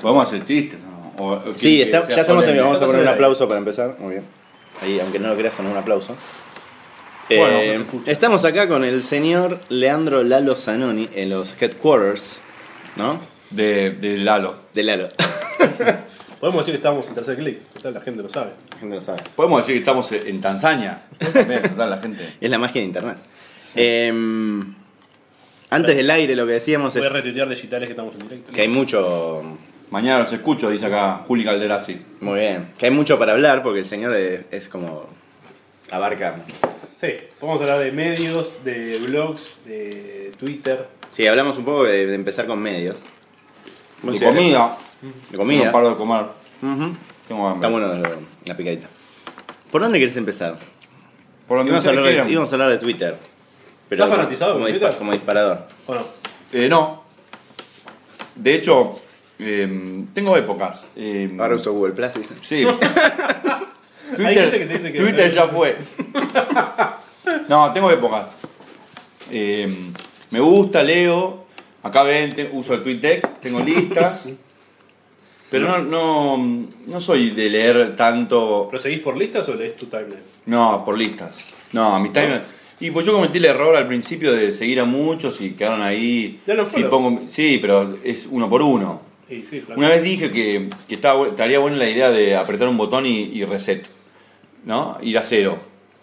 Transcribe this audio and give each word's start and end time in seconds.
Podemos 0.00 0.26
hacer 0.26 0.44
chistes, 0.44 0.80
¿no? 0.80 1.24
O- 1.24 1.32
o 1.34 1.52
Sí, 1.56 1.82
está- 1.82 2.06
ya 2.08 2.20
estamos 2.22 2.46
en. 2.46 2.56
Vamos 2.58 2.80
a 2.82 2.86
poner 2.86 3.02
un 3.02 3.08
aplauso 3.08 3.46
para 3.48 3.58
empezar. 3.58 3.96
Muy 3.98 4.12
bien. 4.12 4.24
Ahí, 4.82 4.98
aunque 5.00 5.18
no 5.18 5.28
lo 5.28 5.36
creas, 5.36 5.54
sonó 5.54 5.70
un 5.70 5.76
aplauso. 5.76 6.16
Bueno, 7.28 7.58
Eh, 7.60 7.84
estamos 8.06 8.44
acá 8.44 8.66
con 8.66 8.82
el 8.84 9.02
señor 9.04 9.60
Leandro 9.68 10.24
Lalo 10.24 10.56
Zanoni 10.56 11.08
en 11.14 11.30
los 11.30 11.54
headquarters, 11.60 12.40
¿no? 12.96 13.20
De, 13.50 13.90
de 13.92 14.18
Lalo. 14.18 14.56
De 14.74 14.82
Lalo. 14.82 15.08
Podemos 16.40 16.62
decir 16.66 16.72
que 16.72 16.76
estamos 16.88 17.06
en 17.06 17.14
tercer 17.14 17.36
clic. 17.36 17.58
Total, 17.74 17.94
La 17.94 18.00
gente 18.00 18.22
lo 18.22 18.28
sabe. 18.30 18.52
La 18.72 18.78
gente 18.78 18.94
lo 18.96 19.00
sabe. 19.00 19.20
Podemos 19.36 19.60
decir 19.60 19.74
que 19.74 19.78
estamos 19.80 20.10
en 20.12 20.40
Tanzania. 20.40 21.02
Total, 21.18 21.90
la 21.90 21.98
gente. 21.98 22.26
Es 22.40 22.50
la 22.50 22.58
magia 22.58 22.80
de 22.80 22.86
internet. 22.86 23.18
Eh, 23.76 24.12
antes 25.70 25.94
del 25.96 26.10
aire, 26.10 26.34
lo 26.34 26.46
que 26.46 26.54
decíamos 26.54 26.94
Voy 26.94 27.02
a 27.04 27.06
es 27.06 27.12
retuitear 27.12 27.48
digitales 27.48 27.86
que 27.86 27.92
estamos 27.92 28.14
en 28.16 28.22
directo. 28.22 28.52
que 28.52 28.60
hay 28.62 28.68
mucho. 28.68 29.42
Mañana 29.90 30.20
los 30.24 30.32
escucho, 30.32 30.70
dice 30.70 30.86
acá 30.86 31.22
Juli 31.26 31.44
Calderasi. 31.44 32.00
Muy 32.20 32.38
bien. 32.40 32.72
Que 32.78 32.86
hay 32.86 32.92
mucho 32.92 33.18
para 33.18 33.32
hablar 33.32 33.62
porque 33.62 33.80
el 33.80 33.86
señor 33.86 34.14
es, 34.14 34.42
es 34.50 34.68
como. 34.68 35.06
abarca. 35.90 36.36
Sí, 36.86 37.14
podemos 37.40 37.60
hablar 37.62 37.80
de 37.80 37.92
medios, 37.92 38.62
de 38.64 38.98
blogs, 38.98 39.54
de 39.64 40.32
Twitter. 40.38 40.86
Sí, 41.10 41.26
hablamos 41.26 41.58
un 41.58 41.64
poco 41.64 41.84
de, 41.84 42.06
de 42.06 42.14
empezar 42.14 42.46
con 42.46 42.60
medios. 42.60 42.98
De 44.02 44.18
comida. 44.24 44.76
De 45.30 45.36
comida. 45.36 45.64
No 45.66 45.72
paro 45.72 45.90
de 45.90 45.96
comer. 45.96 46.24
Tengo 47.26 47.46
hambre. 47.48 47.68
Está 47.68 47.68
bueno 47.68 48.02
la 48.44 48.56
picadita. 48.56 48.88
¿Por 49.72 49.80
dónde 49.82 49.98
quieres 49.98 50.16
empezar? 50.16 50.58
Por 51.48 51.58
donde 51.58 51.70
Íbamos 51.70 51.86
a, 51.86 51.90
hablar 51.90 52.04
de, 52.26 52.30
íbamos 52.32 52.52
a 52.52 52.54
hablar 52.54 52.70
de 52.70 52.78
Twitter. 52.78 53.16
¿Estás 53.90 54.08
fanatizado 54.08 54.52
como, 54.52 54.64
con 54.66 54.72
dispa- 54.72 54.78
Twitter? 54.80 54.98
como 54.98 55.12
disparador. 55.12 55.66
¿O 55.86 55.94
no? 55.94 56.06
Eh, 56.52 56.68
no. 56.68 57.02
De 58.36 58.54
hecho, 58.54 58.96
eh, 59.40 60.04
tengo 60.14 60.36
épocas. 60.36 60.86
Eh, 60.96 61.34
Ahora 61.38 61.54
uso 61.56 61.72
Google 61.72 61.92
Plus. 61.94 62.14
dice. 62.14 62.34
Sí. 62.40 62.64
Hay 64.24 64.34
gente 64.34 64.58
que 64.58 64.66
te 64.66 64.74
dice 64.78 64.92
que- 64.92 64.98
Twitter 64.98 65.32
ya 65.32 65.46
fue. 65.48 65.76
No, 67.48 67.72
tengo 67.72 67.90
épocas. 67.90 68.28
Eh, 69.30 69.68
me 70.30 70.40
gusta, 70.40 70.82
leo. 70.82 71.44
Acá 71.82 72.02
ven, 72.02 72.34
te- 72.34 72.50
uso 72.52 72.74
el 72.74 72.82
TweetDeck, 72.82 73.40
tengo 73.40 73.60
listas. 73.60 74.30
Pero 75.50 75.66
no, 75.66 75.78
no, 75.78 76.66
no 76.86 77.00
soy 77.00 77.30
de 77.30 77.48
leer 77.50 77.96
tanto. 77.96 78.68
¿Lo 78.72 78.78
seguís 78.78 79.00
por 79.00 79.16
listas 79.16 79.48
o 79.48 79.54
lees 79.54 79.74
tu 79.76 79.86
timeline? 79.86 80.22
No, 80.46 80.84
por 80.84 80.96
listas. 80.96 81.44
No, 81.72 81.94
a 81.94 82.00
mi 82.00 82.10
time. 82.10 82.40
Y 82.78 82.90
pues 82.92 83.04
yo 83.04 83.12
cometí 83.12 83.38
el 83.38 83.44
error 83.46 83.76
al 83.76 83.86
principio 83.86 84.32
de 84.32 84.52
seguir 84.52 84.80
a 84.80 84.84
muchos 84.84 85.40
y 85.40 85.50
quedaron 85.52 85.82
ahí. 85.82 86.40
Ya 86.46 86.54
no 86.54 86.70
sí, 86.70 86.82
pongo, 86.84 87.22
sí, 87.28 87.58
pero 87.60 87.90
es 88.04 88.26
uno 88.30 88.48
por 88.48 88.62
uno. 88.62 89.00
Sí, 89.30 89.44
sí, 89.44 89.60
flaco. 89.60 89.78
Una 89.78 89.90
vez 89.90 90.02
dije 90.02 90.30
que, 90.32 90.68
que 90.88 90.96
estaba, 90.96 91.28
estaría 91.28 91.60
buena 91.60 91.76
la 91.76 91.88
idea 91.88 92.10
de 92.10 92.34
apretar 92.36 92.68
un 92.68 92.76
botón 92.76 93.06
y, 93.06 93.20
y 93.32 93.44
reset. 93.44 93.88
¿No? 94.64 94.98
Ir 95.00 95.16
a 95.16 95.22
cero. 95.22 95.58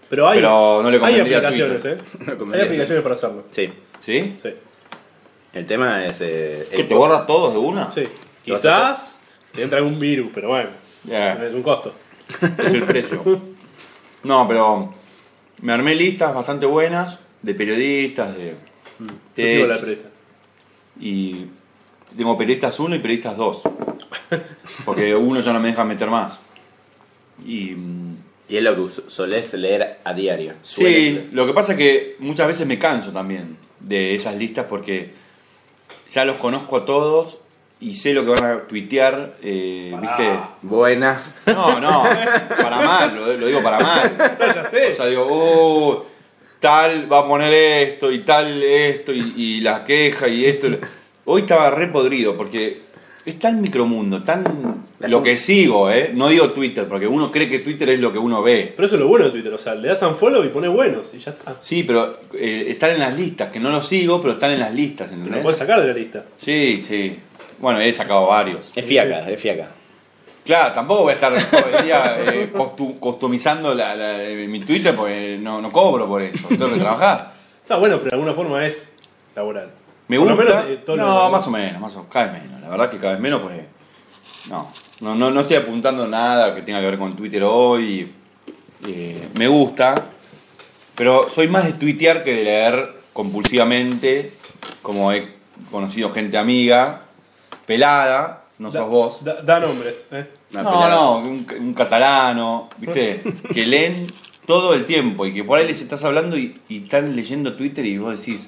Pero 0.09 0.29
hay, 0.29 0.39
Pero 0.39 0.79
no 0.81 0.89
le 0.89 0.97
hay 1.05 1.19
aplicaciones, 1.19 1.81
Twitter. 1.83 2.03
¿eh? 2.25 2.35
No 2.47 2.53
Hay 2.53 2.61
aplicaciones 2.61 3.03
para 3.03 3.15
hacerlo. 3.15 3.43
Sí. 3.51 3.69
¿Sí? 3.99 4.35
Sí. 4.41 4.49
El 5.53 5.65
tema 5.65 6.05
es. 6.05 6.21
eh, 6.21 6.65
¿Que 6.71 6.83
te 6.85 6.95
po- 6.95 6.99
borra 6.99 7.25
todos 7.27 7.51
de 7.53 7.59
una? 7.59 7.91
sí. 7.91 8.03
¿Qué 8.45 8.53
vas 8.53 8.65
a 8.65 8.69
Quizás 8.69 9.19
te 9.53 9.63
entra 9.63 9.79
algún 9.79 9.99
virus, 9.99 10.31
pero 10.33 10.47
bueno, 10.47 10.69
Ya, 11.03 11.33
es 11.33 11.53
un 11.53 11.61
costo. 11.63 11.93
es 12.63 12.73
el 12.73 12.83
precio. 12.83 13.21
No, 14.23 14.47
pero 14.47 14.93
me 15.61 15.73
armé 15.73 15.95
listas 15.95 16.33
bastante 16.33 16.65
buenas 16.65 17.19
de 17.41 17.53
periodistas, 17.53 18.37
de 18.37 18.55
Yo 18.99 19.07
sigo 19.35 19.67
la 19.67 19.77
y 20.99 21.45
tengo 22.17 22.37
periodistas 22.37 22.79
1 22.79 22.95
y 22.95 22.99
periodistas 22.99 23.37
2. 23.37 23.61
Porque 24.85 25.15
uno 25.15 25.39
ya 25.39 25.53
no 25.53 25.59
me 25.59 25.69
deja 25.69 25.83
meter 25.83 26.09
más. 26.09 26.39
Y 27.45 27.75
mm, 27.75 28.17
Y 28.49 28.57
es 28.57 28.63
lo 28.63 28.75
que 28.75 29.01
solés 29.07 29.53
leer 29.53 29.99
a 30.03 30.13
diario. 30.13 30.53
Sí, 30.61 30.83
leer. 30.83 31.27
lo 31.31 31.45
que 31.45 31.53
pasa 31.53 31.73
es 31.73 31.77
que 31.77 32.15
muchas 32.19 32.47
veces 32.47 32.65
me 32.67 32.79
canso 32.79 33.11
también 33.11 33.57
de 33.79 34.15
esas 34.15 34.35
listas 34.35 34.65
porque 34.67 35.11
ya 36.13 36.25
los 36.25 36.37
conozco 36.37 36.77
a 36.77 36.85
todos 36.85 37.37
y 37.79 37.93
sé 37.93 38.13
lo 38.13 38.23
que 38.25 38.31
van 38.31 38.43
a 38.43 38.59
tuitear, 38.61 39.35
eh, 39.43 39.95
¿viste? 40.01 40.39
Buena. 40.63 41.21
No, 41.45 41.79
no, 41.79 42.03
para 42.61 42.77
mal, 42.81 43.15
lo, 43.15 43.37
lo 43.37 43.45
digo 43.45 43.61
para 43.61 43.79
mal. 43.79 44.17
ya 44.39 44.65
sé. 44.65 44.93
O 44.93 44.95
sea, 44.95 45.05
digo, 45.05 45.27
oh, 45.29 46.05
tal 46.59 47.11
va 47.11 47.19
a 47.19 47.27
poner 47.27 47.53
esto 47.53 48.11
y 48.11 48.19
tal 48.19 48.63
esto 48.63 49.13
y, 49.13 49.33
y 49.35 49.61
la 49.61 49.83
queja 49.83 50.27
y 50.27 50.45
esto. 50.45 50.67
Hoy 51.29 51.41
estaba 51.41 51.69
re 51.71 51.87
podrido 51.87 52.35
porque 52.37 52.81
es 53.25 53.37
tan 53.37 53.61
micromundo, 53.61 54.23
tan 54.23 54.85
lo 54.99 55.21
que 55.21 55.35
sigo, 55.35 55.91
¿eh? 55.91 56.11
No 56.13 56.29
digo 56.29 56.51
Twitter, 56.51 56.87
porque 56.87 57.05
uno 57.05 57.29
cree 57.31 57.49
que 57.49 57.59
Twitter 57.59 57.89
es 57.89 57.99
lo 57.99 58.13
que 58.13 58.17
uno 58.17 58.41
ve. 58.41 58.71
Pero 58.75 58.85
eso 58.87 58.95
es 58.95 59.01
lo 59.01 59.07
bueno 59.09 59.25
de 59.25 59.31
Twitter, 59.31 59.53
o 59.53 59.57
sea, 59.57 59.75
le 59.75 59.89
das 59.89 60.01
unfollow 60.01 60.43
y 60.45 60.47
pones 60.47 60.71
buenos 60.71 61.13
y 61.13 61.19
ya 61.19 61.31
está. 61.31 61.55
Sí, 61.59 61.83
pero 61.83 62.17
eh, 62.33 62.67
están 62.69 62.91
en 62.91 62.99
las 63.01 63.15
listas, 63.15 63.51
que 63.51 63.59
no 63.59 63.69
los 63.69 63.85
sigo, 63.85 64.21
pero 64.21 64.33
están 64.35 64.51
en 64.51 64.59
las 64.61 64.73
listas, 64.73 65.09
Lo 65.11 65.17
¿entendés? 65.17 65.41
puedes 65.43 65.59
sacar 65.59 65.81
de 65.81 65.87
la 65.87 65.93
lista. 65.93 66.23
Sí, 66.37 66.81
sí. 66.81 67.19
Bueno, 67.59 67.79
he 67.81 67.91
sacado 67.91 68.27
varios. 68.27 68.71
Es 68.75 68.85
fiaca, 68.85 69.29
es 69.29 69.39
fiaca. 69.39 69.69
Claro, 70.45 70.73
tampoco 70.73 71.01
voy 71.03 71.11
a 71.11 71.15
estar 71.15 71.33
todo 71.51 71.77
el 71.77 71.83
día 71.83 72.17
eh, 72.33 72.49
costu- 72.53 72.97
customizando 72.99 73.73
la- 73.73 73.95
la- 73.97 74.23
eh, 74.23 74.47
mi 74.47 74.61
Twitter 74.61 74.95
porque 74.95 75.37
no, 75.41 75.61
no 75.61 75.71
cobro 75.73 76.07
por 76.07 76.21
eso, 76.21 76.47
tengo 76.47 76.69
que 76.71 76.79
trabajar. 76.79 77.33
Está 77.61 77.75
bueno, 77.77 77.97
pero 77.97 78.11
de 78.11 78.15
alguna 78.15 78.33
forma 78.33 78.65
es 78.65 78.95
laboral. 79.35 79.69
Me 80.07 80.17
gusta. 80.17 80.35
menos, 80.35 80.63
eh, 80.67 80.81
todo 80.85 80.95
no, 80.97 81.05
lo- 81.25 81.29
más 81.31 81.47
o 81.47 81.51
menos, 81.51 81.81
más 81.81 81.93
o 81.95 81.97
menos. 81.99 82.13
Cada 82.13 82.27
vez 82.31 82.43
menos. 82.43 82.61
La 82.61 82.69
verdad 82.69 82.89
que 82.89 82.97
cada 82.97 83.13
vez 83.13 83.21
menos, 83.21 83.41
pues. 83.41 83.61
No. 84.49 84.71
No, 85.01 85.15
no, 85.15 85.29
no 85.31 85.41
estoy 85.41 85.57
apuntando 85.57 86.07
nada 86.07 86.55
que 86.55 86.61
tenga 86.61 86.79
que 86.79 86.85
ver 86.85 86.97
con 86.97 87.15
Twitter 87.15 87.43
hoy. 87.43 88.11
Eh, 88.87 89.27
me 89.37 89.47
gusta. 89.47 90.05
Pero 90.95 91.29
soy 91.29 91.47
más 91.47 91.65
de 91.65 91.73
tuitear 91.73 92.23
que 92.23 92.33
de 92.33 92.43
leer 92.43 92.93
compulsivamente. 93.13 94.31
Como 94.81 95.11
he 95.11 95.27
conocido 95.71 96.09
gente 96.09 96.37
amiga. 96.37 97.01
Pelada. 97.65 98.43
No 98.59 98.71
Da- 98.71 98.79
sos 98.79 98.89
vos. 98.89 99.23
Da, 99.23 99.41
da 99.41 99.59
nombres, 99.59 100.07
¿eh? 100.11 100.25
No, 100.51 100.63
pelada. 100.63 100.89
no, 100.95 101.17
un, 101.19 101.45
un 101.59 101.73
catalano, 101.73 102.69
¿viste? 102.77 103.21
que 103.53 103.65
leen 103.65 104.07
todo 104.47 104.73
el 104.73 104.85
tiempo 104.85 105.25
y 105.25 105.33
que 105.33 105.43
por 105.43 105.59
ahí 105.59 105.67
les 105.67 105.81
estás 105.81 106.03
hablando 106.05 106.37
y, 106.37 106.55
y 106.69 106.83
están 106.83 107.15
leyendo 107.15 107.53
Twitter 107.55 107.85
y 107.85 107.97
vos 107.97 108.17
decís. 108.17 108.47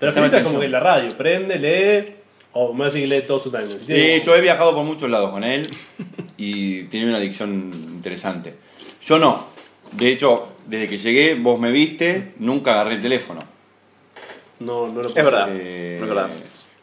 Pero 0.00 0.12
"Prestame 0.12 0.30
Felipe 0.30 0.36
es 0.38 0.42
como 0.42 0.58
atención". 0.58 0.60
que 0.60 0.68
la 0.68 0.80
radio, 0.80 1.16
prende, 1.16 1.58
lee, 1.58 2.14
o 2.52 2.72
más 2.72 2.92
bien 2.92 3.08
lee 3.08 3.22
todo 3.22 3.38
su 3.38 3.50
timeline. 3.50 3.78
Tiene 3.80 4.18
Sí, 4.18 4.26
yo 4.26 4.34
he 4.34 4.40
viajado 4.40 4.74
por 4.74 4.84
muchos 4.84 5.08
lados 5.08 5.30
con 5.30 5.44
él 5.44 5.68
y 6.36 6.84
tiene 6.84 7.08
una 7.08 7.18
adicción 7.18 7.70
interesante. 7.92 8.54
Yo 9.04 9.18
no. 9.18 9.46
De 9.92 10.10
hecho, 10.10 10.48
desde 10.66 10.88
que 10.88 10.98
llegué, 10.98 11.34
vos 11.34 11.60
me 11.60 11.70
viste, 11.70 12.32
nunca 12.38 12.72
agarré 12.72 12.94
el 12.94 13.00
teléfono. 13.00 13.40
No, 14.60 14.88
no 14.88 15.02
lo 15.02 15.08
Es 15.08 15.14
verdad. 15.14 15.48
Eh, 15.50 15.98
es 16.00 16.08
verdad. 16.08 16.30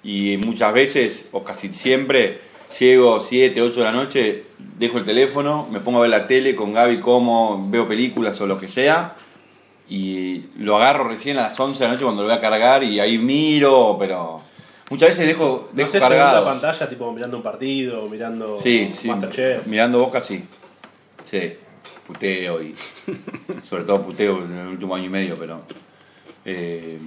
Y 0.03 0.37
muchas 0.37 0.73
veces, 0.73 1.29
o 1.31 1.43
casi 1.43 1.73
siempre, 1.73 2.39
llego 2.79 3.19
7, 3.19 3.61
8 3.61 3.79
de 3.79 3.85
la 3.85 3.91
noche, 3.91 4.43
dejo 4.77 4.99
el 4.99 5.05
teléfono, 5.05 5.67
me 5.71 5.79
pongo 5.79 5.99
a 5.99 6.01
ver 6.01 6.11
la 6.11 6.27
tele 6.27 6.55
con 6.55 6.73
Gaby 6.73 6.99
como 6.99 7.67
veo 7.69 7.87
películas 7.87 8.39
o 8.41 8.47
lo 8.47 8.59
que 8.59 8.67
sea, 8.67 9.15
y 9.89 10.43
lo 10.57 10.77
agarro 10.77 11.05
recién 11.07 11.37
a 11.37 11.43
las 11.43 11.59
11 11.59 11.79
de 11.79 11.85
la 11.87 11.93
noche 11.93 12.03
cuando 12.03 12.23
lo 12.23 12.27
voy 12.29 12.37
a 12.37 12.41
cargar 12.41 12.83
y 12.83 12.99
ahí 12.99 13.17
miro, 13.17 13.95
pero 13.99 14.41
muchas 14.89 15.09
veces 15.09 15.27
dejo, 15.27 15.69
No 15.71 15.77
dejo 15.77 15.87
sé, 15.89 15.99
segunda 15.99 16.17
cargado. 16.17 16.45
pantalla, 16.45 16.89
tipo 16.89 17.11
mirando 17.13 17.37
un 17.37 17.43
partido, 17.43 18.07
mirando 18.09 18.59
Sí, 18.59 18.89
sí. 18.91 19.07
Masterchef. 19.07 19.65
Mirando 19.67 19.99
Boca, 19.99 20.19
sí. 20.21 20.43
Sí, 21.25 21.53
puteo 22.05 22.61
y. 22.61 22.75
sobre 23.63 23.83
todo 23.83 24.01
puteo 24.03 24.43
en 24.43 24.57
el 24.57 24.67
último 24.67 24.95
año 24.95 25.05
y 25.05 25.09
medio, 25.09 25.35
pero. 25.37 25.61
eh, 26.45 26.97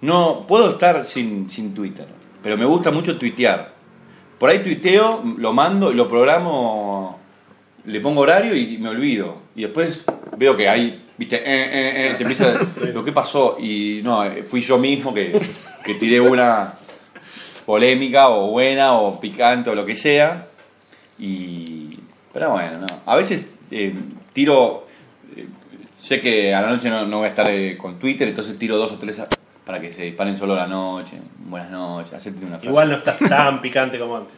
no, 0.00 0.44
puedo 0.46 0.70
estar 0.70 1.02
sin, 1.04 1.48
sin 1.48 1.72
Twitter, 1.72 2.06
pero 2.42 2.58
me 2.58 2.64
gusta 2.66 2.90
mucho 2.90 3.16
tuitear. 3.16 3.72
Por 4.38 4.50
ahí 4.50 4.58
tuiteo, 4.62 5.22
lo 5.38 5.52
mando, 5.54 5.92
lo 5.92 6.06
programo, 6.08 7.18
le 7.86 8.00
pongo 8.00 8.20
horario 8.20 8.54
y 8.54 8.76
me 8.76 8.90
olvido. 8.90 9.36
Y 9.56 9.62
después 9.62 10.04
veo 10.36 10.56
que 10.56 10.68
hay, 10.68 11.03
viste, 11.18 11.36
eh, 11.36 11.42
eh, 11.46 12.10
eh, 12.10 12.14
te 12.16 12.22
empieza, 12.22 12.58
lo 12.92 13.04
que 13.04 13.12
pasó. 13.12 13.56
Y 13.60 14.00
no, 14.02 14.24
eh, 14.24 14.44
fui 14.44 14.60
yo 14.60 14.78
mismo 14.78 15.12
que, 15.14 15.38
que 15.84 15.94
tiré 15.94 16.20
una 16.20 16.74
polémica 17.66 18.28
o 18.28 18.50
buena 18.50 18.94
o 18.94 19.20
picante 19.20 19.70
o 19.70 19.74
lo 19.74 19.84
que 19.86 19.96
sea. 19.96 20.48
Y. 21.18 21.90
Pero 22.32 22.50
bueno, 22.50 22.78
no. 22.80 22.86
A 23.06 23.16
veces 23.16 23.44
eh, 23.70 23.94
tiro. 24.32 24.86
eh, 25.36 25.46
sé 26.00 26.18
que 26.18 26.54
a 26.54 26.60
la 26.60 26.68
noche 26.68 26.90
no, 26.90 27.06
no 27.06 27.18
voy 27.18 27.26
a 27.26 27.30
estar 27.30 27.50
con 27.78 27.98
Twitter, 27.98 28.28
entonces 28.28 28.58
tiro 28.58 28.76
dos 28.76 28.92
o 28.92 28.98
tres 28.98 29.18
a- 29.20 29.28
para 29.64 29.80
que 29.80 29.90
se 29.92 30.02
disparen 30.02 30.36
solo 30.36 30.54
la 30.54 30.66
noche. 30.66 31.16
Buenas 31.38 31.70
noches, 31.70 32.26
una 32.26 32.58
frase. 32.58 32.66
Igual 32.66 32.90
no 32.90 32.96
estás 32.98 33.18
tan 33.18 33.62
picante 33.62 33.98
como 33.98 34.16
antes. 34.18 34.36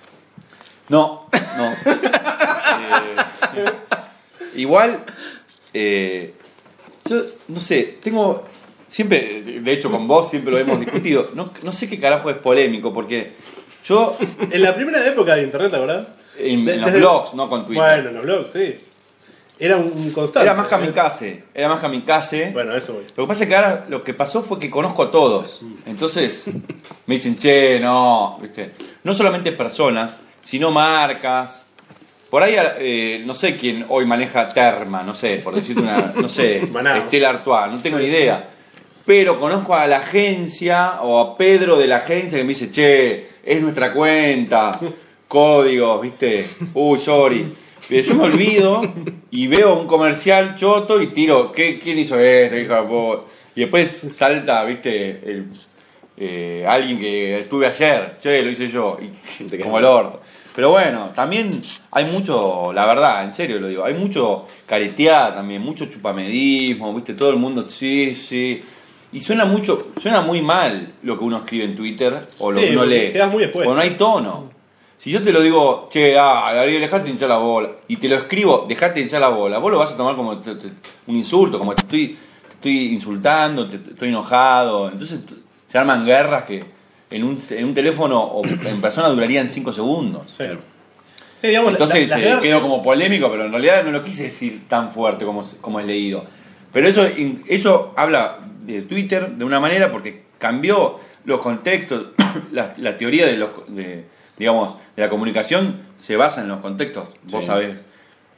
No, 0.88 1.26
no. 1.56 1.73
Igual, 4.55 5.05
eh, 5.75 6.34
yo 7.08 7.23
no 7.49 7.61
sé, 7.61 7.99
tengo. 8.03 8.44
Siempre, 8.88 9.43
de 9.43 9.73
hecho 9.73 9.91
con 9.91 10.06
vos 10.06 10.31
siempre 10.31 10.53
lo 10.53 10.58
hemos 10.58 10.79
discutido. 10.79 11.31
No, 11.35 11.50
no 11.62 11.73
sé 11.73 11.88
qué 11.88 11.99
carajo 11.99 12.31
es 12.31 12.37
polémico, 12.37 12.93
porque 12.94 13.32
Yo, 13.85 14.17
En 14.50 14.62
la 14.62 14.75
primera 14.75 15.05
época 15.06 15.35
de 15.37 15.43
internet, 15.44 15.70
¿te 15.70 15.76
acordás? 15.76 16.06
en, 16.38 16.64
los 16.67 16.76
desde- 16.87 16.99
blogs, 16.99 17.35
no 17.35 17.49
con 17.49 17.67
Twitter. 17.67 17.82
Bueno, 17.85 18.08
en 18.11 18.14
los 18.14 18.25
blogs, 18.25 18.50
sí. 18.53 18.81
Era 19.58 19.76
un 19.76 19.91
un 19.91 20.11
constante. 20.12 20.47
era 20.47 20.55
más 20.55 20.69
kamikaze. 20.69 21.44
Era 21.55 21.69
más 21.69 21.81
kamikaze. 21.81 22.50
Bueno, 22.53 22.73
a 22.73 22.79
eso 22.79 22.93
voy. 22.93 23.05
Lo 23.17 23.25
que 23.25 23.29
pasa 23.29 23.44
es 23.44 23.49
que 23.49 23.56
ahora 23.56 23.87
lo 23.88 24.05
que 24.05 24.12
pasó 24.12 24.43
fue 24.43 24.59
que 24.59 24.69
conozco 24.70 25.02
a 25.05 25.11
todos. 25.11 25.62
Entonces 25.87 26.44
me 27.06 27.14
dicen, 27.14 27.38
che, 27.38 27.81
no, 27.81 28.38
¿viste? 28.43 28.73
No 29.02 29.14
solamente 29.14 29.52
personas, 29.52 30.20
sino 30.43 30.70
marcas. 30.70 31.64
Por 32.37 32.43
ahí, 32.43 32.55
eh, 32.81 33.23
no 33.25 33.35
sé 33.35 33.56
quién 33.56 33.87
hoy 33.88 34.05
maneja 34.05 34.50
Terma, 34.50 35.03
no 35.03 35.15
sé, 35.15 35.37
por 35.37 35.55
decirte 35.55 35.81
una, 35.81 36.12
no 36.15 36.29
sé. 36.29 36.56
Estela 36.99 37.31
Artois, 37.31 37.73
no 37.73 37.81
tengo 37.81 37.97
ni 37.97 38.05
idea. 38.05 38.50
Pero 39.06 39.41
conozco 39.41 39.75
a 39.75 39.87
la 39.87 39.97
agencia 39.97 41.00
o 41.00 41.19
a 41.19 41.35
Pedro 41.38 41.79
de 41.79 41.87
la 41.87 41.97
agencia 41.97 42.37
que 42.37 42.44
me 42.44 42.50
dice, 42.50 42.71
che, 42.71 43.27
es 43.43 43.62
nuestra 43.62 43.91
cuenta, 43.91 44.79
códigos, 45.27 46.03
¿viste? 46.03 46.47
Uy, 46.75 46.99
sorry. 46.99 47.47
Pero 47.88 48.03
yo 48.06 48.15
me 48.17 48.25
olvido 48.25 48.83
y 49.31 49.47
veo 49.47 49.81
un 49.81 49.87
comercial 49.87 50.56
choto 50.56 51.00
y 51.00 51.15
tiro, 51.15 51.50
¿qué, 51.50 51.79
¿quién 51.79 51.99
hizo 51.99 52.21
esto? 52.21 52.55
hija? 52.55 52.85
Y 53.55 53.61
después 53.61 54.09
salta, 54.15 54.62
¿viste? 54.65 55.23
El, 55.25 55.47
eh, 56.19 56.67
alguien 56.69 57.00
que 57.00 57.41
estuve 57.41 57.67
ayer, 57.67 58.19
che, 58.19 58.43
lo 58.43 58.50
hice 58.50 58.69
yo, 58.69 58.99
y, 59.00 59.56
como 59.56 59.79
el 59.79 59.87
orto. 59.87 60.21
Pero 60.56 60.70
bueno, 60.70 61.11
también 61.14 61.61
hay 61.91 62.06
mucho, 62.06 62.73
la 62.73 62.87
verdad, 62.87 63.25
en 63.25 63.35
serio 63.35 63.61
lo 63.61 63.69
digo, 63.69 63.85
hay 63.85 63.93
mucho 63.93 64.47
careteada 64.64 65.35
también, 65.35 65.61
mucho 65.61 65.85
chupamedismo, 65.87 66.94
¿viste? 66.94 67.12
Todo 67.12 67.29
el 67.31 67.37
mundo, 67.37 67.62
sí, 67.69 68.14
sí. 68.14 68.62
Y 69.12 69.20
suena 69.20 69.44
mucho, 69.44 69.88
suena 70.00 70.23
muy 70.23 70.41
mal 70.41 70.94
lo 71.03 71.19
que 71.19 71.25
uno 71.25 71.37
escribe 71.38 71.64
en 71.64 71.76
Twitter 71.76 72.29
o 72.38 72.50
lo 72.50 72.58
Sí, 72.61 72.69
que 72.69 72.73
uno 72.73 72.87
lee. 72.87 73.11
quedas 73.12 73.31
muy 73.31 73.44
expuesto. 73.44 73.69
Porque 73.70 73.76
no 73.76 73.82
hay 73.93 73.97
tono. 73.99 74.50
Si 74.99 75.11
yo 75.11 75.23
te 75.23 75.31
lo 75.31 75.43
digo, 75.43 75.88
che, 75.93 76.19
ah, 76.19 76.50
Gabriel, 76.55 76.81
dejate 76.81 77.05
de 77.05 77.11
hinchar 77.11 77.29
la 77.29 77.37
bola, 77.37 77.69
y 77.87 77.97
te 77.99 78.09
lo 78.09 78.17
escribo, 78.17 78.64
dejate 78.67 78.94
de 78.94 79.00
hinchar 79.02 79.20
la 79.20 79.29
bola, 79.29 79.59
vos 79.59 79.70
lo 79.70 79.79
vas 79.79 79.93
a 79.93 79.97
tomar 79.99 80.17
como 80.17 80.38
te- 80.38 80.55
te- 80.55 80.70
un 81.06 81.17
insulto, 81.17 81.59
como 81.59 81.75
te 81.75 81.82
estoy, 81.82 82.17
te 82.49 82.55
estoy 82.55 82.94
insultando, 82.94 83.69
te, 83.69 83.76
estoy 83.76 84.09
enojado. 84.09 84.88
Entonces 84.91 85.20
se 85.67 85.76
arman 85.79 86.06
guerras 86.06 86.44
que 86.44 86.64
en 87.11 87.25
un, 87.25 87.38
en 87.50 87.64
un 87.64 87.75
teléfono 87.75 88.20
o 88.23 88.44
en 88.44 88.81
persona 88.81 89.08
durarían 89.08 89.49
5 89.50 89.73
segundos. 89.73 90.35
Sí. 90.37 90.44
Sí, 91.41 91.49
digamos, 91.49 91.73
la- 91.73 91.79
Entonces 91.79 92.08
la- 92.11 92.38
eh, 92.38 92.38
quedó 92.43 92.62
como 92.62 92.82
polémico, 92.82 93.31
pero 93.31 93.44
en 93.44 93.53
realidad 93.53 93.85
no 93.85 93.93
lo 93.93 94.03
quise 94.03 94.25
decir 94.25 94.62
tan 94.69 94.91
fuerte 94.91 95.25
como, 95.25 95.43
como 95.61 95.81
es 95.81 95.87
leído. 95.87 96.25
Pero 96.73 96.88
eso, 96.88 97.06
eso 97.47 97.93
habla 97.97 98.38
de 98.62 98.82
Twitter 98.82 99.32
de 99.32 99.44
una 99.44 99.61
manera 99.61 99.91
porque 99.93 100.25
cambió 100.38 100.99
los 101.25 101.41
contextos, 101.41 102.06
la, 102.53 102.75
la 102.79 102.97
teoría 102.99 103.26
de 103.26 103.37
los, 103.37 103.50
de, 103.69 104.05
digamos, 104.38 104.76
de 104.97 105.02
la 105.02 105.09
comunicación 105.09 105.81
se 105.99 106.17
basa 106.17 106.41
en 106.43 106.49
los 106.49 106.61
contextos, 106.61 107.11
vos 107.31 107.41
Sí. 107.43 107.47
sabés. 107.47 107.85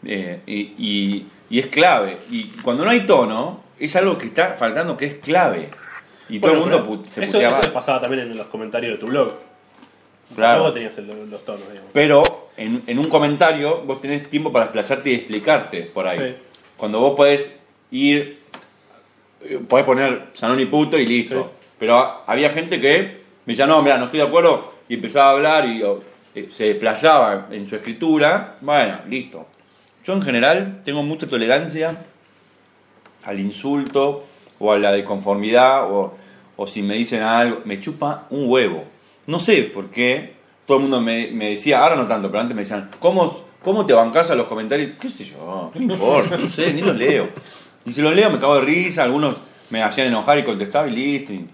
Eh, 0.05 0.41
y, 0.47 0.61
y- 0.79 1.27
y 1.51 1.59
es 1.61 1.67
clave. 1.69 2.19
Y 2.31 2.45
cuando 2.63 2.85
no 2.85 2.91
hay 2.91 3.01
tono, 3.07 3.63
es 3.81 3.97
algo 3.97 4.19
que 4.19 4.27
está 4.27 4.55
faltando 4.55 4.97
que 4.97 5.07
es 5.07 5.15
clave. 5.15 5.71
Y 6.29 6.41
todo 6.41 6.53
el 6.53 6.59
mundo 6.61 6.87
put- 6.87 7.05
se 7.05 7.23
eso, 7.25 7.33
puteaba. 7.33 7.59
eso 7.61 7.73
pasaba 7.73 8.01
también 8.01 8.23
en 8.29 8.37
los 8.37 8.47
comentarios 8.49 8.93
de 8.95 8.99
tu 8.99 9.07
blog. 9.07 9.33
Claro. 10.35 10.59
Luego 10.59 10.75
tenías 10.75 10.97
el- 10.99 11.31
los 11.31 11.45
tonos, 11.45 11.69
digamos. 11.71 11.91
Pero 11.93 12.23
en, 12.57 12.83
en 12.87 12.99
un 12.99 13.09
comentario 13.09 13.83
vos 13.83 14.01
tenés 14.01 14.29
tiempo 14.29 14.53
para 14.53 14.67
explayarte 14.67 15.11
y 15.11 15.15
explicarte 15.15 15.85
por 15.85 16.07
ahí. 16.07 16.19
Sí. 16.19 16.35
Cuando 16.77 17.01
vos 17.01 17.15
podés 17.17 17.51
ir, 17.91 18.41
eh, 19.43 19.59
podés 19.67 19.87
poner 19.87 20.25
Sanoni 20.35 20.67
puto 20.67 20.99
y 20.99 21.07
listo. 21.07 21.49
Sí. 21.51 21.67
Pero 21.79 22.23
había 22.27 22.51
gente 22.51 22.81
que 22.81 23.23
me 23.47 23.53
decía, 23.55 23.67
no, 23.67 23.81
mira, 23.83 23.97
no 23.97 24.07
estoy 24.07 24.21
de 24.21 24.27
acuerdo, 24.27 24.75
y 24.89 24.95
empezaba 24.95 25.29
a 25.29 25.33
hablar 25.33 25.65
y 25.67 25.83
eh, 26.35 26.49
se 26.51 26.65
desplayaba 26.65 27.47
en 27.51 27.67
su 27.69 27.77
escritura. 27.77 28.57
Bueno, 28.61 28.99
listo. 29.09 29.47
Yo 30.05 30.13
en 30.13 30.23
general 30.23 30.81
tengo 30.85 31.03
mucha 31.03 31.27
tolerancia 31.27 31.97
al 33.25 33.41
insulto 33.41 34.25
o 34.59 34.73
a 34.73 34.79
la 34.79 34.93
desconformidad 34.93 35.91
o, 35.91 36.18
o 36.61 36.67
si 36.67 36.83
me 36.83 36.95
dicen 36.95 37.23
algo, 37.23 37.63
me 37.65 37.81
chupa 37.81 38.27
un 38.31 38.51
huevo. 38.51 38.85
No 39.27 39.39
sé 39.39 39.63
por 39.63 39.89
qué 39.91 40.35
todo 40.67 40.79
el 40.79 40.83
mundo 40.83 41.01
me, 41.01 41.29
me 41.33 41.51
decía, 41.51 41.81
ahora 41.83 41.95
no 41.97 42.05
tanto, 42.07 42.29
pero 42.29 42.41
antes 42.41 42.55
me 42.55 42.63
decían, 42.63 42.91
¿cómo, 42.99 43.45
¿cómo 43.63 43.87
te 43.87 43.93
bancas 43.95 44.31
a 44.31 44.35
los 44.35 44.49
comentarios? 44.49 44.91
¿Qué 45.01 45.09
sé 45.09 45.25
yo? 45.25 45.71
No 45.75 45.81
importa, 45.81 46.37
no 46.37 46.49
sé, 46.49 46.73
ni 46.75 46.83
los 46.83 46.97
leo. 46.97 47.29
Y 47.87 47.93
si 47.93 48.03
los 48.03 48.15
leo 48.15 48.29
me 48.29 48.41
cago 48.41 48.57
de 48.57 48.63
risa, 48.63 49.05
algunos 49.05 49.37
me 49.71 49.83
hacían 49.83 50.09
enojar 50.09 50.37
y 50.41 50.43
contestaba 50.43 50.89
y 50.89 50.91
listo. 50.91 51.33
y 51.33 51.47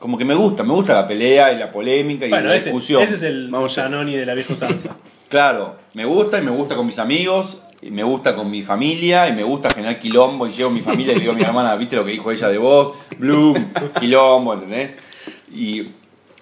como 0.00 0.18
que 0.18 0.24
me 0.24 0.34
gusta, 0.34 0.64
me 0.64 0.72
gusta 0.74 0.94
la 0.94 1.06
pelea 1.08 1.52
y 1.52 1.58
la 1.58 1.70
polémica 1.72 2.26
y 2.26 2.30
Bueno, 2.30 2.48
la 2.48 2.56
ese, 2.56 2.70
discusión. 2.70 3.02
ese 3.02 3.14
es 3.14 3.22
el 3.22 3.48
Vamos 3.50 3.74
de 3.74 4.26
la 4.26 4.34
vieja 4.34 4.52
usanza. 4.52 4.96
Claro, 5.28 5.76
me 5.94 6.04
gusta 6.04 6.38
y 6.38 6.42
me 6.42 6.50
gusta 6.50 6.74
con 6.76 6.86
mis 6.86 6.98
amigos, 6.98 7.58
me 7.90 8.02
gusta 8.02 8.34
con 8.34 8.50
mi 8.50 8.62
familia, 8.62 9.28
y 9.28 9.32
me 9.32 9.42
gusta 9.42 9.70
generar 9.70 9.98
quilombo, 9.98 10.46
y 10.46 10.52
llevo 10.52 10.70
a 10.70 10.72
mi 10.72 10.80
familia 10.80 11.14
y 11.14 11.20
digo 11.20 11.32
a 11.32 11.34
mi 11.34 11.42
hermana, 11.42 11.74
¿viste 11.76 11.96
lo 11.96 12.04
que 12.04 12.12
dijo 12.12 12.30
ella 12.30 12.48
de 12.48 12.58
vos? 12.58 12.96
Bloom, 13.18 13.72
quilombo, 14.00 14.54
¿entendés? 14.54 14.96
Y 15.52 15.82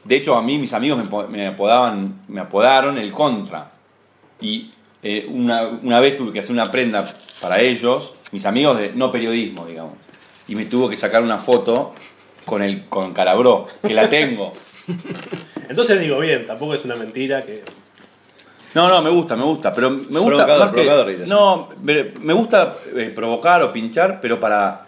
de 0.05 0.17
hecho 0.17 0.37
a 0.37 0.43
mí 0.43 0.59
mis 0.59 0.73
amigos 0.73 1.09
me 1.31 1.47
apodaban, 1.47 2.23
me 2.29 2.41
apodaron 2.41 2.99
el 2.99 3.11
contra. 3.13 3.73
Y 4.41 4.73
eh, 5.03 5.27
una, 5.29 5.67
una 5.67 6.01
vez 6.01 6.17
tuve 6.17 6.33
que 6.33 6.41
hacer 6.41 6.53
una 6.53 6.71
prenda 6.71 7.07
para 7.41 7.61
ellos, 7.61 8.15
mis 8.31 8.47
amigos 8.47 8.81
de 8.81 8.93
no 8.95 9.11
periodismo, 9.11 9.67
digamos. 9.67 9.95
Y 10.49 10.55
me 10.55 10.67
tuvo 10.67 10.89
que 10.89 10.97
sacar 10.97 11.23
una 11.23 11.39
foto 11.39 11.95
con 12.45 12.63
el 12.63 12.87
con 12.89 13.13
Calabró, 13.13 13.67
que 13.83 13.95
la 13.95 14.09
tengo. 14.09 14.53
Entonces 15.69 16.01
digo, 16.01 16.19
bien, 16.19 16.47
tampoco 16.47 16.75
es 16.75 16.85
una 16.85 16.97
mentira 16.97 17.45
que. 17.45 17.63
No, 18.75 18.89
no, 18.89 19.03
me 19.03 19.11
gusta, 19.11 19.37
me 19.37 19.45
gusta, 19.45 19.75
pero 19.75 19.91
me 19.91 19.97
gusta 19.99 20.21
Provocador, 20.47 20.59
más 20.61 20.69
que- 20.69 20.75
provocador. 20.83 21.29
No, 21.29 21.69
me, 21.83 22.05
me 22.23 22.33
gusta 22.33 22.77
eh, 22.97 23.13
provocar 23.15 23.63
o 23.63 23.73
pinchar, 23.73 24.19
pero 24.21 24.41
para 24.41 24.87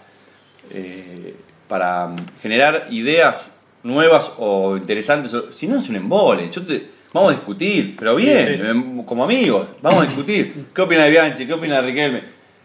eh, 0.72 1.34
para 1.69 2.06
mm, 2.08 2.16
generar 2.42 2.86
ideas 2.90 3.50
nuevas 3.82 4.32
o 4.38 4.76
interesantes. 4.76 5.32
Si 5.52 5.66
no 5.66 5.78
es 5.78 5.88
un 5.88 5.96
embole, 5.96 6.48
yo 6.50 6.62
te- 6.64 6.88
vamos 7.12 7.31
a 7.32 7.34
discutir, 7.34 7.94
pero 7.98 8.14
bien, 8.16 8.48
Sí, 8.48 8.54
sí. 8.56 8.62
em, 8.69 9.02
como 9.04 9.25
amigos, 9.25 9.66
vamos 9.82 10.04
a 10.04 10.06
discutir. 10.06 10.66
¿Qué 10.75 10.81
opina 10.82 11.04
de 11.04 11.10
Bianchi? 11.10 11.46
¿Qué 11.46 11.52
opina 11.52 11.76
de 11.76 11.82
Riquelme? 11.82 12.22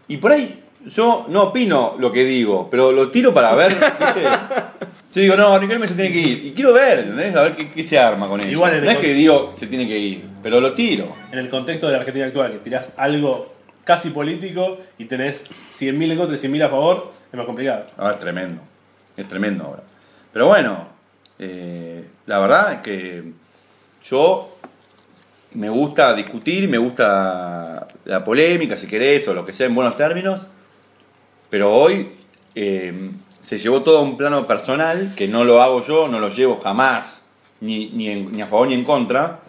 Y 0.08 0.16
por 0.16 0.32
ahí 0.32 0.62
yo 0.86 1.26
no 1.28 1.42
opino 1.44 1.96
lo 1.98 2.10
que 2.10 2.24
digo, 2.24 2.68
pero 2.70 2.90
lo 2.92 3.10
tiro 3.10 3.34
para 3.34 3.54
ver, 3.54 3.72
¿viste? 3.74 4.22
Yo 5.12 5.20
digo, 5.20 5.36
no, 5.36 5.58
Riquelme 5.58 5.88
se 5.88 5.94
tiene 5.94 6.12
que 6.12 6.20
ir. 6.20 6.46
Y 6.46 6.52
quiero 6.52 6.72
ver, 6.72 7.00
¿entendés? 7.00 7.34
A 7.34 7.42
ver 7.42 7.56
qué, 7.56 7.70
qué 7.70 7.82
se 7.82 7.98
arma 7.98 8.28
con 8.28 8.40
eso. 8.40 8.48
Igual 8.48 8.74
en 8.74 8.84
no 8.84 8.90
es 8.90 8.98
que 8.98 9.12
digo 9.12 9.54
se 9.58 9.66
tiene 9.66 9.88
que 9.88 9.98
ir, 9.98 10.24
pero 10.42 10.60
lo 10.60 10.72
tiro. 10.74 11.12
En 11.32 11.38
el 11.38 11.48
contexto 11.48 11.86
de 11.86 11.92
la 11.92 11.98
Argentina 11.98 12.26
actual, 12.26 12.52
que 12.52 12.58
tirás 12.58 12.92
algo 12.96 13.52
casi 13.84 14.10
político 14.10 14.78
y 14.98 15.06
tenés 15.06 15.50
100.000 15.50 16.12
en 16.12 16.18
contra 16.18 16.36
y 16.36 16.38
100.000 16.38 16.62
a 16.62 16.68
favor, 16.68 17.12
es 17.32 17.36
más 17.36 17.46
complicado. 17.46 17.86
Ahora 17.96 18.14
es 18.14 18.20
tremendo. 18.20 18.60
Es 19.16 19.26
tremendo 19.26 19.64
ahora. 19.64 19.82
Pero 20.32 20.46
bueno, 20.46 20.86
eh, 21.40 22.04
la 22.26 22.38
verdad 22.38 22.74
es 22.74 22.80
que 22.80 23.24
yo 24.04 24.56
me 25.54 25.68
gusta 25.68 26.14
discutir, 26.14 26.68
me 26.68 26.78
gusta 26.78 27.88
la 28.04 28.24
polémica, 28.24 28.76
si 28.76 28.86
querés, 28.86 29.26
o 29.26 29.34
lo 29.34 29.44
que 29.44 29.52
sea 29.52 29.66
en 29.66 29.74
buenos 29.74 29.96
términos. 29.96 30.46
Pero 31.48 31.72
hoy 31.72 32.10
eh, 32.54 33.10
se 33.40 33.58
llevó 33.58 33.82
todo 33.82 33.98
a 33.98 34.02
un 34.02 34.16
plano 34.16 34.46
personal, 34.46 35.12
que 35.16 35.28
no 35.28 35.44
lo 35.44 35.62
hago 35.62 35.84
yo, 35.84 36.08
no 36.08 36.18
lo 36.18 36.28
llevo 36.28 36.56
jamás, 36.56 37.24
ni, 37.60 37.90
ni, 37.90 38.14
ni 38.14 38.42
a 38.42 38.46
favor 38.46 38.68
ni 38.68 38.74
en 38.74 38.84
contra. 38.84 39.40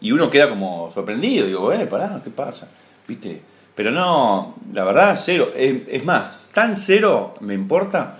Y 0.00 0.12
uno 0.12 0.30
queda 0.30 0.48
como 0.48 0.90
sorprendido, 0.92 1.46
digo, 1.46 1.72
eh, 1.72 1.86
pará, 1.86 2.20
¿qué 2.24 2.30
pasa? 2.30 2.68
¿Viste? 3.06 3.42
Pero 3.74 3.90
no, 3.90 4.56
la 4.72 4.84
verdad, 4.84 5.20
cero. 5.22 5.50
Es, 5.56 5.74
es 5.88 6.04
más, 6.04 6.40
tan 6.52 6.76
cero 6.76 7.34
me 7.40 7.54
importa 7.54 8.18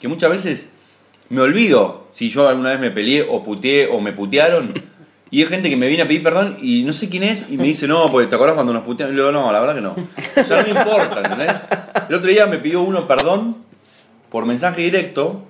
que 0.00 0.08
muchas 0.08 0.30
veces 0.30 0.68
me 1.28 1.40
olvido 1.40 2.08
si 2.12 2.30
yo 2.30 2.48
alguna 2.48 2.70
vez 2.70 2.80
me 2.80 2.90
peleé 2.90 3.26
o 3.28 3.42
puteé 3.42 3.86
o 3.88 4.00
me 4.00 4.12
putearon. 4.12 4.74
Y 5.32 5.42
hay 5.42 5.46
gente 5.46 5.70
que 5.70 5.76
me 5.76 5.86
viene 5.86 6.02
a 6.02 6.08
pedir 6.08 6.24
perdón 6.24 6.58
y 6.60 6.82
no 6.82 6.92
sé 6.92 7.08
quién 7.08 7.22
es 7.22 7.46
y 7.48 7.56
me 7.56 7.62
dice, 7.62 7.86
no, 7.86 8.06
pues 8.10 8.28
te 8.28 8.34
acordás 8.34 8.56
cuando 8.56 8.72
nos 8.72 8.82
putearon. 8.82 9.14
Y 9.14 9.16
le 9.16 9.30
no, 9.30 9.52
la 9.52 9.60
verdad 9.60 9.76
que 9.76 9.80
no. 9.80 9.92
O 9.92 10.44
sea, 10.44 10.62
no 10.62 10.74
me 10.74 10.80
importa, 10.80 11.20
¿entendés? 11.22 11.54
El 12.08 12.14
otro 12.16 12.28
día 12.28 12.46
me 12.46 12.58
pidió 12.58 12.82
uno 12.82 13.06
perdón 13.06 13.69
por 14.30 14.46
mensaje 14.46 14.82
directo 14.82 15.44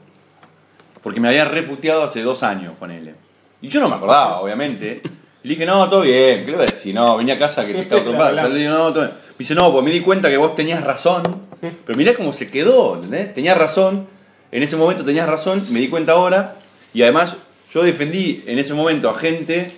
porque 1.03 1.21
me 1.21 1.29
había 1.29 1.45
reputeado 1.45 2.03
hace 2.03 2.23
dos 2.23 2.43
años 2.43 2.75
con 2.79 2.91
él. 2.91 3.15
Y 3.63 3.69
yo 3.69 3.81
no 3.81 3.89
me 3.89 3.97
acordaba, 3.97 4.41
obviamente. 4.41 5.03
Y 5.43 5.49
le 5.49 5.55
dije, 5.55 5.67
no, 5.67 5.89
todo 5.89 6.03
bien. 6.03 6.45
¿Qué 6.45 6.51
le 6.51 6.57
voy 6.59 6.67
a 6.67 6.71
decir? 6.71 6.95
No, 6.95 7.17
vine 7.17 7.33
a 7.33 7.39
casa 7.39 7.67
que 7.67 7.73
te 7.73 7.81
estaba 7.81 8.03
otro 8.03 8.17
padre. 8.17 8.49
Le 8.51 8.59
digo, 8.59 8.71
no, 8.73 8.93
todo 8.93 9.05
bien. 9.05 9.13
Me 9.13 9.39
dice, 9.39 9.55
no, 9.55 9.73
pues 9.73 9.85
me 9.85 9.91
di 9.91 10.01
cuenta 10.01 10.29
que 10.29 10.37
vos 10.37 10.55
tenías 10.55 10.85
razón. 10.85 11.23
Pero 11.61 11.97
mirá 11.97 12.15
cómo 12.15 12.33
se 12.33 12.51
quedó, 12.51 12.97
¿entendés? 12.97 13.35
Tenías 13.35 13.57
razón. 13.57 14.07
En 14.53 14.63
ese 14.63 14.77
momento 14.77 15.05
tenías 15.05 15.29
razón. 15.29 15.65
Me 15.71 15.81
di 15.81 15.89
cuenta 15.89 16.13
ahora. 16.13 16.57
Y 16.93 17.03
además, 17.03 17.35
yo 17.71 17.83
defendí 17.83 18.43
en 18.47 18.59
ese 18.59 18.75
momento 18.75 19.09
a 19.09 19.15
gente 19.15 19.73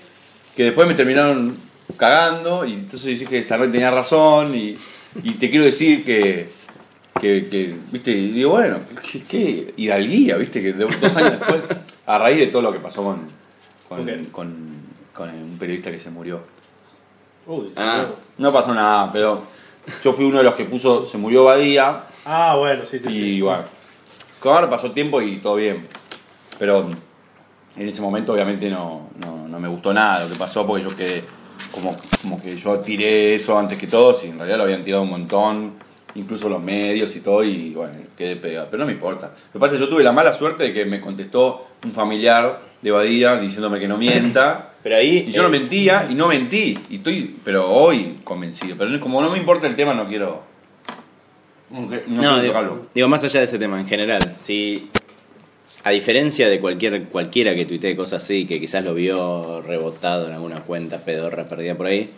que 0.56 0.64
después 0.64 0.88
me 0.88 0.94
terminaron 0.94 1.54
cagando. 1.96 2.64
Y 2.64 2.72
entonces 2.74 3.20
dije, 3.20 3.44
Sarret 3.44 3.70
tenía 3.70 3.90
razón. 3.92 4.54
Y, 4.56 4.76
y 5.22 5.32
te 5.34 5.50
quiero 5.50 5.64
decir 5.64 6.04
que, 6.04 6.50
que, 7.22 7.48
que, 7.48 7.74
viste, 7.90 8.10
y 8.10 8.32
digo, 8.32 8.50
bueno, 8.50 8.80
qué, 9.10 9.22
qué 9.22 9.72
hidalguía, 9.78 10.36
viste, 10.36 10.60
que 10.60 10.72
dos 10.74 11.16
años 11.16 11.30
después, 11.38 11.62
a 12.04 12.18
raíz 12.18 12.38
de 12.40 12.46
todo 12.48 12.60
lo 12.62 12.72
que 12.72 12.80
pasó 12.80 13.02
con, 13.02 13.20
con, 13.88 14.00
Ok. 14.00 14.30
con, 14.30 14.76
con 15.14 15.30
un 15.30 15.56
periodista 15.58 15.90
que 15.90 16.00
se 16.00 16.10
murió. 16.10 16.40
Uy, 17.46 17.72
Ah. 17.76 18.06
No 18.38 18.52
pasó 18.52 18.74
nada, 18.74 19.10
pero 19.12 19.42
yo 20.04 20.12
fui 20.12 20.24
uno 20.24 20.38
de 20.38 20.44
los 20.44 20.54
que 20.54 20.64
puso, 20.64 21.06
se 21.06 21.16
murió 21.16 21.44
Badía, 21.44 22.04
Ah, 22.24 22.56
bueno, 22.58 22.84
sí, 22.84 22.98
sí. 22.98 23.08
y 23.10 23.22
sí. 23.36 23.40
bueno, 23.40 23.64
ahora 24.44 24.68
pasó 24.68 24.90
tiempo 24.92 25.22
y 25.22 25.38
todo 25.38 25.54
bien. 25.56 25.86
Pero 26.58 26.86
en 27.76 27.88
ese 27.88 28.02
momento 28.02 28.32
obviamente 28.32 28.68
no, 28.68 29.08
no, 29.24 29.48
no 29.48 29.58
me 29.60 29.68
gustó 29.68 29.92
nada 29.94 30.24
lo 30.24 30.30
que 30.30 30.36
pasó 30.36 30.66
porque 30.66 30.84
yo 30.84 30.94
quedé 30.96 31.24
como, 31.72 31.96
como 32.20 32.40
que 32.40 32.56
yo 32.56 32.78
tiré 32.80 33.34
eso 33.34 33.58
antes 33.58 33.78
que 33.78 33.86
todos 33.86 34.24
y 34.24 34.28
en 34.28 34.36
realidad 34.36 34.58
lo 34.58 34.64
habían 34.64 34.84
tirado 34.84 35.02
un 35.04 35.10
montón, 35.10 35.72
incluso 36.14 36.48
los 36.48 36.62
medios 36.62 37.14
y 37.16 37.20
todo 37.20 37.44
y 37.44 37.70
bueno, 37.70 37.94
quedé 38.16 38.36
pegado. 38.36 38.68
Pero 38.70 38.82
no 38.82 38.86
me 38.86 38.92
importa. 38.92 39.28
Lo 39.28 39.52
que 39.52 39.58
pasa 39.58 39.74
es 39.74 39.80
que 39.80 39.86
yo 39.86 39.90
tuve 39.90 40.02
la 40.02 40.12
mala 40.12 40.34
suerte 40.34 40.64
de 40.64 40.72
que 40.72 40.84
me 40.84 41.00
contestó 41.00 41.66
un 41.84 41.92
familiar 41.92 42.60
de 42.80 42.90
Badía 42.90 43.36
diciéndome 43.38 43.80
que 43.80 43.88
no 43.88 43.96
mienta. 43.96 44.70
Pero 44.82 44.96
ahí. 44.96 45.26
Y 45.28 45.32
yo 45.32 45.42
no 45.42 45.48
eh, 45.48 45.60
mentía 45.60 46.08
y 46.10 46.14
no 46.14 46.26
mentí. 46.26 46.76
Y 46.90 46.96
estoy, 46.96 47.36
pero 47.44 47.70
hoy 47.70 48.16
convencido. 48.24 48.74
Pero 48.76 48.98
como 48.98 49.22
no 49.22 49.30
me 49.30 49.38
importa 49.38 49.68
el 49.68 49.76
tema, 49.76 49.94
no 49.94 50.08
quiero. 50.08 50.42
No, 51.70 51.82
no 51.82 51.88
quiero 51.88 52.40
digo, 52.40 52.86
digo, 52.92 53.08
más 53.08 53.22
allá 53.22 53.38
de 53.38 53.46
ese 53.46 53.60
tema, 53.60 53.78
en 53.78 53.86
general, 53.86 54.34
si 54.36 54.90
a 55.84 55.90
diferencia 55.90 56.48
de 56.48 56.58
cualquier 56.58 57.04
cualquiera 57.04 57.54
que 57.54 57.64
tuitee 57.64 57.96
cosas 57.96 58.24
así, 58.24 58.44
que 58.44 58.58
quizás 58.58 58.84
lo 58.84 58.92
vio 58.92 59.62
rebotado 59.62 60.26
en 60.26 60.32
alguna 60.32 60.62
cuenta 60.62 60.98
pedorra 60.98 61.44
perdida 61.44 61.76
por 61.76 61.86
ahí, 61.86 62.10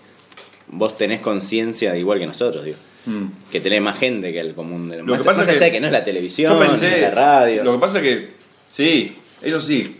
vos 0.68 0.96
tenés 0.96 1.20
conciencia 1.20 1.94
igual 1.98 2.18
que 2.18 2.26
nosotros, 2.26 2.64
digo. 2.64 2.78
Mm. 3.06 3.26
Que 3.52 3.61
tenés 3.61 3.82
más 3.82 3.99
gente 3.99 4.32
que 4.32 4.40
el 4.40 4.54
común 4.54 4.88
de 4.88 4.99
Lo 4.99 5.04
más, 5.04 5.20
que 5.20 5.25
pasa 5.25 5.40
más 5.40 5.49
es 5.49 5.56
allá 5.56 5.58
que 5.58 5.64
de 5.66 5.73
que 5.73 5.80
no 5.80 5.87
es 5.88 5.92
la 5.92 6.04
televisión, 6.04 6.58
no 6.58 6.64
es 6.75 7.00
la 7.00 7.11
radio. 7.11 7.64
Lo 7.64 7.73
que 7.75 7.78
pasa 7.78 7.99
es 7.99 8.04
que. 8.04 8.34
Sí, 8.70 9.16
eso 9.42 9.61
sí. 9.61 9.99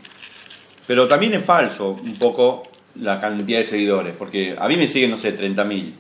Pero 0.87 1.07
también 1.07 1.35
es 1.35 1.45
falso 1.45 1.91
un 1.91 2.17
poco 2.17 2.63
la 3.01 3.21
cantidad 3.21 3.59
de 3.59 3.65
seguidores. 3.65 4.15
Porque 4.19 4.57
a 4.59 4.69
mí 4.69 4.77
me 4.77 4.87
siguen, 4.87 5.11
no 5.11 5.17
sé, 5.17 5.37
30.000. 5.37 5.93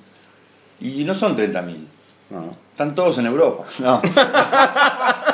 Y 0.81 1.05
no 1.05 1.15
son 1.15 1.37
30.000. 1.37 1.77
No. 2.31 2.57
Están 2.73 2.95
todos 2.95 3.19
en 3.19 3.27
Europa. 3.27 3.65
No. 3.79 4.01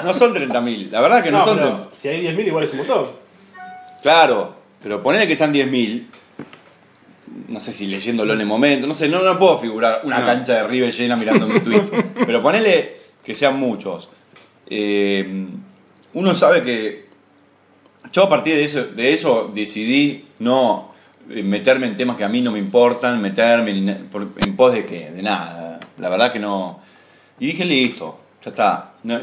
no 0.04 0.14
son 0.14 0.34
30.000. 0.34 0.90
La 0.90 1.00
verdad 1.00 1.22
que 1.22 1.30
no, 1.30 1.38
No, 1.38 1.44
son. 1.44 1.56
pero 1.58 1.70
30.000. 1.70 1.88
si 1.94 2.08
hay 2.08 2.26
10.000 2.26 2.46
igual 2.46 2.64
es 2.64 2.72
un 2.72 2.78
montón. 2.78 3.06
Claro, 4.02 4.54
pero 4.82 5.02
ponele 5.02 5.26
que 5.28 5.36
sean 5.36 5.52
10.000. 5.52 6.06
No 7.48 7.60
sé 7.60 7.72
si 7.72 7.86
leyéndolo 7.86 8.32
en 8.34 8.40
el 8.40 8.46
momento, 8.46 8.86
no 8.86 8.94
sé, 8.94 9.08
no, 9.08 9.22
no 9.22 9.38
puedo 9.38 9.58
figurar 9.58 10.00
una 10.04 10.18
No. 10.18 10.26
cancha 10.26 10.54
de 10.54 10.62
River 10.66 10.92
llena 10.92 11.16
mirando 11.16 11.46
mi 11.46 11.60
tweet. 11.60 11.82
pero 12.26 12.42
ponele 12.42 12.96
que 13.24 13.34
sean 13.34 13.58
muchos. 13.58 14.08
Eh, 14.68 15.46
uno 16.14 16.34
sabe 16.34 16.62
que 16.62 17.06
yo 18.12 18.24
a 18.24 18.28
partir 18.28 18.54
de 18.56 18.64
eso, 18.64 18.84
de 18.84 19.12
eso 19.12 19.50
decidí 19.54 20.24
no 20.40 20.92
eh, 21.30 21.42
meterme 21.42 21.86
en 21.86 21.96
temas 21.96 22.16
que 22.16 22.24
a 22.24 22.28
mí 22.28 22.40
no 22.40 22.50
me 22.52 22.58
importan, 22.58 23.20
meterme 23.20 23.70
en, 23.72 23.88
en 23.88 24.56
pos 24.56 24.72
de 24.72 24.84
que, 24.86 25.10
de 25.10 25.22
nada. 25.22 25.78
La 25.98 26.08
verdad 26.08 26.32
que 26.32 26.38
no. 26.38 26.80
Y 27.38 27.46
dije, 27.46 27.64
listo, 27.64 28.20
ya 28.44 28.50
está. 28.50 28.92
No, 29.04 29.20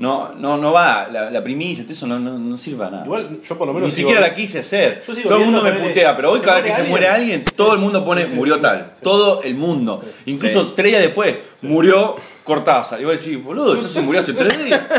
no, 0.00 0.32
no, 0.34 0.56
no 0.56 0.72
va, 0.72 1.08
la, 1.12 1.30
la 1.30 1.44
primicia, 1.44 1.84
todo 1.84 1.92
eso 1.92 2.06
no, 2.06 2.18
no, 2.18 2.38
no 2.38 2.56
sirve 2.56 2.86
a 2.86 2.90
nada. 2.90 3.04
Igual 3.04 3.40
yo 3.42 3.56
por 3.58 3.66
lo 3.68 3.74
menos. 3.74 3.90
Ni 3.90 3.94
sigo- 3.94 4.08
siquiera 4.08 4.20
la 4.20 4.34
quise 4.34 4.58
hacer. 4.60 5.02
Yo 5.06 5.14
Todo 5.14 5.36
el 5.36 5.44
mundo 5.44 5.62
me 5.62 5.72
putea, 5.72 6.16
pero 6.16 6.30
hoy 6.32 6.40
¿se 6.40 6.46
cada 6.46 6.60
vez 6.62 6.74
que 6.74 6.82
se 6.82 6.88
muere 6.88 7.06
alguien? 7.06 7.44
Sí. 7.46 7.54
todo 7.54 7.74
el 7.74 7.78
mundo 7.80 8.02
pone 8.04 8.24
Sí, 8.26 8.32
murió 8.32 8.54
sí, 8.56 8.62
tal. 8.62 8.92
Todo 9.02 9.42
el 9.42 9.54
mundo. 9.54 10.02
Incluso 10.24 10.72
tres 10.72 10.88
días 10.92 11.02
después, 11.02 11.38
murió 11.62 12.16
Cortázar. 12.44 13.00
Y 13.00 13.04
vos 13.04 13.20
decís, 13.22 13.40
boludo, 13.44 13.74
eso 13.76 13.88
se 13.88 14.00
murió 14.00 14.22
hace 14.22 14.32
tres 14.32 14.64
días. 14.64 14.80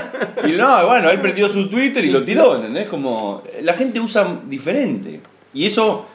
Y 0.47 0.53
no, 0.53 0.87
bueno, 0.87 1.11
él 1.11 1.19
prendió 1.21 1.47
su 1.49 1.67
Twitter 1.67 2.03
y 2.03 2.09
lo 2.09 2.23
tiró, 2.23 2.55
¿entendés? 2.55 2.87
Como 2.87 3.43
la 3.61 3.73
gente 3.73 3.99
usa 3.99 4.39
diferente. 4.47 5.19
Y 5.53 5.65
eso, 5.67 6.07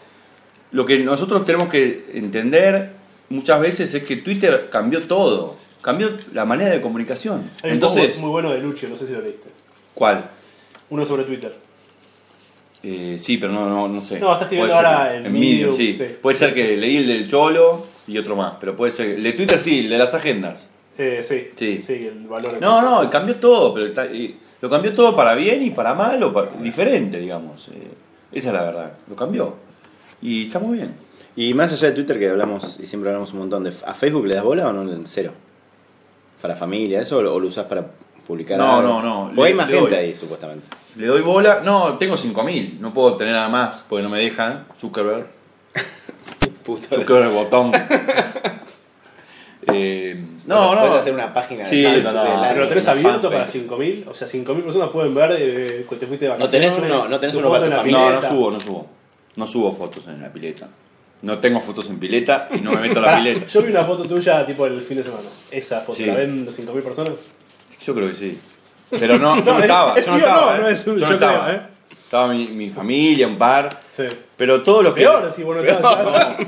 lo 0.73 0.85
que 0.85 0.99
nosotros 0.99 1.45
tenemos 1.45 1.69
que 1.69 2.07
entender 2.15 2.91
muchas 3.29 3.61
veces 3.61 3.95
es 3.95 4.03
que 4.03 4.17
Twitter 4.17 4.69
cambió 4.71 5.01
todo. 5.03 5.55
Cambió 5.87 6.11
la 6.33 6.45
manera 6.45 6.71
de 6.71 6.81
comunicación. 6.81 7.49
Hay 7.63 7.71
un 7.71 7.75
Entonces, 7.77 8.19
muy 8.19 8.29
bueno 8.31 8.51
de 8.51 8.59
Lucho, 8.59 8.89
no 8.89 8.97
sé 8.97 9.07
si 9.07 9.13
lo 9.13 9.21
leíste. 9.23 9.49
¿cuál? 9.95 10.25
Uno 10.91 11.07
sobre 11.07 11.23
Twitter. 11.23 11.55
Eh, 12.83 13.19
sí, 13.21 13.39
pero 13.39 13.53
no, 13.53 13.69
no, 13.69 13.87
no 13.87 14.03
sé. 14.03 14.19
No, 14.19 14.33
está 14.33 14.47
escribiendo 14.47 14.75
Puede 14.75 14.85
ser 14.85 14.95
ahora 14.97 15.11
que- 15.13 15.17
en 15.19 15.27
en 15.27 15.33
Medium, 15.33 15.71
Medium, 15.71 15.77
sí. 15.77 15.95
sí. 15.97 16.17
Puede 16.21 16.35
ser 16.37 16.53
que 16.55 16.77
leí 16.77 16.97
el 16.97 17.07
del 17.07 17.29
Cholo 17.31 17.87
y 18.09 18.19
otro 18.19 18.35
más, 18.35 18.55
pero 18.59 18.75
puede 18.75 18.91
ser. 18.91 19.11
El 19.11 19.23
de 19.23 19.33
Twitter 19.35 19.59
sí, 19.61 19.79
el 19.79 19.89
de 19.91 19.99
las 19.99 20.13
agendas. 20.13 20.67
Eh, 20.99 21.21
sí, 21.23 21.51
Sí. 21.55 21.83
el 22.09 22.27
valor. 22.27 22.61
No, 22.61 22.83
no, 22.83 23.09
cambió 23.09 23.37
todo, 23.37 23.73
pero 23.73 23.87
está- 23.87 24.09
lo 24.61 24.69
cambió 24.69 24.93
todo 24.93 25.15
para 25.15 25.37
bien 25.37 25.63
y 25.63 25.71
para 25.71 25.95
mal 25.95 26.21
o 26.25 26.33
para- 26.33 26.51
diferente, 26.61 27.21
digamos. 27.21 27.69
Eh, 27.69 27.91
esa 28.33 28.49
es 28.49 28.55
la 28.55 28.63
verdad, 28.65 28.93
lo 29.09 29.15
cambió. 29.15 29.55
Y 30.21 30.47
está 30.47 30.59
muy 30.59 30.79
bien. 30.79 30.95
Y 31.37 31.55
más 31.55 31.73
allá 31.73 31.91
de 31.91 31.95
Twitter, 31.95 32.19
que 32.19 32.29
hablamos 32.29 32.81
y 32.81 32.87
siempre 32.87 33.11
hablamos 33.11 33.33
un 33.35 33.39
montón 33.39 33.63
de. 33.63 33.73
¿A 33.87 33.95
Facebook 33.95 34.27
le 34.27 34.35
das 34.35 34.43
bola 34.43 34.69
o 34.69 34.73
no? 34.73 35.01
Cero. 35.05 35.33
¿Para 36.41 36.55
familia, 36.57 37.01
eso? 37.01 37.19
¿O 37.19 37.23
lo, 37.23 37.35
usás 37.47 37.67
para 37.67 37.85
publicar? 38.27 38.59
No, 38.59 38.79
algo? 38.79 38.89
no, 38.89 39.03
no, 39.03 39.21
Porque 39.27 39.41
le- 39.41 39.47
hay 39.49 39.55
más 39.55 39.69
gente 39.69 39.91
doy. 39.91 39.95
ahí, 39.95 40.15
supuestamente. 40.15 40.67
Le 40.97 41.07
doy 41.07 41.23
bola. 41.23 41.61
No, 41.65 41.95
tengo 41.99 42.17
5000, 42.17 42.79
no 42.81 42.93
puedo 42.93 43.15
tener 43.17 43.35
nada 43.35 43.49
más 43.49 43.85
porque 43.89 44.03
no 44.03 44.09
me 44.09 44.19
dejan. 44.21 44.67
Zuckerberg. 44.81 45.27
Puto. 46.65 46.97
Zuckerberg 46.97 47.33
botón. 47.33 47.73
Eh, 49.73 50.23
no, 50.47 50.75
no. 50.77 50.81
Puedes 50.83 50.97
hacer 50.99 51.13
una 51.15 51.35
página 51.35 51.67
Sí, 51.67 51.83
de 51.83 52.01
no, 52.03 52.13
no, 52.13 52.23
de 52.23 52.29
la- 52.31 52.49
Pero 52.51 52.63
lo 52.63 52.69
tenés 52.69 52.87
abierto 52.87 53.31
para 53.31 53.47
fanpage. 53.49 53.69
5.000, 53.69 54.05
o 54.09 54.15
sea, 54.15 54.29
5.000 54.29 54.63
personas 54.63 54.91
pueden 54.91 55.13
ver 55.13 55.35
eh, 55.37 55.87
que 55.89 55.97
te 55.97 56.07
fuiste 56.07 56.27
de 56.27 56.31
No 56.33 56.39
vacaciones. 56.39 56.73
tenés 56.77 56.91
uno- 56.93 57.09
no 57.09 57.19
tenés 57.19 57.35
uno 57.37 57.49
foto 57.49 57.61
para 57.61 57.65
en 57.65 57.71
tu 57.71 57.77
la 57.77 57.99
familia. 57.99 58.15
No, 58.15 58.21
no 58.21 58.29
subo, 58.29 58.51
no 58.53 58.61
subo. 58.61 58.87
No 59.35 59.47
subo 59.49 59.73
fotos 59.75 60.07
en 60.07 60.23
la 60.23 60.33
pileta. 60.33 60.69
No 61.23 61.39
tengo 61.39 61.61
fotos 61.61 61.87
en 61.89 61.99
pileta 61.99 62.49
y 62.55 62.61
no 62.61 62.73
me 62.73 62.83
meto 62.83 62.99
a 62.99 63.03
la 63.03 63.09
Pará, 63.09 63.19
pileta. 63.23 63.47
yo 63.47 63.63
vi 63.63 63.71
una 63.71 63.85
foto 63.85 64.05
tuya 64.05 64.45
tipo 64.47 64.67
el 64.67 64.81
fin 64.81 64.99
de 64.99 65.05
semana. 65.05 65.29
Esa 65.51 65.81
foto, 65.81 65.95
Sí. 65.95 66.07
¿la 66.07 66.15
ven 66.15 66.47
5.000 66.47 66.83
personas? 66.83 67.13
Yo 67.85 67.95
creo 67.95 68.09
que 68.09 68.15
sí. 68.17 68.39
Pero 68.91 69.19
no, 69.19 69.37
yo 69.37 69.45
no 69.45 69.53
No, 69.53 69.57
es- 69.59 69.63
estaba. 69.65 69.99
es 69.99 70.07
yo 70.07 70.13
no 70.13 70.19
sí 70.19 70.23
o 70.25 70.27
estaba. 70.29 70.51
no, 70.53 70.57
eh. 70.57 70.61
no 70.63 70.69
es- 70.69 70.85
yo 70.85 70.97
yo 70.97 71.07
no 71.09 71.15
estaba. 71.15 71.53
eh. 71.53 71.61
Estaba 71.93 72.29
mi, 72.29 72.49
mi 72.49 72.71
familia, 72.71 73.27
un 73.27 73.37
par. 73.37 73.81
Sí. 73.91 74.05
Pero 74.37 74.63
todos 74.63 74.85
los 74.85 74.95
que. 74.95 75.01
Peor 75.01 75.33
si 75.35 75.43
vos 75.43 75.57
no 75.57 75.63
estabas. 75.63 76.37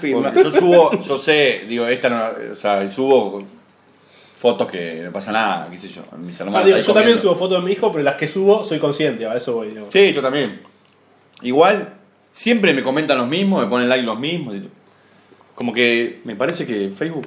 Porque 0.00 0.42
yo 0.42 0.50
subo, 0.50 1.00
yo 1.00 1.16
sé, 1.16 1.62
digo, 1.66 1.86
esta 1.86 2.10
no. 2.10 2.52
O 2.52 2.56
sea, 2.56 2.86
subo 2.90 3.42
fotos 4.36 4.70
que 4.70 5.00
no 5.04 5.10
pasa 5.12 5.32
nada, 5.32 5.68
qué 5.70 5.78
sé 5.78 5.88
yo. 5.88 6.02
Mis 6.18 6.38
hermanos. 6.38 6.60
Ah, 6.60 6.64
digo, 6.66 6.76
ahí 6.76 6.82
yo 6.82 6.92
también 6.92 7.16
comiendo. 7.16 7.22
subo 7.22 7.34
fotos 7.36 7.60
de 7.62 7.66
mi 7.66 7.72
hijo, 7.72 7.90
pero 7.90 8.04
las 8.04 8.16
que 8.16 8.28
subo 8.28 8.62
soy 8.62 8.78
consciente, 8.78 9.24
a 9.26 9.34
eso 9.34 9.54
voy. 9.54 9.68
Digo. 9.68 9.88
Sí, 9.90 10.12
yo 10.12 10.20
también. 10.20 10.60
Igual, 11.40 11.94
siempre 12.36 12.74
me 12.74 12.82
comentan 12.82 13.16
los 13.16 13.28
mismos, 13.28 13.62
me 13.64 13.68
ponen 13.70 13.88
like 13.88 14.04
los 14.04 14.18
mismos. 14.18 14.54
Como 15.54 15.72
que 15.72 16.20
me 16.24 16.36
parece 16.36 16.66
que 16.66 16.90
Facebook 16.90 17.26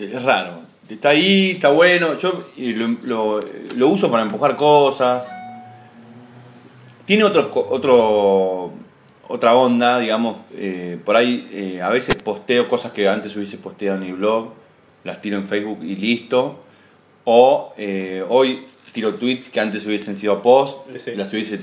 es 0.00 0.20
raro. 0.24 0.62
Está 0.88 1.10
ahí, 1.10 1.52
está 1.52 1.68
bueno. 1.68 2.18
Yo 2.18 2.44
lo, 2.56 2.88
lo- 3.04 3.40
lo 3.76 3.88
uso 3.88 4.10
para 4.10 4.24
empujar 4.24 4.56
cosas. 4.56 5.28
Tiene 7.04 7.22
otro, 7.22 7.50
otro, 7.70 8.72
otra 9.28 9.54
onda, 9.54 10.00
digamos. 10.00 10.38
eh, 10.54 10.98
por 11.04 11.14
ahí 11.16 11.48
eh, 11.52 11.82
a 11.82 11.90
veces 11.90 12.16
posteo 12.16 12.68
cosas 12.68 12.90
que 12.92 13.08
antes 13.08 13.36
hubiese 13.36 13.58
posteado 13.58 13.96
en 13.98 14.02
mi 14.06 14.12
blog. 14.12 14.50
Las 15.04 15.20
tiro 15.22 15.36
en 15.36 15.46
Facebook 15.46 15.78
y 15.84 15.94
listo. 15.94 16.64
O 17.24 17.74
eh, 17.78 18.24
hoy 18.28 18.66
tiro 18.92 19.14
tweets 19.14 19.50
que 19.50 19.60
antes 19.60 19.86
hubiesen 19.86 20.16
sido 20.16 20.42
post, 20.42 20.78
Sí. 20.98 21.12
las 21.14 21.32
hubiese 21.32 21.58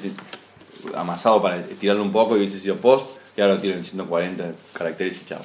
amasado 0.95 1.41
para 1.41 1.57
estirarlo 1.57 2.03
un 2.03 2.11
poco 2.11 2.35
y 2.35 2.39
hubiese 2.39 2.59
sido 2.59 2.77
post, 2.77 3.17
y 3.35 3.41
ahora 3.41 3.55
lo 3.55 3.61
tiro 3.61 3.75
en 3.75 3.83
140 3.83 4.51
caracteres 4.73 5.21
y 5.21 5.25
chao. 5.25 5.41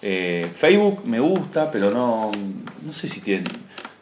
Eh, 0.00 0.48
Facebook 0.54 1.02
me 1.04 1.18
gusta, 1.20 1.70
pero 1.70 1.90
no, 1.90 2.30
no 2.82 2.92
sé 2.92 3.08
si 3.08 3.20
tiene 3.20 3.44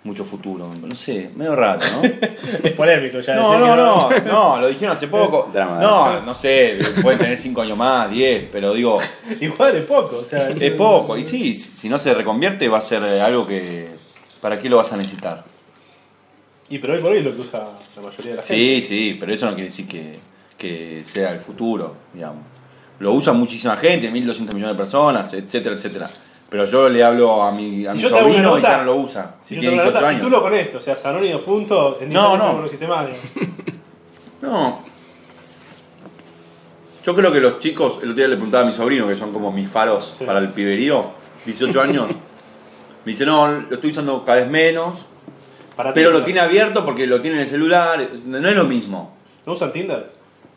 mucho 0.05 0.25
futuro, 0.25 0.71
no 0.81 0.95
sé, 0.95 1.31
medio 1.35 1.57
raro, 1.57 1.81
¿no? 1.93 2.03
Es 2.63 2.73
polémico 2.75 3.19
ya. 3.21 3.35
No, 3.35 3.59
no, 3.59 4.09
que 4.09 4.21
no, 4.21 4.55
no, 4.55 4.61
lo 4.61 4.69
dijeron 4.69 4.95
hace 4.97 5.09
poco. 5.09 5.51
Drama, 5.53 5.81
No, 5.81 6.05
drama. 6.05 6.21
no 6.25 6.35
sé, 6.35 6.79
pueden 7.03 7.19
tener 7.19 7.37
5 7.37 7.63
años 7.63 7.77
más, 7.77 8.11
10, 8.11 8.49
pero 8.53 8.73
digo, 8.73 8.99
Igual 9.41 9.77
es 9.77 9.85
poco. 9.85 10.19
O 10.19 10.23
sea, 10.23 10.49
es 10.49 10.75
poco. 10.75 11.17
Y 11.17 11.25
sí, 11.25 11.55
si 11.55 11.89
no 11.89 11.99
se 11.99 12.15
reconvierte 12.15 12.69
va 12.69 12.79
a 12.79 12.83
ser 12.83 13.03
eh, 13.03 13.21
algo 13.21 13.47
que... 13.47 13.89
¿Para 14.41 14.61
qué 14.61 14.69
lo 14.69 14.77
vas 14.77 14.93
a 14.93 14.97
necesitar? 14.97 15.45
Y 16.69 16.79
pero 16.79 16.95
hoy 16.95 17.01
por 17.01 17.11
hoy 17.13 17.19
es 17.19 17.25
lo 17.25 17.35
que 17.35 17.41
usa 17.41 17.67
la 17.97 18.03
mayoría 18.03 18.31
de 18.33 18.37
la 18.37 18.43
gente. 18.43 18.55
Sí, 18.55 18.83
sí, 18.83 19.17
pero 19.19 19.33
eso 19.33 19.47
no 19.47 19.55
quiere 19.55 19.71
decir 19.71 19.89
que, 19.89 20.17
que 20.57 21.03
sea 21.05 21.33
el 21.33 21.41
futuro, 21.41 21.95
digamos. 22.15 22.45
Lo 22.99 23.13
usa 23.13 23.33
muchísima 23.33 23.77
gente, 23.77 24.11
1.200 24.11 24.55
millones 24.55 24.77
de 24.77 24.83
personas, 24.83 25.33
etcétera, 25.35 25.75
etcétera. 25.75 26.09
Pero 26.49 26.65
yo 26.65 26.89
le 26.89 27.03
hablo 27.03 27.43
a 27.43 27.51
mi, 27.53 27.85
a 27.87 27.91
Si 27.91 27.97
mi 27.97 28.03
yo 28.05 28.09
sobrino 28.09 28.39
y 28.39 28.41
nota- 28.43 28.61
ya 28.71 28.77
no 28.79 28.85
lo 28.85 28.97
usa. 28.97 29.35
Si 29.41 29.57
y 29.57 29.59
tiene 29.61 29.77
tengo 29.77 29.83
una 29.83 29.91
18 29.91 29.95
nota, 30.01 30.09
años. 30.09 30.21
título 30.23 30.43
con 30.43 30.55
esto, 30.55 30.79
o 30.79 30.81
sea, 30.81 30.97
Sanoni 30.97 31.29
dos 31.31 31.41
puntos, 31.43 31.97
en 32.01 32.09
10 32.09 32.15
No, 32.23 32.37
no. 32.39 32.53
no 32.55 32.61
lo 32.61 32.67
hiciste 32.67 32.87
mal. 32.87 33.11
No. 34.43 34.81
Yo 37.05 37.15
creo 37.15 37.33
que 37.33 37.41
los 37.41 37.59
chicos, 37.59 37.95
el 38.03 38.11
otro 38.11 38.15
día 38.15 38.29
le 38.29 38.35
preguntaba 38.37 38.65
a 38.65 38.67
mi 38.69 38.75
sobrino, 38.75 39.07
que 39.07 39.17
son 39.17 39.33
como 39.33 39.51
mis 39.53 39.69
faros 39.69 40.15
Sí. 40.19 40.25
para 40.25 40.39
el 40.41 40.51
piberío, 40.51 41.05
18 41.45 41.81
años, 41.81 42.07
me 43.05 43.13
dice, 43.13 43.25
no, 43.25 43.47
lo 43.49 43.75
estoy 43.75 43.91
usando 43.93 44.25
cada 44.25 44.39
vez 44.39 44.51
menos, 44.51 45.07
Para 45.77 45.95
pero 45.95 46.11
lo 46.11 46.25
tiene 46.25 46.41
abierto 46.41 46.85
porque 46.85 47.07
lo 47.07 47.21
tiene 47.23 47.37
en 47.39 47.43
el 47.45 47.49
celular, 47.49 48.09
no 48.25 48.49
es 48.49 48.57
lo 48.57 48.65
mismo. 48.65 49.15
¿No 49.47 49.53
usan 49.53 49.71
Tinder? 49.73 50.11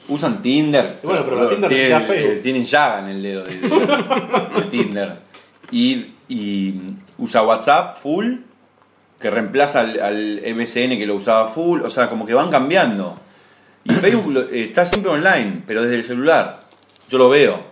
Usan 0.09 0.41
Tinder. 0.41 0.99
Y 1.03 1.05
bueno, 1.07 1.23
pero 1.25 1.43
la 1.43 1.49
Tinder 1.49 1.69
tienen, 1.69 2.03
Facebook. 2.05 2.41
tienen 2.41 2.65
llaga 2.65 2.99
en 2.99 3.07
el 3.07 3.23
dedo 3.23 3.43
de, 3.43 3.55
de- 3.57 3.69
de 3.69 4.61
Tinder. 4.69 5.13
Y, 5.71 6.05
y 6.27 6.75
usa 7.17 7.43
WhatsApp 7.43 7.97
full, 7.97 8.35
que 9.19 9.29
reemplaza 9.29 9.81
al, 9.81 9.99
al 9.99 10.41
MSN 10.55 10.97
que 10.97 11.05
lo 11.05 11.15
usaba 11.15 11.47
full. 11.47 11.81
O 11.81 11.89
sea, 11.89 12.09
como 12.09 12.25
que 12.25 12.33
van 12.33 12.49
cambiando. 12.49 13.15
Y 13.83 13.93
Facebook 13.93 14.31
lo- 14.33 14.41
eh, 14.49 14.65
está 14.65 14.85
siempre 14.85 15.11
online, 15.11 15.63
pero 15.65 15.81
desde 15.81 15.95
el 15.95 16.03
celular. 16.03 16.59
Yo 17.09 17.17
lo 17.17 17.29
veo. 17.29 17.69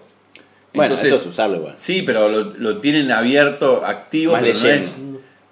Bueno, 0.74 0.94
Entonces, 0.94 1.14
eso 1.14 1.22
es 1.22 1.34
usarlo 1.34 1.58
igual. 1.58 1.74
Sí, 1.78 2.04
pero 2.04 2.30
lo, 2.30 2.44
lo 2.54 2.78
tienen 2.78 3.12
abierto, 3.12 3.84
activo, 3.84 4.34
Más 4.34 4.42
pero 4.42 4.54
no 4.54 4.64
leyendo. 4.64 4.86
es, 4.88 5.00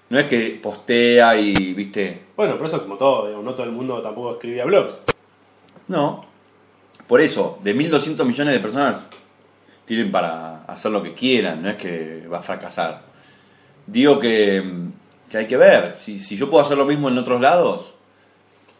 no 0.09 0.19
es 0.19 0.27
que 0.27 0.59
postea 0.61 1.35
y, 1.39 1.73
viste, 1.73 2.21
Bueno, 2.35 2.53
pero 2.55 2.67
eso 2.67 2.75
es 2.75 2.81
como 2.83 2.95
todo, 2.95 3.25
digamos, 3.25 3.43
no 3.43 3.53
todo 3.55 3.63
el 3.65 3.71
mundo 3.71 3.99
tampoco 4.01 4.33
escribía 4.33 4.65
blogs. 4.65 4.93
no. 5.87 6.25
Por 7.07 7.21
eso, 7.21 7.59
de 7.61 7.75
1.200 7.75 8.23
millones 8.25 8.53
de 8.53 8.59
personas 8.59 9.01
tienen 9.85 10.11
para 10.11 10.63
hacer 10.65 10.91
lo 10.91 11.03
que 11.03 11.13
quieran, 11.13 11.61
no 11.61 11.69
es 11.69 11.75
que 11.75 12.27
va 12.31 12.39
a 12.39 12.41
fracasar. 12.41 13.03
Digo 13.85 14.19
que, 14.19 14.63
que 15.29 15.37
hay 15.37 15.45
que 15.47 15.57
ver, 15.57 15.93
si, 15.99 16.17
si 16.17 16.35
yo 16.35 16.49
puedo 16.49 16.63
hacer 16.63 16.77
lo 16.77 16.85
mismo 16.85 17.09
en 17.09 17.17
otros 17.17 17.39
lados, 17.41 17.91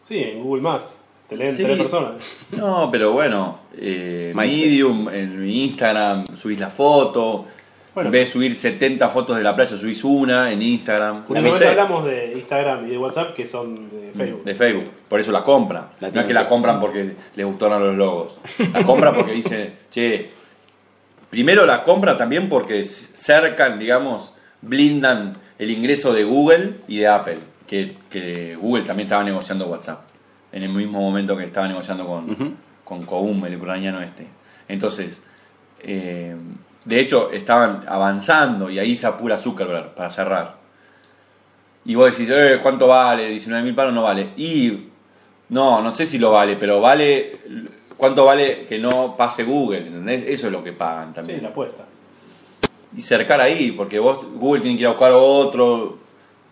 Sí, 0.02 0.18
en 0.22 0.40
Google 0.40 0.62
Maps. 0.62 0.96
Te 1.28 1.36
leen 1.36 1.52
Sí. 1.52 1.64
tres 1.64 1.76
personas. 1.76 2.12
no, 2.52 2.88
pero 2.92 3.10
bueno, 3.12 3.58
eh. 3.76 4.32
Medium, 4.36 5.08
en 5.08 5.48
Instagram, 5.48 6.24
subís 6.36 6.60
la 6.60 6.70
foto, 6.70 7.46
Bueno. 7.96 8.08
en 8.08 8.12
vez 8.12 8.28
de 8.28 8.32
subir 8.34 8.54
70 8.54 9.08
fotos 9.08 9.38
de 9.38 9.42
la 9.42 9.56
playa, 9.56 9.74
subís 9.74 10.04
una 10.04 10.52
en 10.52 10.60
Instagram. 10.60 11.24
Sé. 11.58 11.68
hablamos 11.68 12.04
de 12.04 12.34
Instagram 12.34 12.84
y 12.86 12.90
de 12.90 12.98
WhatsApp 12.98 13.32
que 13.32 13.46
son 13.46 13.88
de 13.88 14.12
Facebook. 14.14 14.44
De 14.44 14.54
Facebook, 14.54 14.90
por 15.08 15.18
eso 15.18 15.32
la 15.32 15.42
compran. 15.42 15.86
La 16.00 16.10
no 16.10 16.20
es 16.20 16.26
que 16.26 16.34
la 16.34 16.46
compran 16.46 16.78
porque 16.78 17.16
les 17.34 17.46
gustaron 17.46 17.82
los 17.82 17.96
logos. 17.96 18.38
La 18.74 18.84
compran 18.84 19.14
porque 19.14 19.32
dicen, 19.32 19.74
che, 19.90 20.28
primero 21.30 21.64
la 21.64 21.82
compra 21.84 22.18
también 22.18 22.50
porque 22.50 22.84
cercan, 22.84 23.78
digamos, 23.78 24.34
blindan 24.60 25.32
el 25.58 25.70
ingreso 25.70 26.12
de 26.12 26.24
Google 26.24 26.80
y 26.88 26.98
de 26.98 27.08
Apple, 27.08 27.38
que, 27.66 27.96
que 28.10 28.56
Google 28.56 28.82
también 28.84 29.06
estaba 29.06 29.24
negociando 29.24 29.68
WhatsApp, 29.68 30.02
en 30.52 30.62
el 30.64 30.68
mismo 30.68 31.00
momento 31.00 31.34
que 31.34 31.44
estaba 31.44 31.66
negociando 31.66 32.06
con, 32.06 32.30
Ujú. 32.30 32.52
con 32.84 33.06
Koum, 33.06 33.42
el 33.46 33.56
ucraniano 33.56 34.02
este. 34.02 34.26
Entonces, 34.68 35.22
eh, 35.80 36.36
de 36.86 37.00
hecho, 37.00 37.30
estaban 37.32 37.84
avanzando 37.88 38.70
y 38.70 38.78
ahí 38.78 38.96
se 38.96 39.06
apura 39.08 39.36
Zuckerberg 39.36 39.94
para 39.94 40.08
cerrar. 40.08 40.54
Y 41.84 41.94
vos 41.96 42.16
decís, 42.16 42.32
eh, 42.36 42.58
¿cuánto 42.62 42.86
vale? 42.86 43.28
19 43.28 43.62
mil 43.64 43.74
palos 43.74 43.92
no 43.92 44.02
vale. 44.04 44.30
Y 44.36 44.88
no, 45.48 45.82
no 45.82 45.94
sé 45.94 46.06
si 46.06 46.18
lo 46.18 46.30
vale, 46.32 46.56
pero 46.56 46.80
vale. 46.80 47.38
¿Cuánto 47.96 48.24
vale 48.24 48.64
que 48.68 48.78
no 48.78 49.16
pase 49.16 49.42
Google? 49.44 49.78
¿entendés? 49.86 50.24
Eso 50.28 50.46
es 50.46 50.52
lo 50.52 50.62
que 50.62 50.72
pagan 50.72 51.08
Sí, 51.08 51.14
también. 51.14 51.42
la 51.42 51.48
apuesta. 51.48 51.84
Y 52.96 53.00
cercar 53.00 53.40
ahí, 53.40 53.72
porque 53.72 53.98
vos, 53.98 54.24
Google 54.34 54.60
tiene 54.62 54.76
que 54.76 54.82
ir 54.82 54.86
a 54.86 54.90
buscar 54.90 55.12
otro 55.12 55.98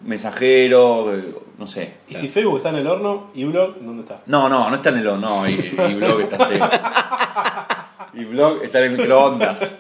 mensajero, 0.04 1.12
no 1.58 1.66
sé. 1.66 1.94
Y 2.08 2.14
si 2.16 2.28
Facebook 2.28 2.56
está 2.56 2.70
en 2.70 2.76
el 2.76 2.86
horno, 2.86 3.30
y 3.34 3.44
blog, 3.44 3.76
¿dónde 3.80 4.02
está? 4.02 4.16
No, 4.26 4.48
no, 4.48 4.68
no 4.68 4.76
está 4.76 4.90
en 4.90 4.98
el 4.98 5.06
horno, 5.06 5.40
no, 5.42 5.48
y, 5.48 5.52
y 5.54 5.94
blog 5.94 6.20
está 6.22 6.44
seco. 6.44 6.66
Y 8.16 8.24
blog 8.26 8.62
está 8.62 8.78
en 8.78 8.92
el 8.92 8.98
microondas. 8.98 9.76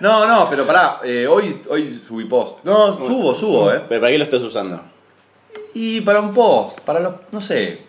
No, 0.00 0.26
no, 0.26 0.48
pero 0.48 0.66
pará, 0.66 1.00
eh, 1.04 1.26
hoy, 1.26 1.60
hoy 1.68 1.92
subí 2.06 2.24
post. 2.24 2.64
No, 2.64 2.94
subo, 2.96 3.34
subo, 3.34 3.72
eh. 3.72 3.82
¿Pero 3.88 4.00
para 4.00 4.10
qué 4.12 4.18
lo 4.18 4.24
estás 4.24 4.42
usando? 4.42 4.80
Y 5.74 6.00
para 6.00 6.20
un 6.20 6.32
post, 6.32 6.80
para 6.80 7.00
los, 7.00 7.14
no 7.32 7.40
sé, 7.40 7.82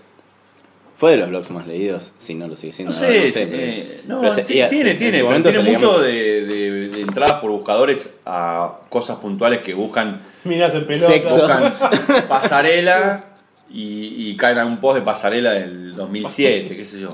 Fue 0.97 1.11
de 1.11 1.17
los 1.17 1.29
blogs 1.29 1.49
más 1.49 1.65
leídos, 1.65 2.13
si 2.19 2.35
no 2.35 2.47
lo 2.47 2.55
sigue 2.55 2.73
siendo. 2.73 2.93
No 2.93 2.99
sé, 2.99 3.23
no 3.23 3.29
sé, 3.31 3.43
eh, 3.43 4.01
pero- 4.05 4.13
no, 4.15 4.21
pero 4.21 4.35
se- 4.35 4.43
ti- 4.43 4.61
y- 4.61 4.67
tiene, 4.69 4.91
en 4.91 4.99
tiene, 4.99 5.19
su 5.19 5.25
momento 5.25 5.49
tiene 5.49 5.63
se 5.63 5.71
le 5.71 5.77
mucho 5.77 5.93
llamó- 5.93 6.03
de, 6.03 6.45
de, 6.45 6.89
de 6.89 7.01
entradas 7.01 7.33
por 7.41 7.49
buscadores 7.49 8.09
a 8.25 8.73
cosas 8.89 9.17
puntuales 9.17 9.61
que 9.63 9.73
buscan, 9.73 10.21
Mirás 10.43 10.75
en 10.75 10.85
pelota. 10.85 11.07
Sexo. 11.13 11.37
buscan 11.39 11.73
pasarela 12.29 13.25
y, 13.69 14.29
y 14.29 14.37
caen 14.37 14.59
a 14.59 14.65
un 14.65 14.77
post 14.79 14.99
de 14.99 15.05
pasarela 15.05 15.51
del 15.53 15.95
2007, 15.95 16.75
qué 16.77 16.85
sé 16.85 16.99
yo. 16.99 17.09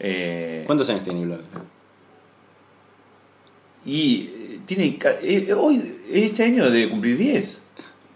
Eh, 0.00 0.64
¿Cuántos 0.66 0.88
años 0.90 1.04
tiene 1.04 1.20
el 1.20 1.26
blog? 1.26 1.40
Y 3.88 4.30
eh, 4.36 4.60
tiene, 4.66 4.96
ca- 4.98 5.16
eh, 5.22 5.52
hoy, 5.52 5.96
este 6.12 6.44
año 6.44 6.70
de 6.70 6.88
cumplir 6.88 7.16
10, 7.16 7.62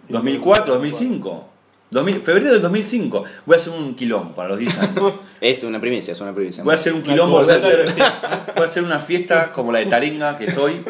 2004, 0.08 0.74
2005. 0.74 1.48
2000, 1.90 2.20
febrero 2.22 2.52
del 2.52 2.62
2005. 2.62 3.24
Voy 3.44 3.54
a 3.54 3.58
hacer 3.58 3.70
un 3.72 3.94
quilombo 3.94 4.34
para 4.34 4.48
los 4.50 4.58
10 4.58 4.78
años. 4.78 5.14
Es 5.42 5.64
una 5.64 5.80
primicia, 5.80 6.12
es 6.12 6.20
una 6.20 6.32
primicia. 6.32 6.62
Voy 6.62 6.70
a 6.70 6.74
hacer 6.76 6.92
un 6.94 7.02
quilombo, 7.02 7.40
voy 7.42 7.50
a 7.52 7.56
hacer, 7.56 7.84
voy 8.54 8.62
a 8.62 8.64
hacer 8.64 8.84
una 8.84 9.00
fiesta 9.00 9.50
como 9.50 9.72
la 9.72 9.80
de 9.80 9.86
Taringa 9.86 10.38
que 10.38 10.50
soy. 10.50 10.74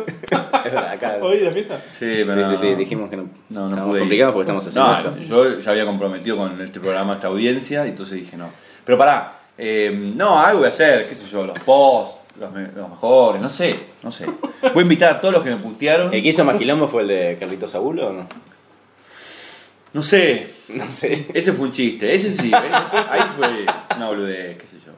Es 0.65 0.71
verdad, 0.73 0.91
acá. 0.93 1.19
¿Hoy 1.23 1.39
de 1.39 1.51
fiesta? 1.53 1.77
Sí, 1.91 2.17
Sí, 2.19 2.23
pero 2.27 2.45
sí, 2.47 2.53
no- 2.53 2.57
sí, 2.59 2.75
dijimos 2.77 3.09
que 3.11 3.17
no. 3.17 3.29
No, 3.49 3.69
no 3.71 3.85
pude 3.87 3.95
ir. 3.95 4.01
complicados 4.01 4.33
porque 4.35 4.43
estamos 4.45 4.67
haciendo 4.67 4.93
No, 4.93 4.99
esto. 5.21 5.23
Yo 5.23 5.59
ya 5.59 5.71
había 5.73 5.87
comprometido 5.87 6.37
con 6.37 6.61
este 6.61 6.79
programa, 6.79 7.15
esta 7.15 7.27
audiencia, 7.29 7.85
y 7.87 7.91
entonces 7.91 8.19
dije 8.21 8.37
no. 8.37 8.51
Pero 8.85 8.97
pará, 8.99 9.39
eh, 9.59 10.13
no, 10.15 10.39
algo 10.39 10.59
voy 10.61 10.67
a 10.67 10.69
hacer, 10.69 11.09
qué 11.09 11.15
sé 11.17 11.27
yo, 11.27 11.45
los 11.47 11.59
posts, 11.61 12.17
los, 12.39 12.53
me- 12.53 12.73
los 12.73 12.89
mejores, 12.91 13.41
no 13.43 13.49
sé, 13.49 13.77
no 14.03 14.11
sé. 14.13 14.27
Voy 14.27 14.79
a 14.79 14.83
invitar 14.83 15.17
a 15.17 15.21
todos 15.21 15.35
los 15.35 15.43
que 15.45 15.51
me 15.51 15.57
putearon. 15.57 16.13
¿El 16.13 16.23
que 16.23 16.29
hizo 16.29 16.45
más 16.45 16.57
quilombo 16.57 16.89
fue 16.89 17.03
el 17.03 17.09
de 17.09 17.37
Carlitos 17.39 17.75
Abulo 17.75 18.09
o 18.09 18.13
no? 18.13 18.29
No 19.93 20.03
sé, 20.03 20.49
No 20.69 20.91
sé. 20.91 21.27
ese 21.35 21.53
fue 21.53 21.67
un 21.67 21.73
chiste, 21.73 22.15
ese 22.15 22.33
sí, 22.33 22.51
¿ves? 22.51 22.73
ahí 23.11 23.21
fue 23.37 23.67
una 23.97 24.09
boludez, 24.09 24.57
qué 24.59 24.67
sé 24.67 24.77
yo. 24.85 24.93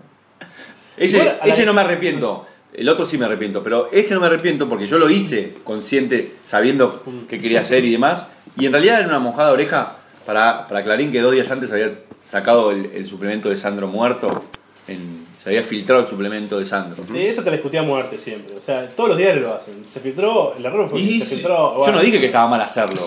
Ese, 0.96 1.16
Igual 1.18 1.36
a 1.40 1.46
la- 1.46 1.52
ese 1.52 1.66
no 1.66 1.72
me 1.72 1.80
arrepiento, 1.80 2.46
el 2.72 2.88
otro 2.88 3.04
sí 3.04 3.18
me 3.18 3.24
arrepiento, 3.24 3.62
pero 3.62 3.88
este 3.92 4.14
no 4.14 4.20
me 4.20 4.26
arrepiento 4.26 4.68
porque 4.68 4.86
yo 4.86 4.98
lo 4.98 5.10
hice 5.10 5.54
consciente, 5.64 6.34
sabiendo 6.44 7.02
qué 7.28 7.40
quería 7.40 7.60
hacer 7.62 7.84
y 7.84 7.90
demás. 7.92 8.28
Y 8.56 8.66
en 8.66 8.72
realidad 8.72 8.98
era 9.00 9.08
una 9.08 9.18
mojada 9.18 9.48
de 9.48 9.54
oreja 9.54 9.96
para, 10.26 10.68
para 10.68 10.84
Clarín 10.84 11.10
que 11.10 11.20
dos 11.20 11.32
días 11.32 11.50
antes 11.50 11.72
había 11.72 11.90
sacado 12.24 12.70
el, 12.70 12.86
el 12.94 13.06
suplemento 13.08 13.48
de 13.50 13.56
Sandro 13.56 13.88
muerto. 13.88 14.44
en- 14.86 15.23
se 15.44 15.50
había 15.50 15.62
filtrado 15.62 16.00
el 16.00 16.08
suplemento 16.08 16.58
de 16.58 16.64
Sandro. 16.64 17.04
Sí, 17.06 17.18
eso 17.26 17.44
te 17.44 17.50
la 17.50 17.56
discutía 17.56 17.80
a 17.80 17.82
muerte 17.82 18.16
siempre. 18.16 18.56
O 18.56 18.62
sea, 18.62 18.88
todos 18.88 19.10
los 19.10 19.18
diarios 19.18 19.44
lo 19.44 19.54
hacen. 19.54 19.84
Se 19.86 20.00
filtró, 20.00 20.54
el 20.56 20.64
error 20.64 20.88
fue 20.88 21.02
que 21.02 21.18
se 21.20 21.36
filtró. 21.36 21.84
yo 21.84 21.92
no 21.92 22.00
dije 22.00 22.18
que 22.18 22.26
estaba 22.26 22.48
mal 22.48 22.62
hacerlo. 22.62 23.02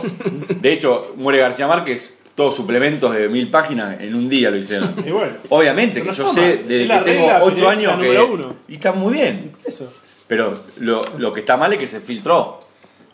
De 0.47 0.71
hecho, 0.71 1.13
muere 1.15 1.39
García 1.39 1.67
Márquez, 1.67 2.15
todos 2.35 2.55
suplementos 2.55 3.15
de 3.15 3.27
mil 3.27 3.49
páginas 3.49 3.99
en 4.03 4.13
un 4.13 4.29
día 4.29 4.51
lo 4.51 4.57
hicieron. 4.57 4.93
Y 5.03 5.09
bueno, 5.09 5.33
Obviamente 5.49 6.03
que 6.03 6.13
yo 6.13 6.31
sé 6.31 6.63
desde 6.67 6.87
que 6.87 7.11
tengo 7.11 7.25
regla 7.25 7.39
8 7.43 7.55
periodística 7.55 7.71
años 7.71 7.97
que. 7.97 8.31
uno. 8.33 8.55
Y 8.67 8.75
está 8.75 8.91
muy 8.91 9.13
bien. 9.13 9.53
eso. 9.65 9.91
Pero 10.27 10.59
lo, 10.77 11.01
lo 11.17 11.33
que 11.33 11.39
está 11.39 11.57
mal 11.57 11.73
es 11.73 11.79
que 11.79 11.87
se 11.87 12.01
filtró. 12.01 12.61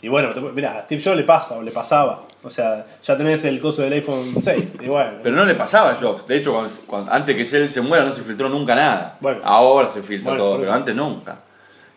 Y 0.02 0.10
bueno, 0.10 0.32
mirá, 0.54 0.80
a 0.80 0.82
Steve 0.82 1.02
Jobs 1.02 1.16
le 1.16 1.24
pasa 1.24 1.58
o 1.58 1.62
le 1.64 1.72
pasaba. 1.72 2.28
O 2.44 2.50
sea, 2.50 2.86
ya 3.02 3.18
tenés 3.18 3.44
el 3.46 3.62
coso 3.62 3.82
del 3.84 3.94
iPhone 3.94 4.36
6. 4.42 4.64
Y 4.82 4.88
bueno, 4.88 5.12
Pero 5.24 5.36
no 5.36 5.46
le 5.46 5.56
pasaba 5.56 5.92
a 5.92 5.96
Jobs. 5.96 6.28
De 6.28 6.36
hecho, 6.38 6.52
cuando- 6.54 6.72
cuando- 6.86 7.12
antes 7.12 7.36
que 7.50 7.58
él 7.58 7.70
se 7.70 7.82
muera 7.82 8.04
no 8.06 8.14
se 8.14 8.22
filtró 8.22 8.50
nunca 8.50 8.76
nada. 8.76 9.18
Bueno. 9.22 9.40
Ahora 9.44 9.88
se 9.90 10.04
filtra 10.04 10.32
Bueno, 10.32 10.44
todo, 10.44 10.58
pero 10.58 10.70
eso. 10.70 10.74
antes 10.78 10.96
nunca. 10.96 11.40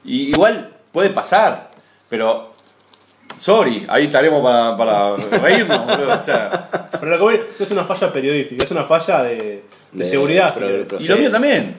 Y 0.04 0.28
igual 0.30 0.70
puede 0.92 1.11
pasar, 1.11 1.70
pero. 2.09 2.54
Sorry, 3.38 3.85
ahí 3.90 4.04
estaremos 4.04 4.40
para, 4.42 4.76
para 4.76 5.16
reírnos, 5.40 5.85
boludo. 5.87 6.14
O 6.14 6.20
sea, 6.20 6.70
Pero 6.92 7.06
lo 7.11 7.16
que 7.18 7.22
voy 7.22 7.40
no 7.59 7.64
es 7.66 7.70
una 7.72 7.85
falla 7.85 8.12
periodística, 8.12 8.64
es 8.64 8.70
una 8.70 8.85
falla 8.85 9.22
de, 9.24 9.35
de 9.37 9.62
De- 9.92 10.06
seguridad. 10.06 10.54
pero- 10.56 10.98
y 10.98 11.06
lo 11.06 11.16
mío 11.18 11.30
también. 11.30 11.76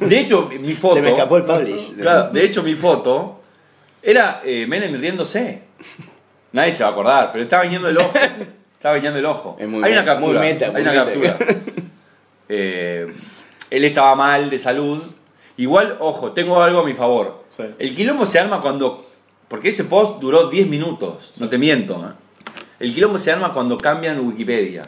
De 0.00 0.18
hecho, 0.20 0.50
mi 0.60 0.74
foto. 0.74 0.96
Se 0.96 1.02
me 1.02 1.10
escapó 1.12 1.36
el 1.38 1.44
publish. 1.44 1.94
Claro, 1.96 2.30
de 2.30 2.44
hecho 2.44 2.62
mi 2.62 2.74
foto 2.74 3.40
era 4.02 4.42
eh, 4.44 4.66
Menem 4.66 5.00
riéndose. 5.00 5.62
Nadie 6.52 6.72
se 6.72 6.82
va 6.82 6.90
a 6.90 6.92
acordar, 6.92 7.30
pero 7.32 7.44
estaba 7.44 7.62
viniendo 7.62 7.88
el 7.88 7.98
ojo. 7.98 8.12
Estaba 8.80 8.94
viniendo 8.94 9.18
el 9.18 9.26
ojo. 9.26 9.56
Es 9.60 9.68
muy 9.68 9.84
hay 9.84 9.92
una 9.92 10.04
captura. 10.06 10.40
muy 10.40 10.48
meta, 10.48 10.64
hay 10.66 10.72
muy 10.72 10.80
una 10.80 10.92
meta. 10.92 11.04
captura. 11.04 11.36
Eh, 12.52 13.06
él 13.70 13.84
estaba 13.84 14.16
mal 14.16 14.50
de 14.50 14.58
salud. 14.58 15.00
Igual, 15.56 15.98
ojo, 16.00 16.32
tengo 16.32 16.60
algo 16.60 16.80
a 16.80 16.84
mi 16.84 16.94
favor. 16.94 17.44
Sí. 17.50 17.62
El 17.78 17.94
quilombo 17.94 18.26
se 18.26 18.40
arma 18.40 18.60
cuando. 18.60 19.06
Porque 19.46 19.68
ese 19.68 19.84
post 19.84 20.20
duró 20.20 20.48
10 20.48 20.66
minutos, 20.66 21.32
no 21.36 21.48
te 21.48 21.58
miento. 21.58 21.94
¿eh? 21.94 22.12
El 22.80 22.92
quilombo 22.92 23.18
se 23.18 23.30
arma 23.30 23.52
cuando 23.52 23.78
cambian 23.78 24.18
Wikipedia. 24.18 24.82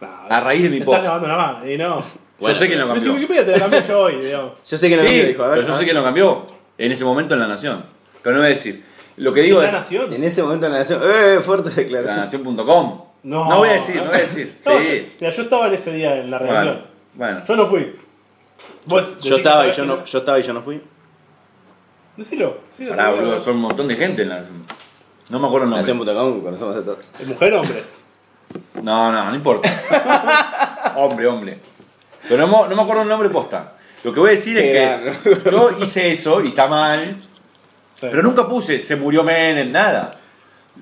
No, 0.00 0.08
A 0.28 0.40
raíz 0.40 0.62
de 0.62 0.68
mi 0.68 0.80
post. 0.80 0.98
Estás 0.98 1.04
lavando 1.04 1.28
la 1.28 1.36
mano, 1.36 1.70
y 1.70 1.78
no. 1.78 2.04
yo 2.40 2.52
sé 2.52 2.68
que 2.68 2.76
lo 2.76 2.88
cambió. 2.88 3.14
Wikipedia 3.14 3.46
te 3.46 3.52
la 3.52 3.58
cambié 3.60 3.82
yo 3.88 4.00
hoy, 4.00 4.16
digamos. 4.16 4.52
Yo 4.68 4.76
sé 4.76 5.08
sí, 5.08 5.22
dijo, 5.22 5.44
a 5.44 5.48
ver. 5.48 5.56
pero 5.58 5.68
yo 5.68 5.74
a 5.74 5.78
sé 5.78 5.84
que 5.86 5.94
lo 5.94 6.04
cambió 6.04 6.46
en 6.76 6.92
ese 6.92 7.04
momento 7.04 7.32
en 7.32 7.40
La 7.40 7.46
Nación. 7.48 7.82
Pero 8.22 8.34
no 8.34 8.42
voy 8.42 8.46
a 8.46 8.50
decir. 8.50 8.84
Lo 9.20 9.32
que 9.32 9.42
digo 9.42 9.60
¿La 9.60 9.68
es 9.68 9.72
nación? 9.74 10.12
En 10.12 10.24
ese 10.24 10.42
momento 10.42 10.66
en 10.66 10.72
la 10.72 10.78
nación. 10.78 11.00
¡Eh! 11.04 11.40
Fuerte 11.44 11.70
declaración. 11.70 12.16
lanación.com. 12.18 13.02
No, 13.22 13.48
No 13.48 13.58
voy 13.58 13.68
a 13.68 13.72
decir, 13.74 13.96
no 13.96 14.04
voy 14.06 14.14
a 14.14 14.18
decir. 14.22 14.58
No, 14.64 14.78
Sí. 14.78 14.88
yo, 14.88 15.12
mira, 15.20 15.30
yo 15.32 15.42
estaba 15.42 15.66
en 15.66 15.74
ese 15.74 15.92
día 15.92 16.16
en 16.16 16.30
la 16.30 16.38
reunión. 16.38 16.64
Bueno, 16.64 16.80
bueno. 17.14 17.44
Yo 17.46 17.56
no 17.56 17.66
fui. 17.66 17.96
Vos 18.86 19.18
Yo 19.20 19.36
estaba 19.36 19.66
y 19.66 19.72
¿sabés 19.72 19.76
yo 19.76 19.84
no, 19.84 20.04
yo 20.04 20.18
estaba 20.18 20.38
y 20.38 20.42
yo 20.42 20.52
no 20.54 20.62
fui. 20.62 20.80
Decilo. 22.16 22.58
decilo 22.70 22.90
Pará, 22.96 23.10
boludo, 23.10 23.40
son 23.42 23.56
un 23.56 23.62
montón 23.62 23.88
de 23.88 23.96
gente 23.96 24.22
en 24.22 24.28
la. 24.30 24.44
No 25.28 25.38
me 25.38 25.46
acuerdo 25.46 25.64
el 25.64 25.70
nombre. 25.70 25.94
Nación.com, 25.94 26.40
conocemos 26.42 26.76
a 26.76 26.82
todos. 26.82 27.10
¿Es 27.20 27.26
mujer 27.26 27.52
o 27.54 27.60
hombre? 27.60 27.82
No, 28.82 29.12
no, 29.12 29.28
no 29.30 29.34
importa. 29.34 30.92
hombre, 30.96 31.26
hombre. 31.26 31.58
Pero 32.28 32.46
no, 32.46 32.62
me- 32.62 32.68
no 32.68 32.76
me 32.76 32.82
acuerdo 32.82 33.02
el 33.02 33.08
nombre 33.08 33.28
posta. 33.30 33.74
Lo 34.02 34.12
que 34.14 34.20
voy 34.20 34.30
a 34.30 34.32
decir 34.32 34.56
Qué 34.56 34.94
es 35.08 35.18
que 35.18 35.50
yo 35.50 35.70
hice 35.82 36.10
eso 36.10 36.42
y 36.42 36.48
está 36.48 36.66
mal, 36.66 37.16
Sí. 38.00 38.06
pero 38.10 38.22
nunca 38.22 38.48
puse 38.48 38.80
se 38.80 38.96
murió 38.96 39.22
Menem, 39.22 39.70
nada. 39.70 40.16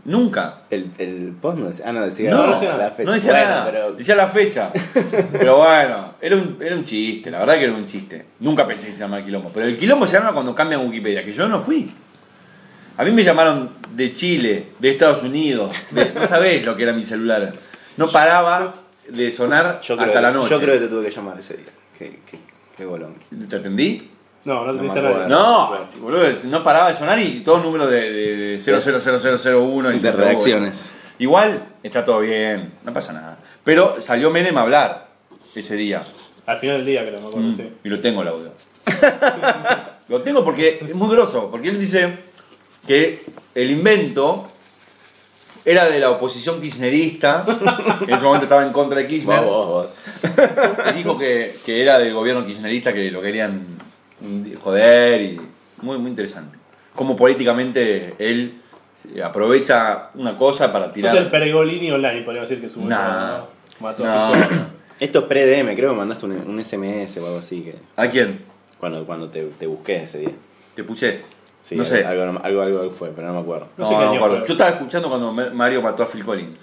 Nunca. 0.04 0.60
El, 0.70 0.90
el 0.98 1.34
post 1.40 1.58
no 1.58 1.66
decía, 1.66 1.84
ah, 1.88 1.92
no 1.92 2.04
decía, 2.04 2.30
No, 2.30 2.46
la 2.46 2.60
nada. 2.60 2.90
fecha. 2.90 3.04
No 3.04 3.12
decía 3.12 3.32
Bueno, 3.32 3.48
nada, 3.48 3.64
pero 3.66 3.92
decía 3.92 4.14
la 4.14 4.28
fecha. 4.28 4.70
Pero 5.32 5.56
bueno, 5.56 6.14
era 6.20 6.36
un, 6.36 6.58
era 6.60 6.76
un 6.76 6.84
chiste, 6.84 7.30
la 7.30 7.40
verdad 7.40 7.54
que 7.56 7.64
era 7.64 7.72
un 7.74 7.86
chiste. 7.86 8.24
Nunca 8.40 8.66
pensé 8.66 8.86
que 8.86 8.92
se 8.92 9.00
llamaba 9.00 9.24
quilombo. 9.24 9.50
Pero 9.52 9.66
el 9.66 9.76
quilombo 9.76 10.06
se 10.06 10.16
llama 10.18 10.32
cuando 10.32 10.54
cambian 10.54 10.86
Wikipedia, 10.86 11.24
que 11.24 11.32
yo 11.32 11.48
no 11.48 11.58
fui. 11.60 11.90
A 12.96 13.04
mí 13.04 13.10
me 13.10 13.24
llamaron 13.24 13.70
de 13.94 14.12
Chile, 14.12 14.68
de 14.78 14.90
Estados 14.90 15.22
Unidos, 15.22 15.74
de- 15.90 16.12
no 16.12 16.26
sabés 16.26 16.64
lo 16.64 16.76
que 16.76 16.82
era 16.84 16.92
mi 16.92 17.04
celular. 17.04 17.52
No 17.96 18.08
paraba 18.08 18.74
de 19.08 19.32
sonar 19.32 19.80
hasta 19.82 20.20
la 20.20 20.30
noche. 20.30 20.50
yo 20.50 20.60
creo 20.60 20.74
que 20.74 20.80
te 20.80 20.88
tuve 20.88 21.04
que 21.06 21.10
llamar 21.10 21.38
ese 21.38 21.56
día. 21.56 21.66
Qué, 21.98 22.20
qué, 22.30 22.38
qué 22.76 22.84
bolón. 22.84 23.14
¿Te 23.48 23.56
atendí? 23.56 24.10
No, 24.48 24.64
no 24.72 24.92
te 24.92 25.02
No 25.02 25.12
nadie. 25.12 25.28
No, 25.28 25.78
sí, 25.92 25.98
boludo, 25.98 26.24
no 26.44 26.62
paraba 26.62 26.90
de 26.90 26.96
sonar 26.96 27.18
y 27.18 27.40
todos 27.40 27.62
números 27.62 27.90
de, 27.90 28.10
de, 28.10 28.36
de 28.56 28.80
000001 28.80 29.92
y 29.92 29.98
De 29.98 30.10
redacciones. 30.10 30.90
Igual 31.18 31.66
está 31.82 32.02
todo 32.02 32.20
bien, 32.20 32.72
no 32.82 32.94
pasa 32.94 33.12
nada. 33.12 33.38
Pero 33.62 34.00
salió 34.00 34.30
Menem 34.30 34.56
a 34.56 34.62
hablar 34.62 35.08
ese 35.54 35.76
día. 35.76 36.02
Al 36.46 36.58
final 36.60 36.78
del 36.78 36.86
día, 36.86 37.06
creo, 37.06 37.20
me 37.20 37.26
acuerdo, 37.26 37.48
Mm, 37.48 37.56
sí. 37.58 37.72
Y 37.84 37.88
lo 37.90 38.00
tengo 38.00 38.22
el 38.22 38.28
audio. 38.28 38.52
lo 40.08 40.22
tengo 40.22 40.42
porque 40.42 40.78
es 40.80 40.94
muy 40.94 41.14
grosso, 41.14 41.50
porque 41.50 41.68
él 41.68 41.78
dice 41.78 42.16
que 42.86 43.22
el 43.54 43.70
invento 43.70 44.46
era 45.62 45.90
de 45.90 46.00
la 46.00 46.08
oposición 46.10 46.58
kirchnerista, 46.62 47.44
en 48.00 48.14
ese 48.14 48.24
momento 48.24 48.46
estaba 48.46 48.64
en 48.64 48.72
contra 48.72 48.98
de 48.98 49.06
Kirchner, 49.06 49.40
Vos, 49.40 49.66
vos, 49.66 49.66
vos. 49.66 50.88
y 50.90 50.92
dijo 50.96 51.18
que, 51.18 51.54
que 51.66 51.82
era 51.82 51.98
del 51.98 52.14
gobierno 52.14 52.46
kirchnerista 52.46 52.94
que 52.94 53.10
lo 53.10 53.20
querían 53.20 53.76
joder 54.62 55.20
y 55.22 55.40
muy, 55.82 55.98
muy 55.98 56.10
interesante. 56.10 56.58
Cómo 56.94 57.14
políticamente 57.16 58.14
él 58.18 58.60
aprovecha 59.24 60.10
una 60.14 60.36
cosa 60.36 60.72
para 60.72 60.92
tirar... 60.92 61.16
el 61.16 61.30
Peregolini 61.30 61.90
online, 61.90 62.22
podríamos 62.22 62.48
decir 62.50 62.62
que 62.64 62.70
su 62.70 62.84
Nah. 62.84 63.40
mató 63.80 64.04
No. 64.04 64.32
Esto 64.98 65.20
es 65.20 65.24
pre-DM, 65.26 65.76
creo 65.76 65.90
que 65.90 65.92
me 65.92 65.98
mandaste 65.98 66.26
un, 66.26 66.32
un 66.32 66.64
SMS 66.64 67.16
o 67.18 67.26
algo 67.26 67.38
así 67.38 67.60
que 67.62 67.76
¿A 67.96 68.08
quién? 68.08 68.40
cuando, 68.80 69.04
cuando 69.06 69.28
te, 69.28 69.44
te 69.58 69.66
busqué 69.68 70.02
ese 70.02 70.18
día. 70.18 70.32
Te 70.74 70.82
puse. 70.82 71.22
Sí, 71.60 71.76
no 71.76 71.82
algo, 71.84 71.94
sé. 71.96 72.04
Algo, 72.04 72.22
algo, 72.22 72.40
algo, 72.42 72.62
algo 72.80 72.90
fue, 72.90 73.10
pero 73.10 73.28
no 73.28 73.34
me 73.34 73.40
acuerdo. 73.40 73.68
No 73.76 73.86
sé 73.88 73.94
qué 73.94 74.00
año 74.02 74.14
acuerdo. 74.16 74.44
Yo 74.44 74.52
estaba 74.52 74.70
escuchando 74.70 75.08
cuando 75.08 75.32
Ma- 75.32 75.50
Mario 75.50 75.82
mató 75.82 76.02
a 76.02 76.06
Phil 76.06 76.24
Collins. 76.24 76.58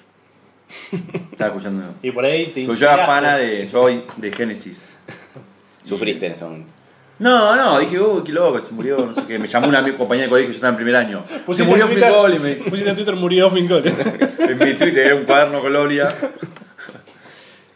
estaba 1.31 1.49
escuchando. 1.49 1.83
Y 2.01 2.11
por 2.11 2.25
ahí 2.25 2.47
te 2.47 2.65
yo 2.65 2.73
era 2.73 3.05
fana 3.05 3.37
de. 3.37 3.67
Soy 3.67 4.03
de 4.17 4.31
Genesis. 4.31 4.81
Sufriste 5.83 6.25
en 6.25 6.31
ese 6.33 6.43
momento. 6.43 6.73
No, 7.17 7.55
no, 7.55 7.79
dije, 7.79 7.99
uy, 7.99 8.23
qué 8.25 8.33
loco, 8.33 8.59
se 8.59 8.73
murió, 8.73 8.97
no 9.05 9.15
sé 9.15 9.21
qué. 9.27 9.39
Me 9.39 9.47
llamó 9.47 9.67
una 9.69 9.81
compañía 9.95 10.23
de 10.25 10.29
colegio, 10.29 10.49
yo 10.51 10.55
estaba 10.55 10.71
en 10.71 10.75
primer 10.75 10.95
año. 10.97 11.23
Se 11.29 11.39
Pusiste 11.39 11.69
murió 11.69 11.87
Collins. 12.13 12.41
me- 12.41 12.53
Pusiste 12.69 12.89
en 12.89 12.95
Twitter 12.95 13.15
murió 13.15 13.49
Collins. 13.49 13.71
En 14.39 14.57
mi 14.59 14.73
Twitter 14.73 14.97
era 15.07 15.15
un 15.15 15.23
cuaderno 15.23 15.61
colonia. 15.61 16.13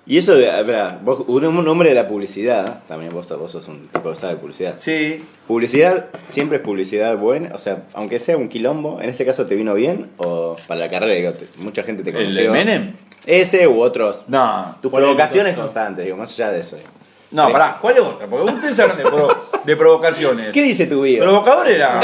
Y 0.05 0.17
eso, 0.17 0.33
de, 0.35 0.47
espera, 0.49 0.99
vos, 1.03 1.23
un, 1.27 1.45
un 1.45 1.67
hombre 1.67 1.89
de 1.89 1.95
la 1.95 2.07
publicidad, 2.07 2.79
también 2.87 3.13
vos, 3.13 3.29
vos 3.37 3.51
sos 3.51 3.67
un 3.67 3.81
tipo 3.83 4.09
que 4.09 4.15
sabe 4.15 4.33
de 4.33 4.39
publicidad. 4.39 4.75
Sí. 4.79 5.23
¿Publicidad 5.47 6.07
siempre 6.29 6.57
es 6.57 6.63
publicidad 6.63 7.15
buena? 7.17 7.53
O 7.53 7.59
sea, 7.59 7.83
aunque 7.93 8.19
sea 8.19 8.35
un 8.35 8.49
quilombo, 8.49 8.99
¿en 9.01 9.09
ese 9.09 9.23
caso 9.23 9.45
te 9.45 9.53
vino 9.55 9.73
bien? 9.75 10.07
¿O 10.17 10.55
para 10.67 10.79
la 10.81 10.89
carrera, 10.89 11.13
digo, 11.13 11.33
te- 11.33 11.47
mucha 11.59 11.83
gente 11.83 12.01
te 12.03 12.09
¿El 12.09 12.15
conoció? 12.15 12.41
de 12.43 12.49
Menem? 12.49 12.93
Ese 13.25 13.67
u 13.67 13.79
otros. 13.81 14.25
No. 14.27 14.75
Tus 14.81 14.91
provocaciones 14.91 15.55
constantes, 15.55 16.05
digo, 16.05 16.17
más 16.17 16.31
allá 16.33 16.51
de 16.51 16.59
eso. 16.61 16.75
digo. 16.77 16.89
No, 17.31 17.51
pará, 17.51 17.77
¿cuál 17.79 17.95
es 17.95 18.01
otra? 18.01 18.25
Porque 18.27 18.51
ustedes 18.51 18.79
hablan 18.79 18.97
de, 18.97 19.03
pro- 19.03 19.49
de 19.63 19.75
provocaciones. 19.75 20.47
¿Qué 20.51 20.63
dice 20.63 20.87
tu 20.87 21.03
vida? 21.03 21.23
Provocador 21.23 21.69
era 21.69 21.99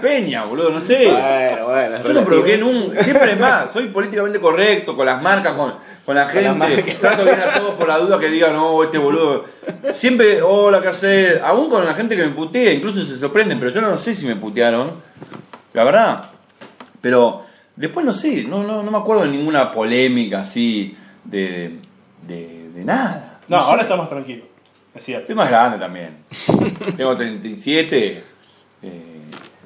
Peña, 0.00 0.44
boludo, 0.44 0.70
no 0.70 0.80
sé. 0.80 1.06
Bueno, 1.10 1.66
bueno. 1.66 1.96
es 1.96 2.02
Yo 2.04 2.12
no 2.12 2.24
provoqué 2.24 2.58
nunca, 2.58 3.02
siempre 3.04 3.32
es 3.32 3.38
más, 3.40 3.72
soy 3.72 3.86
políticamente 3.88 4.40
correcto 4.40 4.96
con 4.96 5.06
las 5.06 5.22
marcas, 5.22 5.52
con, 5.52 5.74
con 6.04 6.16
la 6.16 6.28
gente, 6.28 6.52
marcas. 6.52 6.96
trato 6.96 7.22
bien 7.24 7.40
a 7.40 7.52
todos 7.60 7.74
por 7.76 7.86
la 7.86 7.98
duda 7.98 8.18
que 8.18 8.28
digan, 8.28 8.54
no, 8.54 8.82
este 8.82 8.98
boludo. 8.98 9.44
Siempre, 9.94 10.42
hola, 10.42 10.80
¿qué 10.82 10.88
haces? 10.88 11.40
Aún 11.44 11.70
con 11.70 11.84
la 11.84 11.94
gente 11.94 12.16
que 12.16 12.24
me 12.24 12.30
putea, 12.32 12.72
incluso 12.72 13.04
se 13.04 13.16
sorprenden, 13.18 13.60
pero 13.60 13.70
yo 13.70 13.80
no 13.80 13.96
sé 13.96 14.14
si 14.16 14.26
me 14.26 14.34
putearon, 14.34 14.90
la 15.74 15.84
verdad. 15.84 16.30
Pero 17.00 17.44
después 17.76 18.04
no 18.04 18.12
sé, 18.12 18.42
no, 18.42 18.64
no, 18.64 18.82
no 18.82 18.90
me 18.90 18.98
acuerdo 18.98 19.22
de 19.22 19.28
ninguna 19.28 19.70
polémica 19.70 20.40
así, 20.40 20.96
de, 21.22 21.76
de, 22.26 22.70
de 22.74 22.84
nada. 22.84 23.38
No, 23.46 23.60
sé. 23.60 23.66
ahora 23.68 23.82
está 23.82 23.94
más 23.94 24.08
tranquilo. 24.08 24.44
Es 24.96 25.04
cierto. 25.04 25.22
Estoy 25.22 25.36
más 25.36 25.48
grande 25.48 25.78
también. 25.78 26.16
Tengo 26.96 27.16
37. 27.16 28.22
Eh, 28.82 29.02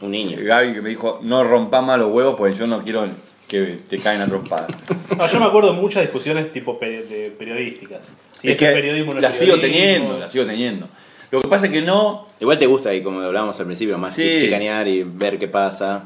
Un 0.00 0.10
niño. 0.10 0.38
Gaby 0.40 0.72
que 0.74 0.80
me 0.82 0.88
dijo, 0.90 1.20
no 1.22 1.44
rompa 1.44 1.82
más 1.82 1.98
los 1.98 2.10
huevos 2.12 2.34
porque 2.36 2.56
yo 2.56 2.66
no 2.66 2.82
quiero 2.82 3.06
que 3.46 3.80
te 3.88 3.98
caen 3.98 4.20
a 4.22 4.26
trompadas. 4.26 4.70
No, 5.16 5.26
yo 5.26 5.38
me 5.40 5.46
acuerdo 5.46 5.74
de 5.74 5.80
muchas 5.80 6.02
discusiones 6.02 6.50
tipo 6.52 6.78
peri- 6.80 7.02
de 7.04 7.30
periodísticas. 7.32 8.04
Si 8.30 8.46
es 8.48 8.52
este 8.52 8.66
que 8.66 8.72
periodismo 8.72 9.12
no 9.12 9.18
es 9.18 9.22
la 9.22 9.32
sigo 9.32 9.58
teniendo, 9.58 10.18
la 10.18 10.28
sigo 10.28 10.46
teniendo. 10.46 10.88
Lo 11.32 11.40
que 11.40 11.48
pasa 11.48 11.66
es 11.66 11.72
que 11.72 11.82
no... 11.82 12.28
Igual 12.40 12.56
te 12.58 12.66
gusta 12.66 12.88
ahí, 12.90 13.02
como 13.02 13.20
hablábamos 13.20 13.58
al 13.60 13.66
principio, 13.66 13.98
más 13.98 14.14
Sí. 14.14 14.38
chicanear 14.40 14.86
y 14.88 15.02
ver 15.02 15.38
qué 15.38 15.46
pasa. 15.48 16.04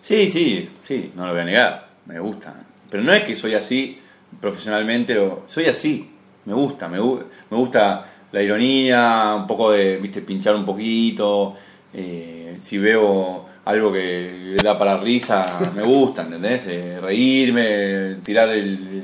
Sí, 0.00 0.28
sí, 0.30 0.68
sí, 0.82 1.12
no 1.16 1.26
lo 1.26 1.32
voy 1.32 1.40
a 1.42 1.44
negar, 1.44 1.88
me 2.06 2.20
gusta. 2.20 2.54
Pero 2.90 3.02
no 3.02 3.12
es 3.12 3.24
que 3.24 3.34
soy 3.34 3.54
así 3.54 3.98
profesionalmente, 4.40 5.18
o 5.18 5.42
soy 5.46 5.66
así, 5.66 6.11
me 6.44 6.54
gusta, 6.54 6.88
me, 6.88 6.98
me 6.98 7.56
gusta 7.56 8.06
la 8.32 8.42
ironía, 8.42 9.34
un 9.36 9.46
poco 9.46 9.72
de, 9.72 9.98
viste, 9.98 10.22
pinchar 10.22 10.54
un 10.54 10.64
poquito, 10.64 11.54
eh, 11.92 12.56
si 12.58 12.78
veo 12.78 13.46
algo 13.64 13.92
que 13.92 14.56
da 14.62 14.76
para 14.76 14.96
risa, 14.96 15.72
me 15.76 15.82
gusta, 15.82 16.22
¿entendés? 16.22 16.66
Eh, 16.66 16.98
reírme, 17.00 18.16
tirar 18.22 18.48
el, 18.48 19.02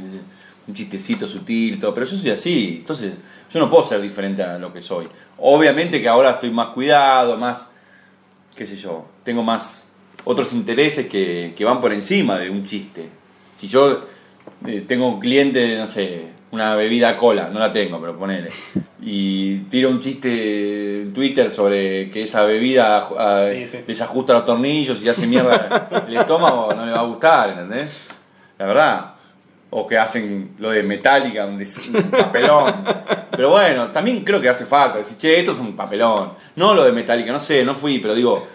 un 0.66 0.74
chistecito 0.74 1.28
sutil, 1.28 1.78
todo, 1.78 1.94
pero 1.94 2.06
yo 2.06 2.16
soy 2.16 2.30
así, 2.30 2.76
entonces 2.80 3.14
yo 3.50 3.60
no 3.60 3.70
puedo 3.70 3.84
ser 3.84 4.00
diferente 4.00 4.42
a 4.42 4.58
lo 4.58 4.72
que 4.72 4.82
soy. 4.82 5.06
Obviamente 5.38 6.00
que 6.00 6.08
ahora 6.08 6.32
estoy 6.32 6.50
más 6.50 6.68
cuidado, 6.68 7.36
más 7.36 7.66
qué 8.54 8.66
sé 8.66 8.76
yo, 8.76 9.06
tengo 9.22 9.42
más 9.42 9.86
otros 10.24 10.52
intereses 10.52 11.06
que, 11.06 11.54
que 11.56 11.64
van 11.64 11.80
por 11.80 11.92
encima 11.92 12.38
de 12.38 12.50
un 12.50 12.64
chiste. 12.64 13.08
Si 13.54 13.68
yo 13.68 14.04
eh, 14.66 14.84
tengo 14.86 15.08
un 15.08 15.20
cliente, 15.20 15.76
no 15.78 15.86
sé, 15.86 16.26
una 16.50 16.74
bebida 16.76 17.16
cola, 17.16 17.48
no 17.52 17.58
la 17.60 17.72
tengo, 17.72 18.00
pero 18.00 18.16
ponele, 18.16 18.50
y 19.02 19.58
tiro 19.70 19.90
un 19.90 20.00
chiste 20.00 21.02
en 21.02 21.12
Twitter 21.12 21.50
sobre 21.50 22.08
que 22.08 22.22
esa 22.22 22.44
bebida 22.44 23.06
ah, 23.18 23.48
Sí, 23.52 23.66
sí. 23.66 23.78
desajusta 23.86 24.32
los 24.32 24.44
tornillos 24.44 25.02
y 25.02 25.08
hace 25.08 25.26
mierda 25.26 25.88
el 26.08 26.16
estómago, 26.16 26.72
no 26.74 26.86
le 26.86 26.92
va 26.92 27.00
a 27.00 27.04
gustar, 27.04 27.50
¿entendés? 27.50 28.06
La 28.58 28.66
verdad. 28.66 29.14
O 29.70 29.86
que 29.86 29.98
hacen 29.98 30.52
lo 30.58 30.70
de 30.70 30.82
Metallica, 30.82 31.44
un, 31.44 31.56
un 31.56 32.10
papelón. 32.10 32.74
Pero 33.30 33.50
bueno, 33.50 33.88
también 33.88 34.24
creo 34.24 34.40
que 34.40 34.48
hace 34.48 34.64
falta 34.64 34.96
decir, 34.96 35.18
che, 35.18 35.38
esto 35.38 35.52
es 35.52 35.58
un 35.58 35.76
papelón. 35.76 36.32
No 36.56 36.72
lo 36.74 36.84
de 36.84 36.92
Metallica, 36.92 37.30
no 37.30 37.38
sé, 37.38 37.62
no 37.64 37.74
fui, 37.74 37.98
pero 37.98 38.14
digo, 38.14 38.46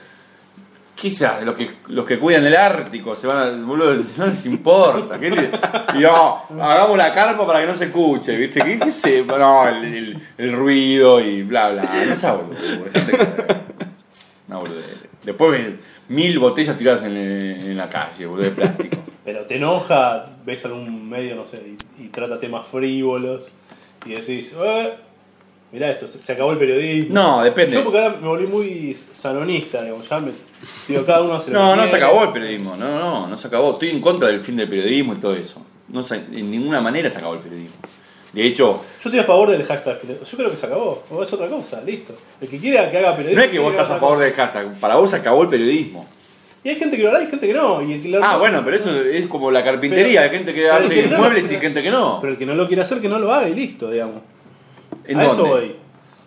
quizás 1.03 1.43
los 1.43 1.53
que, 1.53 1.69
los 1.87 2.05
que 2.05 2.17
cuidan 2.17 2.45
el 2.45 2.55
Ártico 2.55 3.13
se 3.13 3.27
van 3.27 3.37
a. 3.37 3.65
boludo, 3.65 3.93
no 4.17 4.27
les 4.27 4.45
importa. 4.45 5.19
¿qué 5.19 5.31
te- 5.31 5.51
y 5.99 6.01
no, 6.01 6.43
hagamos 6.63 6.97
la 6.97 7.13
carpa 7.13 7.45
para 7.45 7.59
que 7.59 7.67
no 7.67 7.75
se 7.75 7.85
escuche, 7.85 8.37
¿viste? 8.37 8.61
¿Qué, 8.63 8.79
qué? 8.79 9.25
No, 9.27 9.67
el, 9.67 10.53
ruido 10.53 11.19
y 11.19 11.43
bla, 11.43 11.71
bla. 11.71 11.89
No 12.07 12.15
sea 12.15 12.33
boludo. 12.33 12.57
No, 14.47 14.59
boludo. 14.61 14.79
Después 15.23 15.73
mil 16.07 16.39
botellas 16.39 16.77
tiradas 16.77 17.03
en, 17.03 17.17
en 17.17 17.75
la 17.75 17.89
calle, 17.89 18.25
boludo, 18.25 18.45
de 18.45 18.51
plástico. 18.51 18.97
Pero 19.25 19.45
te 19.45 19.57
enoja, 19.57 20.25
ves 20.45 20.63
algún 20.63 21.09
medio, 21.09 21.35
no 21.35 21.45
sé, 21.45 21.75
y, 21.99 22.03
y 22.03 22.07
trata 22.07 22.39
temas 22.39 22.65
frívolos 22.67 23.51
y 24.05 24.11
decís, 24.13 24.53
eh, 24.57 24.93
mirá 25.73 25.89
esto, 25.91 26.07
se, 26.07 26.21
se 26.21 26.31
acabó 26.33 26.51
el 26.53 26.57
periodismo. 26.59 27.13
No, 27.13 27.43
depende. 27.43 27.73
Yo 27.75 27.83
porque 27.83 27.99
ahora 27.99 28.15
me 28.21 28.27
volví 28.27 28.47
muy 28.47 28.93
sanonista, 29.11 29.81
digamos, 29.81 30.07
ya 30.07 30.19
me, 30.19 30.31
digo, 30.87 31.05
cada 31.05 31.21
uno 31.23 31.33
hace 31.33 31.51
lo 31.51 31.59
No, 31.65 31.71
que 31.75 31.81
no 31.81 31.87
se 31.87 31.95
acabó 31.97 32.23
el 32.23 32.29
periodismo, 32.31 32.77
no, 32.77 32.99
no, 32.99 33.27
no 33.27 33.37
se 33.37 33.47
acabó. 33.47 33.73
Estoy 33.73 33.89
en 33.89 33.99
contra 33.99 34.29
del 34.29 34.39
fin 34.39 34.55
del 34.55 34.69
periodismo 34.69 35.13
y 35.13 35.17
todo 35.17 35.35
eso. 35.35 35.61
No 35.89 36.01
se- 36.03 36.15
en 36.17 36.49
ninguna 36.49 36.79
manera 36.79 37.09
se 37.09 37.17
acabó 37.17 37.33
el 37.33 37.39
periodismo. 37.41 37.75
De 38.31 38.43
hecho, 38.47 38.81
Yo 39.03 39.09
estoy 39.09 39.19
a 39.19 39.23
favor 39.25 39.51
del 39.51 39.63
hashtag, 39.63 39.99
yo 40.07 40.37
creo 40.37 40.49
que 40.49 40.57
se 40.57 40.65
acabó, 40.65 41.03
o 41.11 41.21
es 41.21 41.31
otra 41.31 41.47
cosa, 41.47 41.81
listo. 41.83 42.15
El 42.41 42.47
que 42.47 42.57
quiera 42.57 42.89
que 42.89 42.97
haga 42.97 43.11
periodismo... 43.15 43.39
no 43.39 43.45
es 43.45 43.51
que 43.51 43.59
vos 43.59 43.71
estás 43.71 43.89
a 43.91 43.97
favor 43.97 44.15
cosa. 44.15 44.25
del 44.25 44.33
hashtag, 44.33 44.79
para 44.79 44.95
vos 44.95 45.09
se 45.11 45.17
acabó 45.17 45.43
el 45.43 45.49
periodismo. 45.49 46.07
Y 46.63 46.69
hay 46.69 46.75
gente 46.77 46.95
que 46.97 47.03
lo 47.03 47.09
hará 47.09 47.21
y 47.21 47.27
gente 47.27 47.45
que 47.45 47.53
no. 47.53 47.81
Y 47.83 47.93
el 47.93 48.01
que 48.01 48.07
lo- 48.09 48.23
Ah, 48.23 48.37
bueno, 48.37 48.61
pero 48.65 48.77
eso 48.77 48.89
es 49.01 49.27
como 49.27 49.51
la 49.51 49.63
carpintería, 49.63 50.21
Pero- 50.21 50.31
hay 50.31 50.37
gente 50.37 50.53
que 50.53 50.69
hace 50.69 50.89
que 50.95 51.03
no- 51.09 51.17
muebles 51.17 51.51
y 51.51 51.57
gente 51.57 51.83
que 51.83 51.91
no. 51.91 52.19
Pero 52.21 52.33
el 52.33 52.39
que 52.39 52.45
no 52.45 52.55
lo 52.55 52.67
quiere 52.67 52.81
hacer, 52.81 52.99
que 53.01 53.09
no 53.09 53.19
lo 53.19 53.31
haga 53.33 53.49
y 53.49 53.53
listo, 53.53 53.91
digamos. 53.91 54.21
¿En 55.05 55.19
a 55.19 55.23
dónde? 55.23 55.41
eso 55.43 55.45
voy. 55.51 55.75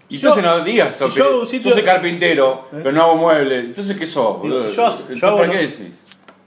Y 0.08 0.18
Yo- 0.18 0.28
entonces 0.30 0.44
no 0.44 0.64
digas, 0.64 0.94
si 0.96 1.10
yo 1.10 1.24
hago 1.24 1.40
un 1.40 1.46
sitio- 1.46 1.72
soy 1.72 1.82
carpintero, 1.82 2.68
¿Eh? 2.72 2.76
pero 2.82 2.92
no 2.92 3.02
hago 3.02 3.16
muebles. 3.16 3.64
Entonces, 3.66 3.96
¿qué 3.96 4.06
sos? 4.06 4.40
Digo, 4.42 4.54
boludo? 4.54 4.70
si 4.70 4.76
yo 4.76 4.86
hago- 4.86 4.96
yo 4.96 5.02
Entonces, 5.02 5.22
hago 5.24 5.36
¿Para 5.38 5.46
no- 5.48 5.52
qué 5.52 5.58
decís? 5.66 6.04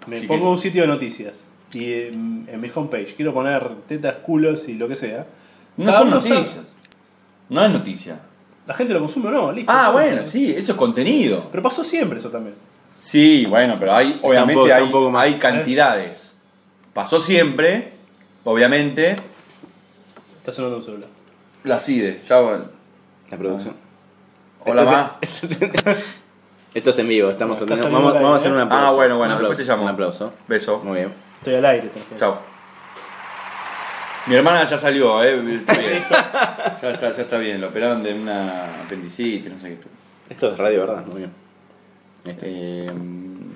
Me 0.08 0.20
Sí, 0.22 0.28
pongo 0.28 0.46
que- 0.46 0.50
un 0.52 0.58
sitio 0.58 0.82
de 0.84 0.88
noticias 0.88 1.48
y 1.74 1.94
en, 1.94 2.46
en 2.48 2.62
mi 2.62 2.72
homepage 2.74 3.14
quiero 3.16 3.34
poner 3.34 3.70
tetas, 3.88 4.16
culos 4.24 4.68
y 4.70 4.76
lo 4.76 4.88
que 4.88 4.96
sea. 4.96 5.28
No 5.78 5.86
Cada 5.86 6.00
son 6.00 6.08
uno 6.08 6.22
sabe- 6.22 6.36
noticias. 6.36 6.66
No 7.50 7.66
es 7.66 7.72
noticia. 7.72 8.20
La 8.66 8.74
gente 8.76 8.94
lo 8.94 9.00
consume 9.02 9.28
o 9.28 9.32
no, 9.32 9.52
listo. 9.52 9.72
Ah, 9.74 9.90
bueno, 9.92 10.26
sí, 10.26 10.54
eso 10.56 10.72
es 10.74 10.78
contenido. 10.78 11.48
Pero 11.52 11.62
pasó 11.64 11.84
siempre 11.84 12.20
eso 12.20 12.30
también. 12.30 12.56
Sí, 13.00 13.46
bueno, 13.48 13.76
pero 13.80 13.94
hay, 13.96 14.20
obviamente 14.22 14.54
poco- 14.54 14.68
está 14.68 14.78
hay, 14.78 14.84
un 14.84 14.92
poco 14.92 15.10
más. 15.10 15.24
hay 15.24 15.34
cantidades. 15.40 16.36
Pasó 16.94 17.20
siempre, 17.20 17.94
obviamente, 18.44 19.16
Está 20.38 20.54
sonando 20.54 20.78
un 20.78 20.84
celular. 20.84 21.10
La 21.64 21.80
CIDE. 21.80 22.22
Ya. 22.28 22.40
La 22.42 23.38
producción. 23.38 23.76
Hola, 24.66 24.84
ma. 24.84 25.18
Esto 26.74 26.92
es 26.92 27.00
en 27.00 27.08
vivo, 27.08 27.30
estamos 27.32 27.60
Está 27.60 27.74
haciendo- 27.74 27.98
saliendo 27.98 28.00
vamos, 28.00 28.18
al 28.18 28.24
vamos 28.24 28.38
a 28.38 28.40
hacer 28.42 28.52
un 28.52 28.60
¿eh? 28.60 28.62
aplauso. 28.64 28.86
Ah, 28.88 28.92
bueno, 28.96 29.18
bueno, 29.18 29.34
un 29.36 29.40
después 29.42 29.58
te 29.58 29.64
aplauso, 29.64 29.72
llamo. 29.78 29.84
Un 29.84 29.90
aplauso. 29.94 30.34
Beso. 30.48 30.80
Muy 30.84 30.98
bien. 31.00 31.14
Estoy 31.38 31.56
al 31.56 31.66
aire. 31.66 31.90
que- 31.90 32.16
Chao. 32.16 32.38
Mi 34.28 34.36
hermana 34.36 34.64
ya 34.66 34.78
salió, 34.78 35.24
¿eh? 35.24 35.34
Está 35.56 35.74
bien. 35.74 36.06
ya, 36.10 36.90
está, 36.92 37.12
ya 37.12 37.22
está 37.24 37.38
bien, 37.38 37.60
lo 37.62 37.70
operaron 37.70 38.04
de 38.04 38.14
una 38.14 38.82
apendicitis, 38.84 39.52
no 39.52 39.58
sé 39.60 39.70
qué. 39.70 39.88
Esto 40.30 40.52
es 40.52 40.58
radio, 40.58 40.82
¿verdad? 40.82 41.06
Muy 41.08 41.18
bien. 41.20 41.32
Eh, 42.26 42.92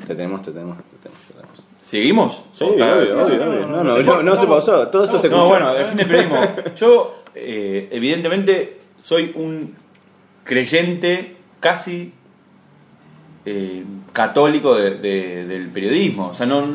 Te 0.07 0.15
tenemos, 0.15 0.41
te 0.41 0.51
tenemos, 0.51 0.83
te 0.85 0.95
tenemos. 0.97 1.23
Te 1.27 1.33
tenemos. 1.33 1.67
¿Seguimos? 1.79 2.45
Sí, 2.53 2.63
¿O 2.63 2.71
está- 2.71 2.93
obvio, 2.97 3.03
obvio, 3.03 3.37
no, 3.37 3.45
obvio. 3.45 3.59
no, 3.67 3.67
No, 3.67 3.77
no 3.77 3.83
no, 3.83 3.95
se 3.95 4.03
no, 4.03 4.23
no 4.23 4.47
pausó. 4.47 4.87
Todo 4.87 5.03
eso 5.03 5.19
se 5.19 5.29
No, 5.29 5.35
escuchó. 5.43 5.49
bueno, 5.49 5.75
el 5.75 5.85
fin 5.85 5.97
de 5.97 6.05
periodismo. 6.05 6.37
Yo, 6.75 7.22
eh, 7.35 7.87
evidentemente, 7.91 8.79
soy 8.97 9.31
un 9.35 9.75
creyente 10.43 11.35
casi 11.59 12.13
eh, 13.45 13.83
católico 14.13 14.75
de- 14.75 14.95
de- 14.97 15.45
del 15.45 15.69
periodismo. 15.69 16.27
O 16.27 16.33
sea, 16.33 16.45
no. 16.45 16.65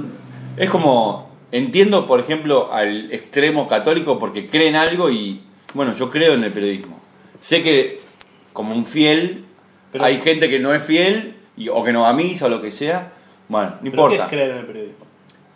Es 0.57 0.69
como. 0.71 1.29
Entiendo, 1.51 2.07
por 2.07 2.21
ejemplo, 2.21 2.71
al 2.75 3.11
extremo 3.11 3.67
católico 3.69 4.19
porque 4.19 4.47
creen 4.49 4.77
algo 4.77 5.11
y. 5.11 5.41
Bueno, 5.75 5.95
yo 5.95 6.11
creo 6.11 6.35
en 6.35 6.45
el 6.45 6.53
periodismo. 6.53 7.01
Sé 7.41 7.63
que, 7.63 8.01
como 8.53 8.75
un 8.75 8.85
fiel, 8.85 9.45
Pero- 9.93 10.05
hay 10.05 10.19
gente 10.19 10.49
que 10.51 10.59
no 10.59 10.75
es 10.75 10.83
fiel 10.83 11.35
y- 11.57 11.69
o 11.71 11.83
que 11.85 11.93
no 11.93 12.03
va 12.03 12.11
a 12.11 12.13
misa 12.13 12.47
o 12.47 12.49
lo 12.51 12.61
que 12.61 12.71
sea. 12.71 13.13
Bueno, 13.49 13.71
no 13.71 13.77
¿Pero 13.79 13.87
importa 13.91 14.17
¿Qué 14.17 14.23
es 14.23 14.29
creer 14.29 14.51
en 14.51 14.57
el 14.59 14.67
periodismo? 14.67 15.07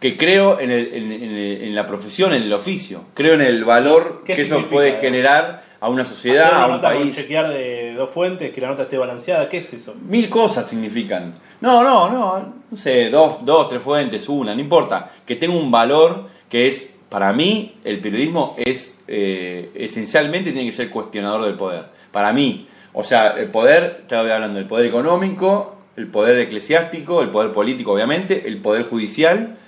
Que 0.02 0.16
creo 0.18 0.58
en, 0.60 0.70
el- 0.72 0.92
en- 0.94 1.12
en- 1.12 1.62
en 1.62 1.74
la 1.74 1.86
profesión, 1.86 2.34
en 2.34 2.42
el 2.42 2.52
oficio. 2.52 3.04
Creo 3.14 3.34
en 3.34 3.40
el 3.40 3.64
valor 3.64 4.22
¿Qué 4.26 4.34
que 4.34 4.42
eso 4.42 4.62
puede 4.66 4.94
generar 5.00 5.62
a 5.80 5.88
una 5.88 6.04
sociedad, 6.04 6.50
una 6.50 6.62
a 6.62 6.66
un 6.66 6.72
nota 6.72 6.92
con 6.92 7.02
país. 7.02 7.14
chequear 7.16 7.48
de 7.48 7.94
dos 7.94 8.10
fuentes, 8.10 8.52
que 8.52 8.60
la 8.60 8.68
nota 8.68 8.82
esté 8.82 8.98
balanceada, 8.98 9.48
¿qué 9.48 9.58
es 9.58 9.72
eso? 9.72 9.94
Mil 10.08 10.28
cosas 10.28 10.68
significan. 10.68 11.34
No, 11.60 11.82
no, 11.84 12.10
no, 12.10 12.54
no 12.70 12.76
sé, 12.76 13.10
dos, 13.10 13.44
dos, 13.44 13.68
tres 13.68 13.80
fuentes, 13.82 14.28
una, 14.28 14.54
no 14.54 14.60
importa. 14.60 15.08
Que 15.24 15.36
tenga 15.36 15.54
un 15.56 15.70
valor 15.70 16.26
que 16.48 16.66
es, 16.66 16.90
para 17.08 17.32
mí, 17.32 17.76
el 17.84 18.00
periodismo 18.00 18.56
es 18.58 18.98
eh, 19.06 19.70
esencialmente 19.76 20.50
tiene 20.52 20.66
que 20.68 20.76
ser 20.76 20.90
cuestionador 20.90 21.44
del 21.44 21.54
poder. 21.54 21.84
Para 22.10 22.32
mí. 22.32 22.66
O 22.92 23.04
sea, 23.04 23.28
el 23.38 23.48
poder, 23.50 23.98
estaba 24.02 24.34
hablando 24.34 24.58
del 24.58 24.66
poder 24.68 24.86
económico, 24.86 25.76
el 25.96 26.08
poder 26.08 26.38
eclesiástico, 26.38 27.22
el 27.22 27.30
poder 27.30 27.52
político, 27.52 27.92
obviamente, 27.92 28.46
el 28.48 28.58
poder 28.58 28.82
judicial. 28.84 29.58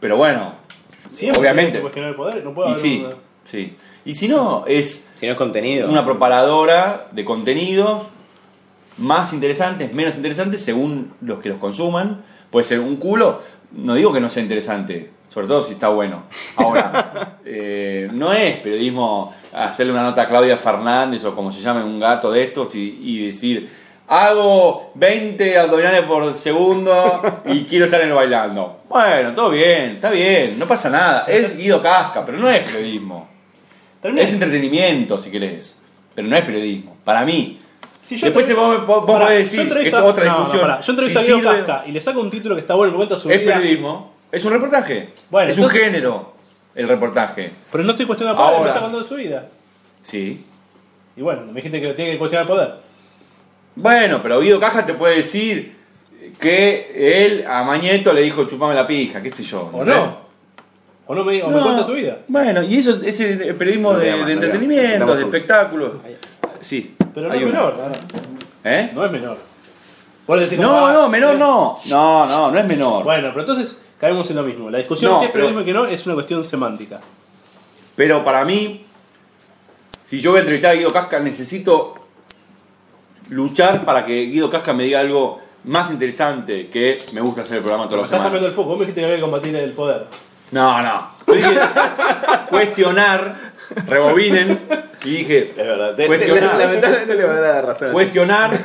Pero 0.00 0.16
bueno, 0.16 0.54
Siempre 1.08 1.40
obviamente. 1.40 1.80
cuestionar 1.80 2.10
el 2.10 2.16
poder, 2.16 2.44
no 2.44 2.54
puede 2.54 2.68
Y 2.70 2.72
haber 2.72 2.82
sí, 2.82 3.02
una- 3.06 3.16
sí. 3.44 3.76
Y 4.04 4.14
si 4.14 4.28
no, 4.28 4.64
es 4.66 5.06
Si 5.16 5.26
no 5.26 5.32
es 5.32 5.38
contenido. 5.38 5.88
una 5.88 6.04
preparadora 6.04 7.08
de 7.12 7.24
contenidos 7.24 8.02
más 8.98 9.32
interesantes, 9.32 9.92
menos 9.94 10.16
interesantes, 10.16 10.62
según 10.64 11.12
los 11.20 11.38
que 11.40 11.48
los 11.48 11.58
consuman. 11.58 12.22
Puede 12.50 12.64
ser 12.64 12.80
un 12.80 12.96
culo, 12.96 13.40
no 13.72 13.94
digo 13.94 14.12
que 14.12 14.20
no 14.20 14.28
sea 14.28 14.42
interesante, 14.42 15.10
sobre 15.28 15.46
todo 15.46 15.62
si 15.62 15.74
está 15.74 15.88
bueno. 15.88 16.24
Ahora, 16.56 17.38
eh, 17.44 18.08
no 18.12 18.32
es 18.32 18.56
periodismo 18.58 19.34
hacerle 19.52 19.92
una 19.92 20.02
nota 20.02 20.22
a 20.22 20.26
Claudia 20.26 20.56
Fernández 20.56 21.24
o 21.24 21.34
como 21.34 21.52
se 21.52 21.60
llame 21.60 21.84
un 21.84 22.00
gato 22.00 22.30
de 22.32 22.42
estos 22.44 22.74
y, 22.74 22.98
y 23.02 23.26
decir, 23.26 23.70
hago 24.10 24.90
20 24.96 25.56
abdominales 25.56 26.02
por 26.02 26.34
segundo 26.34 27.22
y 27.46 27.64
quiero 27.68 27.84
estar 27.84 28.00
en 28.00 28.08
el 28.08 28.14
bailando. 28.14 28.80
Bueno, 28.88 29.32
todo 29.36 29.50
bien, 29.50 29.92
está 29.92 30.10
bien, 30.10 30.58
no 30.58 30.66
pasa 30.66 30.90
nada. 30.90 31.24
Es 31.28 31.56
Guido 31.56 31.80
Casca, 31.80 32.24
pero 32.26 32.36
no 32.38 32.50
es 32.50 32.60
periodismo. 32.60 33.28
Es 34.02 34.32
entretenimiento, 34.32 35.16
si 35.16 35.30
querés. 35.30 35.76
Pero 36.14 36.26
no 36.26 36.36
es 36.36 36.44
periodismo. 36.44 36.96
Para 37.04 37.24
mí. 37.24 37.58
Si 38.02 38.16
yo 38.16 38.26
Después 38.26 38.52
vos, 38.56 38.84
vos- 38.86 39.04
Pará, 39.06 39.26
podés 39.26 39.52
decir, 39.52 39.72
es 39.86 39.94
otra 39.94 40.24
no, 40.24 40.30
no, 40.32 40.36
discusión. 40.38 40.60
pará, 40.62 40.80
Yo 40.80 40.92
entrevisto 40.92 41.20
Si 41.20 41.30
a 41.30 41.36
Guido 41.36 41.50
sirve- 41.52 41.66
Casca 41.66 41.84
y 41.86 41.92
le 41.92 42.00
saco 42.00 42.20
un 42.20 42.30
título 42.30 42.56
que 42.56 42.62
está 42.62 42.74
bueno, 42.74 42.94
cuenta 42.96 43.16
su 43.16 43.30
Es 43.30 43.40
vida. 43.40 43.54
periodismo. 43.54 44.12
Es 44.32 44.44
un 44.44 44.52
reportaje. 44.52 45.10
Bueno, 45.30 45.50
es 45.52 45.56
un 45.58 45.62
entonces- 45.64 45.84
género, 45.84 46.32
el 46.74 46.88
reportaje. 46.88 47.52
Pero 47.70 47.84
no 47.84 47.90
estoy 47.92 48.06
cuestionando 48.06 48.42
el 48.42 48.44
poder, 48.48 48.52
me 48.54 48.58
Ahora. 48.68 48.70
está 48.72 48.82
contando 48.90 49.06
su 49.08 49.14
vida. 49.14 49.46
Sí. 50.02 50.44
Y 51.16 51.20
bueno, 51.22 51.42
me 51.46 51.52
dijiste 51.54 51.80
que 51.80 51.88
tiene 51.94 52.12
que 52.12 52.18
cuestionar 52.18 52.46
el 52.46 52.48
poder. 52.52 52.74
Bueno, 53.74 54.20
pero 54.22 54.40
Guido 54.40 54.58
Caja 54.60 54.84
te 54.84 54.94
puede 54.94 55.16
decir 55.16 55.76
que 56.38 57.24
él 57.24 57.44
a 57.48 57.62
Mañeto 57.62 58.12
le 58.12 58.22
dijo 58.22 58.44
chupame 58.46 58.74
la 58.74 58.86
pija, 58.86 59.22
qué 59.22 59.30
sé 59.30 59.42
yo. 59.42 59.70
O 59.72 59.84
no. 59.84 60.18
O 61.06 61.14
no 61.14 61.24
me, 61.24 61.42
o 61.42 61.48
me 61.48 61.56
No. 61.56 61.62
cuenta 61.64 61.84
su 61.84 61.92
vida. 61.92 62.18
Bueno, 62.28 62.62
y 62.62 62.76
eso 62.76 63.00
es 63.02 63.18
el 63.20 63.54
periodismo 63.56 63.92
No 63.92 63.98
de, 63.98 64.10
no 64.12 64.28
entretenimiento, 64.28 65.14
de 65.16 65.22
espectáculos. 65.22 65.92
Sí. 66.60 66.94
Pero 67.14 67.28
no 67.28 67.32
hay 67.32 67.40
es 67.40 67.46
menor. 67.46 67.74
¿Eh? 68.64 68.90
No 68.94 69.04
es 69.04 69.10
menor. 69.10 69.38
Vos 70.26 70.36
le 70.36 70.44
decís 70.44 70.58
como, 70.58 70.68
No, 70.70 70.86
ah, 70.86 70.92
no, 70.92 71.08
menor 71.08 71.34
eh, 71.34 71.38
no. 71.38 71.74
No, 71.86 72.26
no, 72.26 72.50
no 72.52 72.58
es 72.58 72.64
menor. 72.66 73.02
Bueno, 73.02 73.28
pero 73.30 73.40
entonces 73.40 73.76
caemos 73.98 74.28
en 74.30 74.36
lo 74.36 74.42
mismo. 74.44 74.70
La 74.70 74.78
discusión 74.78 75.10
No, 75.12 75.16
de 75.18 75.22
qué 75.22 75.26
es 75.26 75.32
pero- 75.32 75.44
periodismo 75.46 75.62
y 75.62 75.64
qué 75.64 75.72
no 75.72 75.86
es 75.86 76.04
una 76.06 76.14
cuestión 76.14 76.44
semántica. 76.44 77.00
Pero 77.96 78.22
para 78.22 78.44
mí, 78.44 78.86
si 80.04 80.20
yo 80.20 80.30
voy 80.30 80.38
a 80.38 80.40
entrevistar 80.40 80.72
a 80.72 80.74
Guido 80.74 80.92
Casca, 80.92 81.18
necesito 81.18 81.94
luchar 83.30 83.84
para 83.84 84.04
que 84.06 84.26
Guido 84.26 84.50
Casca 84.50 84.72
me 84.72 84.84
diga 84.84 85.00
algo 85.00 85.40
más 85.64 85.90
interesante 85.90 86.68
que 86.68 86.96
me 87.12 87.20
gusta 87.20 87.42
hacer 87.42 87.56
el 87.58 87.62
programa 87.62 87.84
todas 87.88 88.00
las 88.02 88.06
Estás 88.06 88.22
cambiando 88.22 88.48
semanas. 88.48 88.50
el 88.50 88.54
foco. 88.56 88.68
Vos 88.70 88.78
me 88.78 88.84
dijiste 88.84 89.00
que 89.00 89.04
había 89.06 89.16
que 89.16 89.22
combatir 89.22 89.56
el 89.56 89.72
poder. 89.72 90.06
No, 90.52 90.82
no. 90.82 91.10
Yo 91.26 91.34
dije 91.34 91.58
cuestionar, 92.50 93.34
rebobinen, 93.86 94.58
y 95.04 95.10
dije 95.10 95.50
Es 95.50 95.56
verdad. 95.56 95.94
Te- 95.94 96.02
te- 96.02 96.08
cuestionar, 96.08 96.58
lamentablemente 96.58 97.14
le 97.16 97.24
voy 97.24 97.36
a 97.36 97.40
dar 97.40 97.66
razón. 97.66 97.92
cuestionar 97.92 98.58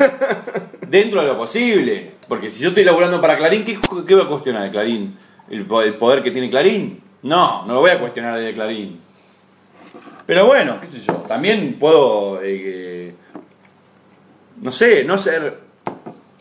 dentro 0.88 1.21
de 1.21 1.28
lo 1.28 1.38
posible. 1.38 2.12
Porque 2.28 2.49
si 2.49 2.60
yo 2.62 2.69
estoy 2.69 2.84
laburando 2.84 3.21
para 3.21 3.38
Clarín, 3.38 3.63
¿qué, 3.63 3.78
qué 4.08 4.15
voy 4.15 4.23
a 4.23 4.28
cuestionar 4.28 4.63
de 4.63 4.71
Clarín? 4.71 5.15
¿El, 5.49 5.65
po- 5.65 5.82
el 5.84 5.93
poder 5.95 6.23
que 6.23 6.32
tiene 6.32 6.49
Clarín? 6.49 7.01
No, 7.21 7.65
no 7.67 7.73
lo 7.75 7.82
voy 7.82 7.91
a 7.91 7.99
cuestionar 7.99 8.39
de 8.39 8.51
Clarín. 8.54 8.99
Pero 10.25 10.47
bueno, 10.47 10.80
qué 10.82 10.88
sé 10.88 10.99
yo, 11.01 11.13
también 11.28 11.78
puedo, 11.80 12.39
eh, 12.41 13.13
no 14.61 14.71
sé, 14.71 15.03
no 15.03 15.17
ser 15.17 15.59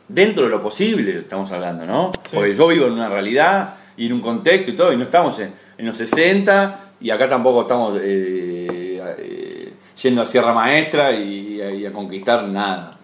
dentro 0.08 0.44
de 0.44 0.50
lo 0.50 0.62
posible, 0.62 1.18
estamos 1.20 1.50
hablando, 1.52 1.86
¿no? 1.86 2.12
Sí. 2.24 2.30
Porque 2.34 2.54
yo 2.54 2.66
vivo 2.68 2.86
en 2.86 2.92
una 2.92 3.08
realidad 3.08 3.74
y 3.96 4.06
en 4.06 4.12
un 4.14 4.20
contexto 4.20 4.70
y 4.70 4.76
todo, 4.76 4.92
y 4.92 4.96
no 4.96 5.04
estamos 5.04 5.38
en, 5.38 5.52
en 5.78 5.86
los 5.86 5.96
60 5.96 6.80
y 7.00 7.10
acá 7.10 7.28
tampoco 7.28 7.62
estamos 7.62 7.98
eh, 8.02 9.00
eh, 9.18 9.72
yendo 10.02 10.22
a 10.22 10.26
Sierra 10.26 10.52
Maestra 10.54 11.12
y, 11.12 11.60
a- 11.60 11.70
y 11.70 11.86
a 11.86 11.92
conquistar 11.92 12.44
nada. 12.44 12.98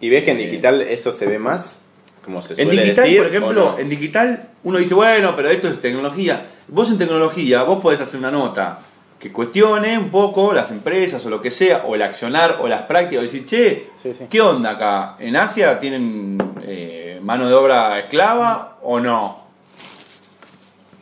¿Y 0.00 0.08
ves 0.08 0.24
que 0.24 0.32
en 0.32 0.38
digital 0.38 0.82
eso 0.82 1.12
se 1.12 1.26
ve 1.26 1.38
más? 1.38 1.80
Como 2.24 2.40
se 2.42 2.54
En 2.54 2.68
suele 2.68 2.82
digital, 2.82 3.04
decir, 3.04 3.18
por 3.18 3.26
¿o 3.26 3.30
ejemplo, 3.30 3.72
no? 3.72 3.78
en 3.78 3.88
digital 3.88 4.48
uno 4.64 4.78
dice, 4.78 4.94
bueno, 4.94 5.34
pero 5.34 5.48
esto 5.48 5.68
es 5.68 5.80
tecnología. 5.80 6.46
Vos 6.68 6.90
en 6.90 6.98
tecnología, 6.98 7.62
vos 7.64 7.80
podés 7.80 8.00
hacer 8.00 8.18
una 8.20 8.30
nota 8.30 8.78
que 9.22 9.30
cuestione 9.30 9.96
un 9.96 10.10
poco 10.10 10.52
las 10.52 10.72
empresas 10.72 11.24
o 11.24 11.30
lo 11.30 11.40
que 11.40 11.52
sea, 11.52 11.84
o 11.86 11.94
el 11.94 12.02
accionar 12.02 12.56
o 12.60 12.66
las 12.66 12.82
prácticas, 12.82 13.20
o 13.20 13.22
decir, 13.22 13.46
che, 13.46 13.90
Sí, 13.96 14.12
sí. 14.12 14.24
¿qué 14.28 14.40
onda 14.40 14.70
acá? 14.70 15.14
¿En 15.20 15.36
Asia 15.36 15.78
tienen 15.78 16.36
eh, 16.64 17.20
mano 17.22 17.46
de 17.46 17.54
obra 17.54 18.00
esclava 18.00 18.78
o 18.82 18.98
no? 18.98 19.42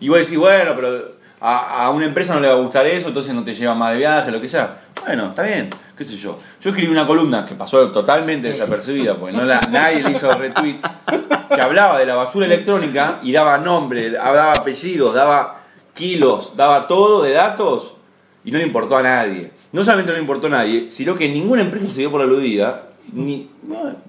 Y 0.00 0.10
vos 0.10 0.18
decís, 0.18 0.36
bueno, 0.38 0.72
pero 0.76 1.12
a, 1.40 1.84
a 1.86 1.90
una 1.90 2.04
empresa 2.04 2.34
no 2.34 2.40
le 2.40 2.48
va 2.48 2.52
a 2.52 2.58
gustar 2.58 2.84
eso, 2.84 3.08
entonces 3.08 3.34
no 3.34 3.42
te 3.42 3.54
lleva 3.54 3.72
más 3.74 3.92
de 3.92 3.96
viaje, 3.96 4.30
lo 4.30 4.38
que 4.38 4.50
sea. 4.50 4.82
Bueno, 5.06 5.28
está 5.28 5.42
bien, 5.44 5.70
qué 5.96 6.04
sé 6.04 6.14
yo. 6.18 6.38
Yo 6.60 6.70
escribí 6.70 6.92
una 6.92 7.06
columna 7.06 7.46
que 7.46 7.54
pasó 7.54 7.90
totalmente 7.90 8.48
desapercibida, 8.48 9.16
porque 9.16 9.34
no 9.34 9.44
la- 9.46 9.62
nadie 9.70 10.02
le 10.02 10.10
hizo 10.10 10.30
retweet, 10.34 10.80
que 11.54 11.60
hablaba 11.60 11.98
de 11.98 12.04
la 12.04 12.16
basura 12.16 12.44
electrónica 12.44 13.18
y 13.22 13.32
daba 13.32 13.56
nombre, 13.56 14.10
daba 14.10 14.52
apellidos, 14.52 15.14
daba 15.14 15.60
kilos, 15.94 16.54
daba 16.54 16.86
todo 16.86 17.22
de 17.22 17.32
datos 17.32 17.94
y 18.44 18.50
no 18.50 18.58
le 18.58 18.64
importó 18.64 18.96
a 18.96 19.02
nadie. 19.02 19.50
No 19.72 19.82
solamente 19.84 20.10
no 20.10 20.16
le 20.16 20.22
importó 20.22 20.46
a 20.48 20.50
nadie, 20.50 20.90
sino 20.90 21.14
que 21.14 21.28
ninguna 21.28 21.62
empresa 21.62 21.86
se 21.88 22.00
dio 22.00 22.10
por 22.10 22.20
aludida 22.20 22.88
ni, 23.12 23.48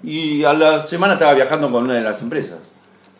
y 0.03 0.43
a 0.43 0.53
la 0.53 0.79
semana 0.79 1.13
estaba 1.13 1.33
viajando 1.33 1.71
con 1.71 1.83
una 1.85 1.93
de 1.95 2.01
las 2.01 2.21
empresas. 2.21 2.59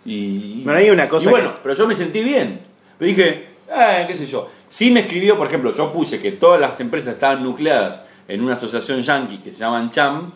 Y, 0.06 0.64
Bueno, 0.64 0.80
hay 0.80 0.90
una 0.90 1.08
cosa 1.10 1.28
y 1.30 1.32
bueno, 1.32 1.54
que- 1.56 1.60
pero 1.64 1.76
yo 1.76 1.88
me 1.88 1.96
sentí 1.96 2.24
bien. 2.24 2.62
Pero 2.98 3.10
dije, 3.10 3.48
eh, 3.70 4.06
qué 4.08 4.16
sé 4.16 4.26
yo. 4.26 4.50
Sí 4.68 4.90
me 4.92 5.02
escribió, 5.02 5.38
por 5.38 5.48
ejemplo, 5.48 5.72
yo 5.74 5.92
puse 5.92 6.20
que 6.20 6.32
todas 6.32 6.60
las 6.60 6.80
empresas 6.80 7.14
estaban 7.16 7.44
nucleadas 7.44 8.04
en 8.28 8.42
una 8.42 8.54
asociación 8.54 9.02
yankee 9.02 9.40
que 9.40 9.52
se 9.52 9.60
llama 9.64 9.90
Cham 9.92 10.32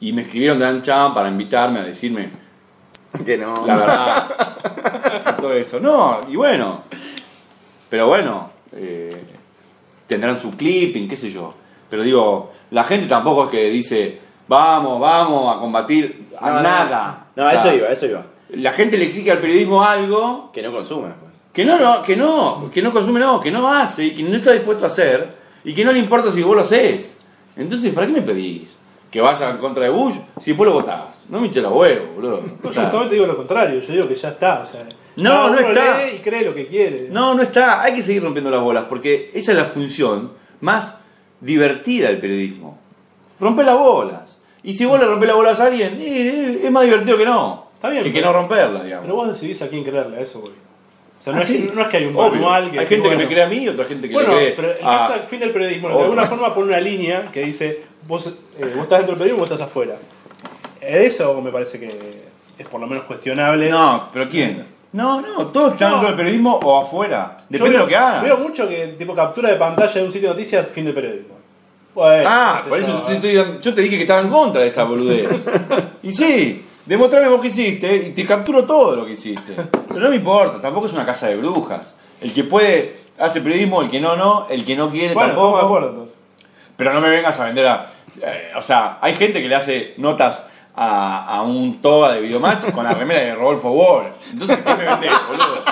y 0.00 0.12
me 0.12 0.22
escribieron 0.22 0.58
de 0.58 0.82
Cham 0.82 1.12
para 1.14 1.28
invitarme 1.28 1.80
a 1.80 1.84
decirme 1.84 2.30
Que 3.26 3.36
no. 3.36 3.66
la 3.66 3.76
verdad. 3.76 5.36
todo 5.38 5.52
eso. 5.54 5.80
No, 5.80 6.20
y 6.28 6.36
bueno. 6.36 6.84
Pero 7.90 8.06
bueno, 8.08 8.50
eh, 8.72 9.22
tendrán 10.06 10.40
su 10.40 10.50
clipping, 10.56 11.08
qué 11.08 11.16
sé 11.16 11.30
yo. 11.30 11.54
Pero 11.88 12.02
digo, 12.02 12.52
la 12.70 12.84
gente 12.84 13.06
tampoco 13.06 13.44
es 13.44 13.50
que 13.50 13.70
dice, 13.70 14.18
vamos, 14.48 15.00
vamos 15.00 15.54
a 15.56 15.58
combatir 15.60 16.28
a 16.40 16.50
No, 16.50 16.60
nada. 16.62 17.26
No, 17.36 17.46
O 17.46 17.50
sea, 17.50 17.60
eso 17.60 17.74
iba, 17.74 17.88
eso 17.88 18.06
iba. 18.06 18.26
La 18.50 18.72
gente 18.72 18.98
le 18.98 19.04
exige 19.06 19.30
al 19.30 19.38
periodismo 19.38 19.82
algo 19.82 20.50
Que 20.52 20.62
no 20.62 20.70
consume. 20.72 21.08
pues. 21.08 21.32
que 21.54 21.64
no, 21.64 21.78
no, 21.78 22.02
que 22.02 22.16
no, 22.16 22.70
que 22.70 22.82
no 22.82 22.92
consume, 22.92 23.20
no, 23.20 23.40
que 23.40 23.50
no 23.50 23.72
hace 23.72 24.14
que 24.14 24.22
no 24.22 24.36
está 24.36 24.52
dispuesto 24.52 24.84
a 24.84 24.88
hacer 24.88 25.34
y 25.64 25.72
que 25.74 25.84
no 25.84 25.92
le 25.92 25.98
importa 25.98 26.30
si 26.30 26.42
vos 26.42 26.54
lo 26.54 26.60
haces. 26.62 27.16
Entonces, 27.56 27.92
¿para 27.94 28.06
qué 28.06 28.12
me 28.14 28.22
pedís? 28.22 28.78
Que 29.12 29.20
vaya 29.20 29.50
en 29.50 29.58
contra 29.58 29.84
de 29.84 29.90
Bush 29.90 30.14
si 30.40 30.50
después 30.50 30.66
lo 30.68 30.72
votás. 30.74 31.26
No 31.28 31.38
me 31.40 31.46
eche 31.46 31.60
la 31.60 31.68
huevo, 31.68 32.14
boludo. 32.14 32.42
No, 32.62 32.70
yo 32.72 32.80
justamente 32.82 33.14
digo 33.14 33.26
lo 33.26 33.36
contrario, 33.36 33.78
yo 33.78 33.92
digo 33.92 34.08
que 34.08 34.14
ya 34.16 34.30
está. 34.30 34.62
O 34.62 34.66
sea, 34.66 34.84
No, 35.16 35.50
no 35.50 35.58
está. 35.60 35.98
lee 35.98 36.16
y 36.16 36.18
cree 36.20 36.44
lo 36.44 36.54
que 36.54 36.66
quiere. 36.66 37.08
no, 37.10 37.34
no 37.34 37.42
está. 37.42 37.82
Hay 37.82 37.94
que 37.94 38.02
seguir 38.02 38.22
rompiendo 38.24 38.50
las 38.50 38.60
bolas 38.62 38.86
porque 38.88 39.30
esa 39.34 39.52
es 39.52 39.58
la 39.58 39.64
función 39.66 40.32
más 40.60 40.98
divertida 41.40 42.08
del 42.08 42.18
periodismo. 42.18 42.78
Romper 43.38 43.66
las 43.66 43.76
bolas. 43.78 44.38
Y 44.62 44.74
si 44.74 44.84
vos 44.86 44.98
le 44.98 45.06
rompés 45.06 45.26
las 45.26 45.36
bolas 45.36 45.60
a 45.60 45.66
alguien, 45.66 46.00
es 46.00 46.70
más 46.70 46.84
divertido 46.84 47.18
que 47.18 47.26
no. 47.26 47.66
Está 47.74 47.90
bien, 47.90 48.04
Que, 48.04 48.12
que 48.12 48.22
no 48.22 48.32
romperla, 48.32 48.82
digamos. 48.84 49.04
Pero 49.04 49.16
vos 49.16 49.28
decidís 49.28 49.60
a 49.60 49.68
quién 49.68 49.82
creerle, 49.84 50.16
a 50.18 50.20
eso 50.20 50.40
voy. 50.40 50.52
O 50.52 51.22
sea, 51.22 51.32
no, 51.32 51.40
Ah, 51.40 51.42
es, 51.42 51.48
sí. 51.48 51.66
que, 51.68 51.74
no 51.74 51.82
es 51.82 51.88
que 51.88 51.96
hay 51.98 52.04
un 52.06 52.16
Obvio. 52.16 52.30
manual 52.30 52.70
que 52.70 52.78
Hay 52.80 52.86
gente 52.86 53.08
que 53.10 53.16
me 53.16 53.26
cree 53.26 53.42
a 53.42 53.48
mí 53.48 53.56
y 53.56 53.68
otra 53.68 53.84
gente 53.84 54.08
que 54.08 54.14
Bueno, 54.14 54.32
cree 54.34 54.52
pero 54.56 54.70
el 54.70 54.76
a- 54.84 55.08
fin 55.28 55.40
del 55.40 55.50
periodismo, 55.50 55.88
de 55.90 56.02
alguna 56.02 56.26
forma 56.26 56.54
pone 56.54 56.68
una 56.68 56.80
línea 56.80 57.28
que 57.32 57.42
dice, 57.44 57.82
vos, 58.06 58.26
eh, 58.26 58.72
vos 58.74 58.82
estás 58.84 58.98
dentro 58.98 59.14
del 59.14 59.18
periodismo 59.18 59.42
o 59.42 59.44
estás 59.44 59.60
afuera. 59.60 59.96
Eso 60.80 61.40
me 61.40 61.50
parece 61.50 61.78
que 61.78 62.22
es 62.58 62.66
por 62.66 62.80
lo 62.80 62.86
menos 62.86 63.04
cuestionable. 63.04 63.70
No, 63.70 64.08
pero 64.12 64.28
¿quién? 64.28 64.66
No, 64.92 65.20
no, 65.22 65.46
todos 65.46 65.72
están 65.72 65.90
dentro 65.92 66.08
del 66.08 66.16
periodismo 66.16 66.60
o 66.62 66.80
afuera. 66.80 67.44
Depende 67.48 67.76
de 67.76 67.82
lo 67.82 67.88
que 67.88 67.96
hagan. 67.96 68.24
Veo 68.24 68.36
mucho 68.38 68.68
que 68.68 68.88
tipo 68.88 69.14
captura 69.14 69.48
de 69.48 69.56
pantalla 69.56 69.92
de 69.92 70.04
un 70.04 70.12
sitio 70.12 70.28
de 70.28 70.34
noticias, 70.34 70.66
fin 70.68 70.84
del 70.84 70.94
periodismo. 70.94 71.34
Bueno, 71.94 72.28
ah, 72.30 72.60
sé 72.62 72.68
por 72.68 72.78
eso 72.78 73.04
yo, 73.06 73.14
yo 73.14 73.20
te, 73.20 73.40
eh. 73.40 73.58
yo 73.60 73.74
te 73.74 73.82
dije 73.82 73.96
que 73.96 74.02
estaba 74.02 74.20
en 74.20 74.30
contra 74.30 74.62
de 74.62 74.68
esa 74.68 74.84
boludez. 74.84 75.28
y 76.02 76.12
sí, 76.12 76.64
demostrame 76.86 77.28
vos 77.28 77.40
que 77.40 77.48
hiciste 77.48 77.96
y 78.08 78.12
te 78.12 78.26
capturo 78.26 78.64
todo 78.64 78.96
lo 78.96 79.06
que 79.06 79.12
hiciste. 79.12 79.54
Pero 79.88 80.00
no 80.00 80.10
me 80.10 80.16
importa, 80.16 80.60
tampoco 80.60 80.86
es 80.86 80.92
una 80.92 81.04
casa 81.04 81.28
de 81.28 81.36
brujas. 81.36 81.94
El 82.20 82.32
que 82.32 82.44
puede 82.44 82.96
hace 83.18 83.40
periodismo, 83.40 83.82
el 83.82 83.90
que 83.90 84.00
no, 84.00 84.16
no, 84.16 84.46
el 84.48 84.64
que 84.64 84.76
no 84.76 84.90
quiere 84.90 85.14
Bueno, 85.14 85.30
tampoco. 85.30 85.58
de 85.58 85.64
acuerdo 85.64 85.88
entonces. 85.90 86.16
Pero 86.82 86.94
no 86.94 87.00
me 87.00 87.10
vengas 87.10 87.38
a 87.38 87.44
vender 87.44 87.64
a. 87.68 87.86
eh, 88.20 88.50
o 88.56 88.60
sea, 88.60 88.98
hay 89.00 89.14
gente 89.14 89.40
que 89.40 89.48
le 89.48 89.54
hace 89.54 89.94
notas 89.98 90.42
a, 90.74 91.36
a 91.36 91.42
un 91.42 91.80
toga 91.80 92.12
de 92.14 92.20
videomatch 92.22 92.72
con 92.72 92.82
la 92.84 92.92
remera 92.92 93.20
de 93.20 93.34
Rodolfo 93.36 93.70
Wall. 93.70 94.12
Entonces, 94.32 94.58
¿qué 94.58 94.74
me 94.74 94.84
vendés, 94.84 95.12
boludo? 95.28 95.62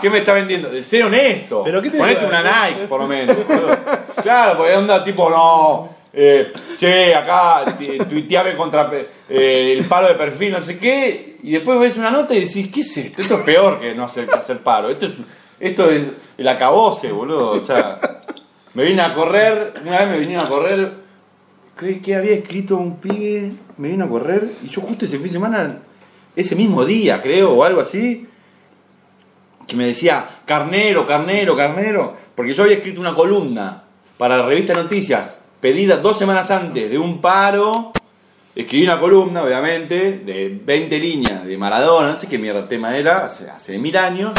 ¿Qué 0.00 0.08
me 0.08 0.18
está 0.18 0.32
vendiendo? 0.32 0.70
De 0.70 0.82
ser 0.82 1.04
honesto. 1.04 1.62
¿Pero 1.62 1.82
qué 1.82 1.90
te 1.90 1.98
Ponete 1.98 2.20
digo? 2.20 2.30
una 2.30 2.42
Nike, 2.68 2.86
por 2.86 3.00
lo 3.02 3.06
menos. 3.06 3.36
boludo. 3.46 3.78
Claro, 4.22 4.56
porque 4.56 4.72
onda 4.74 5.04
tipo, 5.04 5.28
no. 5.28 5.94
eh, 6.14 6.52
che, 6.78 7.14
acá 7.14 7.66
tuiteame 8.08 8.56
contra 8.56 8.90
eh, 9.28 9.74
el 9.76 9.84
paro 9.84 10.08
de 10.08 10.14
perfil, 10.14 10.52
no 10.52 10.60
sé 10.62 10.78
qué. 10.78 11.36
Y 11.42 11.50
después 11.52 11.78
ves 11.78 11.98
una 11.98 12.10
nota 12.10 12.34
y 12.34 12.40
decís, 12.40 12.68
¿qué 12.72 12.80
es 12.80 12.96
esto? 12.96 13.20
Esto 13.20 13.34
es 13.34 13.40
peor 13.42 13.78
que 13.78 13.94
no 13.94 14.04
hacer, 14.04 14.26
que 14.26 14.34
hacer 14.36 14.62
paro. 14.62 14.88
Esto 14.88 15.04
es, 15.06 15.12
esto 15.60 15.90
es 15.90 16.02
el 16.38 16.48
acabose, 16.48 17.12
boludo. 17.12 17.50
O 17.50 17.60
sea. 17.60 17.98
Me 18.76 18.84
vine 18.84 19.00
a 19.00 19.14
correr, 19.14 19.72
una 19.86 20.00
vez 20.00 20.08
me 20.10 20.18
vinieron 20.18 20.44
a 20.44 20.48
correr, 20.50 20.92
que, 21.80 21.98
que 22.02 22.14
había 22.14 22.34
escrito 22.34 22.76
un 22.76 22.98
pibe, 22.98 23.52
me 23.78 23.88
vino 23.88 24.04
a 24.04 24.08
correr, 24.10 24.52
y 24.62 24.68
yo 24.68 24.82
justo 24.82 25.06
ese 25.06 25.16
fin 25.16 25.28
de 25.28 25.32
semana, 25.32 25.78
ese 26.36 26.54
mismo 26.54 26.84
día 26.84 27.22
creo, 27.22 27.52
o 27.52 27.64
algo 27.64 27.80
así, 27.80 28.28
que 29.66 29.76
me 29.76 29.86
decía, 29.86 30.28
carnero, 30.44 31.06
carnero, 31.06 31.56
carnero, 31.56 32.18
porque 32.34 32.52
yo 32.52 32.64
había 32.64 32.76
escrito 32.76 33.00
una 33.00 33.14
columna 33.14 33.84
para 34.18 34.36
la 34.36 34.46
revista 34.46 34.74
Noticias, 34.74 35.40
pedida 35.58 35.96
dos 35.96 36.18
semanas 36.18 36.50
antes 36.50 36.90
de 36.90 36.98
un 36.98 37.22
paro, 37.22 37.92
escribí 38.54 38.84
una 38.84 39.00
columna, 39.00 39.42
obviamente, 39.42 40.18
de 40.18 40.60
20 40.62 40.98
líneas 41.00 41.46
de 41.46 41.56
Maradona, 41.56 42.10
no 42.10 42.18
sé 42.18 42.26
qué 42.26 42.36
mierda 42.36 42.68
tema 42.68 42.94
era, 42.94 43.24
hace, 43.24 43.78
mil 43.78 43.96
años, 43.96 44.34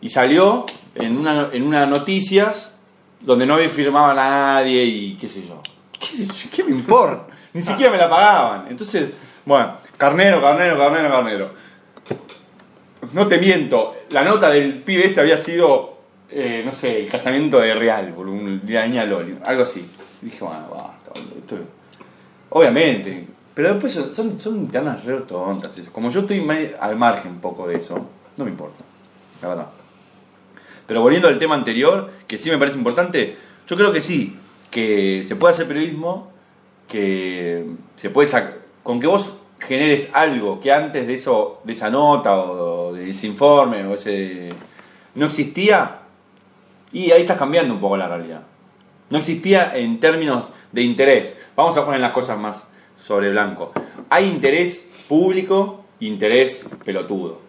y 0.00 0.08
salió 0.08 0.64
en 0.94 1.18
una, 1.18 1.50
en 1.52 1.64
una 1.64 1.84
noticias 1.84 2.72
donde 3.22 3.46
no 3.46 3.56
firmaba 3.68 4.14
nadie 4.14 4.82
y 4.84 5.14
qué 5.16 5.28
sé 5.28 5.46
yo. 5.46 5.62
¿Qué, 5.98 6.06
sé 6.06 6.26
yo? 6.26 6.50
¿Qué 6.50 6.64
me 6.64 6.70
importa? 6.70 7.26
Ni 7.52 7.62
siquiera 7.62 7.92
me 7.92 7.98
la 7.98 8.08
pagaban. 8.08 8.66
Entonces, 8.68 9.10
bueno, 9.44 9.74
carnero, 9.96 10.40
carnero, 10.40 10.76
carnero, 10.76 11.10
carnero. 11.10 11.50
No 13.12 13.26
te 13.26 13.38
miento, 13.38 13.96
la 14.10 14.22
nota 14.22 14.48
del 14.50 14.74
pibe 14.74 15.06
este 15.06 15.20
había 15.20 15.36
sido, 15.36 15.98
eh, 16.30 16.62
no 16.64 16.72
sé, 16.72 17.00
el 17.00 17.08
casamiento 17.08 17.58
de 17.58 17.74
Real, 17.74 18.12
por 18.14 18.28
un 18.28 18.64
de 18.64 18.72
la 18.74 18.86
niña 18.86 19.04
Loli, 19.04 19.36
algo 19.44 19.62
así. 19.62 19.86
Y 20.22 20.26
dije, 20.26 20.44
bueno, 20.44 20.68
basta, 20.70 21.20
esto- 21.36 21.56
Obviamente, 22.50 23.26
pero 23.54 23.70
después 23.70 23.92
son, 23.92 24.14
son, 24.14 24.38
son 24.38 24.56
internas 24.56 25.04
re 25.04 25.20
tontas. 25.22 25.76
eso. 25.76 25.92
Como 25.92 26.10
yo 26.10 26.20
estoy 26.20 26.46
al 26.80 26.96
margen 26.96 27.32
un 27.32 27.40
poco 27.40 27.66
de 27.66 27.76
eso, 27.76 28.06
no 28.36 28.44
me 28.44 28.50
importa, 28.50 28.82
la 29.42 29.48
verdad. 29.48 29.66
Pero 30.86 31.00
volviendo 31.00 31.28
al 31.28 31.38
tema 31.38 31.54
anterior, 31.54 32.10
que 32.26 32.38
sí 32.38 32.50
me 32.50 32.58
parece 32.58 32.76
importante, 32.76 33.36
yo 33.66 33.76
creo 33.76 33.92
que 33.92 34.02
sí, 34.02 34.38
que 34.70 35.22
se 35.24 35.36
puede 35.36 35.54
hacer 35.54 35.66
periodismo, 35.66 36.30
que 36.88 37.66
se 37.96 38.10
puede 38.10 38.28
sacar, 38.28 38.58
con 38.82 39.00
que 39.00 39.06
vos 39.06 39.34
generes 39.60 40.08
algo 40.12 40.60
que 40.60 40.72
antes 40.72 41.06
de 41.06 41.14
eso, 41.14 41.60
de 41.64 41.72
esa 41.72 41.88
nota 41.88 42.36
o 42.36 42.92
de 42.92 43.10
ese 43.10 43.26
informe 43.26 43.86
o 43.86 43.94
ese 43.94 44.48
no 45.14 45.26
existía, 45.26 46.00
y 46.92 47.10
ahí 47.10 47.22
estás 47.22 47.38
cambiando 47.38 47.74
un 47.74 47.80
poco 47.80 47.96
la 47.96 48.08
realidad. 48.08 48.42
No 49.10 49.18
existía 49.18 49.76
en 49.76 50.00
términos 50.00 50.44
de 50.72 50.82
interés. 50.82 51.36
Vamos 51.54 51.76
a 51.76 51.84
poner 51.84 52.00
las 52.00 52.12
cosas 52.12 52.38
más 52.38 52.66
sobre 52.96 53.30
blanco. 53.30 53.72
Hay 54.10 54.28
interés 54.28 54.88
público 55.08 55.82
interés 56.06 56.66
pelotudo, 56.84 57.40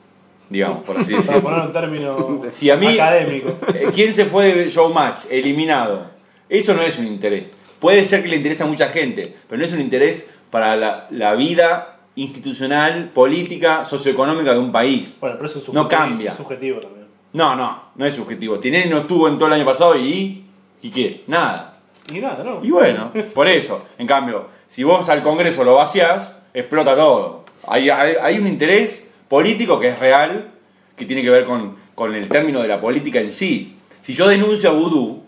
digamos, 0.53 0.83
por 0.85 0.97
así 0.97 1.11
Para 1.11 1.21
decirlo. 1.23 1.43
poner 1.43 1.59
un 1.65 1.71
término 1.73 2.41
Si 2.51 2.69
a 2.69 2.77
mí- 2.77 2.87
académico. 2.87 3.57
Eh, 3.73 3.89
¿Quién 3.93 4.13
se 4.13 4.23
fue 4.25 4.53
de 4.53 4.69
Showmatch? 4.69 5.25
Eliminado. 5.29 6.07
Eso 6.47 6.73
no 6.73 6.81
es 6.81 6.97
un 6.97 7.07
interés. 7.07 7.51
Puede 7.79 8.05
ser 8.05 8.23
que 8.23 8.29
le 8.29 8.37
interese 8.37 8.63
a 8.63 8.65
mucha 8.67 8.87
gente, 8.87 9.35
pero 9.49 9.59
no 9.59 9.65
es 9.65 9.73
un 9.73 9.81
interés 9.81 10.25
para 10.49 10.77
la, 10.77 11.07
la 11.09 11.35
vida 11.35 11.97
institucional, 12.15 13.09
política, 13.13 13.83
socioeconómica 13.85 14.53
de 14.53 14.59
un 14.59 14.71
país. 14.71 15.15
Bueno, 15.19 15.35
pero 15.37 15.47
eso 15.49 15.59
es 15.59 15.65
subjetivo, 15.65 15.83
No 15.83 15.89
cambia. 15.89 16.29
es 16.31 16.37
subjetivo 16.37 16.79
también. 16.79 17.07
No, 17.33 17.55
no, 17.55 17.83
no 17.95 18.05
es 18.05 18.13
subjetivo. 18.13 18.59
Tinelli 18.59 18.89
no 18.89 18.99
estuvo 18.99 19.27
en 19.27 19.35
todo 19.37 19.47
el 19.47 19.53
año 19.53 19.65
pasado 19.65 19.95
y... 19.97 20.45
¿Y 20.81 20.89
qué? 20.91 21.23
Nada. 21.27 21.79
Y 22.13 22.19
nada, 22.19 22.43
¿no? 22.43 22.63
Y 22.63 22.69
bueno, 22.69 23.11
por 23.33 23.47
eso. 23.47 23.83
En 23.97 24.05
cambio, 24.05 24.47
si 24.67 24.83
vos 24.83 25.09
al 25.09 25.23
Congreso 25.23 25.63
lo 25.63 25.75
vaciás, 25.75 26.33
explota 26.53 26.95
todo. 26.95 27.45
Hay, 27.65 27.89
hay, 27.89 28.15
hay 28.21 28.37
un 28.37 28.47
interés 28.47 29.09
político 29.33 29.79
que 29.79 29.87
es 29.87 29.97
real, 29.97 30.51
que 30.95 31.05
tiene 31.05 31.23
que 31.23 31.29
ver 31.31 31.45
con, 31.45 31.75
con 31.95 32.13
el 32.13 32.29
término 32.29 32.61
de 32.61 32.67
la 32.67 32.79
política 32.79 33.19
en 33.19 33.31
sí. 33.31 33.77
Si 33.99 34.13
yo 34.13 34.27
denuncio 34.27 34.69
a 34.69 34.73
Vudú, 34.73 35.23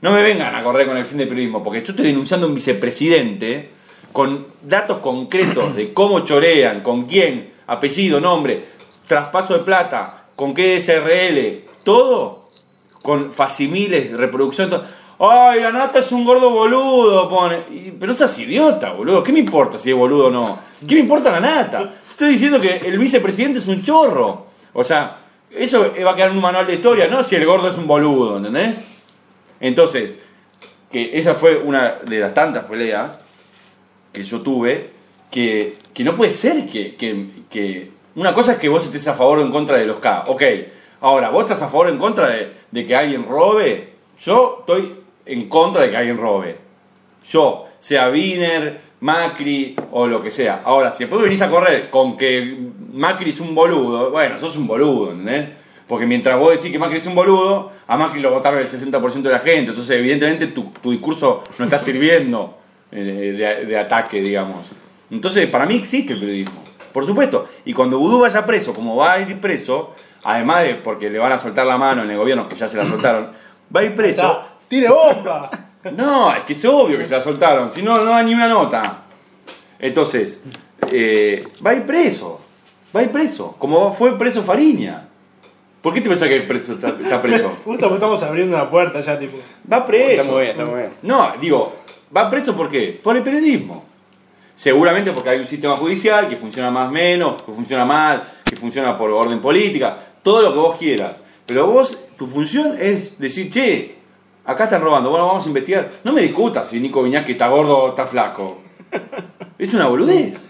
no 0.00 0.12
me 0.12 0.22
vengan 0.22 0.54
a 0.54 0.62
correr 0.62 0.86
con 0.86 0.96
el 0.96 1.04
fin 1.04 1.18
de 1.18 1.26
periodismo, 1.26 1.62
porque 1.62 1.82
yo 1.82 1.90
estoy 1.90 2.06
denunciando 2.06 2.46
a 2.46 2.48
un 2.48 2.54
vicepresidente 2.54 3.68
con 4.12 4.46
datos 4.62 5.00
concretos 5.00 5.76
de 5.76 5.92
cómo 5.92 6.20
chorean, 6.20 6.82
con 6.82 7.02
quién, 7.02 7.52
apellido, 7.66 8.18
nombre, 8.18 8.64
traspaso 9.06 9.58
de 9.58 9.62
plata, 9.62 10.24
con 10.34 10.54
qué 10.54 10.80
SRL, 10.80 11.68
todo 11.84 12.48
con 13.02 13.30
facimiles, 13.30 14.10
reproducción. 14.14 14.70
Ay, 15.18 15.60
la 15.60 15.70
nata 15.70 15.98
es 15.98 16.10
un 16.12 16.24
gordo 16.24 16.48
boludo, 16.48 17.28
pone. 17.28 17.58
Pero 18.00 18.10
no 18.10 18.16
seas 18.16 18.38
idiota, 18.38 18.92
boludo. 18.92 19.22
¿Qué 19.22 19.34
me 19.34 19.40
importa 19.40 19.76
si 19.76 19.90
es 19.90 19.96
boludo 19.96 20.28
o 20.28 20.30
no? 20.30 20.58
¿Qué 20.88 20.94
me 20.94 21.02
importa 21.02 21.30
la 21.30 21.40
nata? 21.40 21.94
Estoy 22.14 22.28
diciendo 22.30 22.60
que 22.60 22.76
el 22.76 22.96
vicepresidente 22.98 23.58
es 23.58 23.66
un 23.66 23.82
chorro. 23.82 24.46
O 24.72 24.84
sea, 24.84 25.16
eso 25.50 25.92
va 26.04 26.12
a 26.12 26.14
quedar 26.16 26.30
en 26.30 26.36
un 26.36 26.42
manual 26.42 26.64
de 26.66 26.74
historia, 26.74 27.08
no 27.08 27.24
si 27.24 27.34
el 27.34 27.44
gordo 27.44 27.68
es 27.68 27.76
un 27.76 27.88
boludo, 27.88 28.36
¿entendés? 28.36 28.84
Entonces, 29.60 30.16
que 30.90 31.18
esa 31.18 31.34
fue 31.34 31.56
una 31.58 31.96
de 32.06 32.20
las 32.20 32.32
tantas 32.32 32.64
peleas 32.66 33.20
que 34.12 34.22
yo 34.24 34.40
tuve, 34.42 34.90
que, 35.30 35.74
que 35.92 36.04
no 36.04 36.14
puede 36.14 36.30
ser 36.30 36.66
que, 36.68 36.94
que- 36.94 37.26
que- 37.50 37.90
Una 38.14 38.32
cosa 38.32 38.52
es 38.52 38.58
que 38.58 38.68
vos 38.68 38.84
estés 38.84 39.08
a 39.08 39.14
favor 39.14 39.40
o 39.40 39.42
en 39.42 39.50
contra 39.50 39.76
de 39.76 39.86
los 39.86 39.98
K. 39.98 40.24
Ok, 40.28 40.42
ahora, 41.00 41.30
vos 41.30 41.42
estás 41.42 41.62
a 41.62 41.68
favor 41.68 41.88
o 41.88 41.90
en 41.90 41.98
contra 41.98 42.28
de, 42.28 42.52
de 42.70 42.86
que 42.86 42.94
alguien 42.94 43.26
robe. 43.28 43.94
Yo 44.20 44.58
estoy 44.60 44.94
en 45.26 45.48
contra 45.48 45.82
de 45.82 45.90
que 45.90 45.96
alguien 45.96 46.16
robe. 46.18 46.56
Yo, 47.28 47.66
sea 47.80 48.08
Wiener, 48.10 48.80
Macri 49.04 49.76
o 49.90 50.06
lo 50.06 50.22
que 50.22 50.30
sea. 50.30 50.62
Ahora, 50.64 50.90
si 50.90 51.04
después 51.04 51.20
venís 51.20 51.42
a 51.42 51.50
correr 51.50 51.90
con 51.90 52.16
que 52.16 52.56
Macri 52.94 53.30
es 53.30 53.40
un 53.40 53.54
boludo, 53.54 54.10
bueno, 54.10 54.38
sos 54.38 54.56
un 54.56 54.66
boludo, 54.66 55.10
¿entendés? 55.10 55.50
Porque 55.86 56.06
mientras 56.06 56.38
vos 56.38 56.52
decís 56.52 56.72
que 56.72 56.78
Macri 56.78 56.96
es 56.96 57.06
un 57.06 57.14
boludo, 57.14 57.70
a 57.86 57.98
Macri 57.98 58.22
lo 58.22 58.30
votaron 58.30 58.60
el 58.60 58.66
60% 58.66 59.20
de 59.20 59.30
la 59.30 59.40
gente. 59.40 59.72
Entonces, 59.72 59.90
evidentemente, 59.90 60.46
tu, 60.46 60.72
tu 60.82 60.90
discurso 60.90 61.44
no 61.58 61.66
está 61.66 61.78
sirviendo 61.78 62.56
eh, 62.90 63.34
de, 63.36 63.66
de 63.66 63.78
ataque, 63.78 64.22
digamos. 64.22 64.68
Entonces, 65.10 65.46
para 65.48 65.66
mí 65.66 65.76
existe 65.76 66.14
el 66.14 66.20
periodismo. 66.20 66.64
Por 66.90 67.04
supuesto. 67.04 67.46
Y 67.66 67.74
cuando 67.74 67.98
Vudú 67.98 68.20
vaya 68.20 68.46
preso, 68.46 68.72
como 68.72 68.96
va 68.96 69.12
a 69.12 69.20
ir 69.20 69.38
preso, 69.38 69.94
además 70.22 70.62
de 70.62 70.76
porque 70.76 71.10
le 71.10 71.18
van 71.18 71.32
a 71.32 71.38
soltar 71.38 71.66
la 71.66 71.76
mano 71.76 72.04
en 72.04 72.10
el 72.10 72.16
gobierno, 72.16 72.48
que 72.48 72.56
ya 72.56 72.68
se 72.68 72.78
la 72.78 72.86
soltaron, 72.86 73.32
va 73.74 73.80
a 73.80 73.84
ir 73.84 73.94
preso. 73.94 74.40
¡Tire 74.66 74.88
bomba! 74.88 75.50
No, 75.92 76.34
es 76.34 76.44
que 76.44 76.52
es 76.54 76.64
obvio 76.64 76.98
que 76.98 77.06
se 77.06 77.14
la 77.14 77.20
soltaron, 77.20 77.70
si 77.70 77.82
no, 77.82 78.02
no 78.04 78.14
hay 78.14 78.24
ni 78.24 78.34
una 78.34 78.48
nota. 78.48 79.02
Entonces, 79.78 80.40
eh, 80.90 81.46
va 81.64 81.70
a 81.70 81.74
ir 81.74 81.82
preso, 81.82 82.40
va 82.94 83.00
a 83.00 83.02
ir 83.02 83.10
preso, 83.10 83.54
como 83.58 83.92
fue 83.92 84.16
preso 84.18 84.42
Fariña. 84.42 85.08
¿Por 85.82 85.92
qué 85.92 86.00
te 86.00 86.08
pensás 86.08 86.28
que 86.28 86.36
el 86.36 86.46
preso 86.46 86.74
está, 86.74 86.88
está 86.88 87.20
preso? 87.20 87.58
Justo 87.64 87.92
estamos 87.92 88.22
abriendo 88.22 88.56
una 88.56 88.70
puerta 88.70 89.02
ya, 89.02 89.18
tipo. 89.18 89.36
Va 89.70 89.84
preso. 89.84 90.22
Está 90.22 90.24
muy 90.24 90.40
bien, 90.40 90.50
está 90.52 90.64
muy 90.64 90.80
bien. 90.80 90.92
No, 91.02 91.32
digo, 91.38 91.74
va 92.16 92.30
preso 92.30 92.56
¿por 92.56 92.70
qué? 92.70 92.98
Por 93.02 93.18
el 93.18 93.22
periodismo. 93.22 93.84
Seguramente 94.54 95.10
porque 95.10 95.30
hay 95.30 95.40
un 95.40 95.46
sistema 95.46 95.76
judicial 95.76 96.28
que 96.28 96.36
funciona 96.36 96.70
más 96.70 96.88
o 96.88 96.92
menos, 96.92 97.42
que 97.42 97.52
funciona 97.52 97.84
mal, 97.84 98.22
que 98.44 98.56
funciona 98.56 98.96
por 98.96 99.10
orden 99.10 99.40
política, 99.40 99.98
todo 100.22 100.40
lo 100.40 100.52
que 100.52 100.58
vos 100.58 100.76
quieras. 100.76 101.20
Pero 101.44 101.66
vos, 101.66 101.98
tu 102.16 102.26
función 102.26 102.76
es 102.80 103.18
decir, 103.18 103.50
che, 103.50 103.96
acá 104.44 104.64
están 104.64 104.82
robando, 104.82 105.10
bueno, 105.10 105.26
vamos 105.26 105.44
a 105.44 105.48
investigar. 105.48 105.90
No 106.04 106.12
me 106.12 106.22
discutas 106.22 106.68
si 106.68 106.80
Nico 106.80 107.02
Viñaki 107.02 107.32
está 107.32 107.48
gordo 107.48 107.76
o 107.78 107.88
está 107.90 108.06
flaco. 108.06 108.60
Es 109.58 109.72
una 109.74 109.86
boludez. 109.86 110.44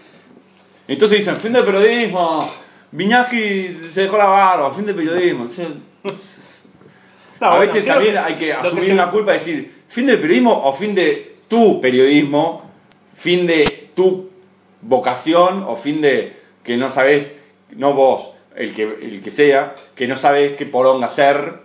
Entonces 0.87 1.19
dicen, 1.19 1.37
fin 1.37 1.53
del 1.53 1.65
periodismo, 1.65 2.49
Viñaki 2.91 3.79
se 3.91 4.01
dejó 4.01 4.17
la 4.17 4.25
barba, 4.25 4.71
fin 4.71 4.85
del 4.85 4.95
periodismo. 4.95 5.45
O 5.45 5.47
sea, 5.47 5.67
No, 7.41 7.47
a 7.47 7.59
veces 7.59 7.83
también 7.85 8.13
que 8.13 8.19
hay 8.19 8.35
que 8.35 8.53
asumir 8.53 8.85
se- 8.85 8.93
una 8.93 9.09
culpa 9.09 9.31
y 9.31 9.33
decir, 9.39 9.75
fin 9.87 10.05
del 10.05 10.19
periodismo 10.19 10.61
o 10.63 10.71
fin 10.73 10.95
de 10.95 11.37
tu 11.47 11.81
periodismo, 11.81 12.69
fin 13.15 13.45
de 13.45 13.89
tu 13.95 14.29
vocación 14.81 15.63
o 15.67 15.75
fin 15.75 16.01
de 16.01 16.33
que 16.63 16.77
no 16.77 16.89
sabes, 16.89 17.35
no 17.75 17.93
vos, 17.93 18.31
el 18.55 18.73
que, 18.73 18.83
el 18.83 19.21
que 19.21 19.31
sea, 19.31 19.75
que 19.95 20.07
no 20.07 20.15
sabes 20.15 20.53
qué 20.55 20.65
poronga 20.65 21.07
hacer, 21.07 21.64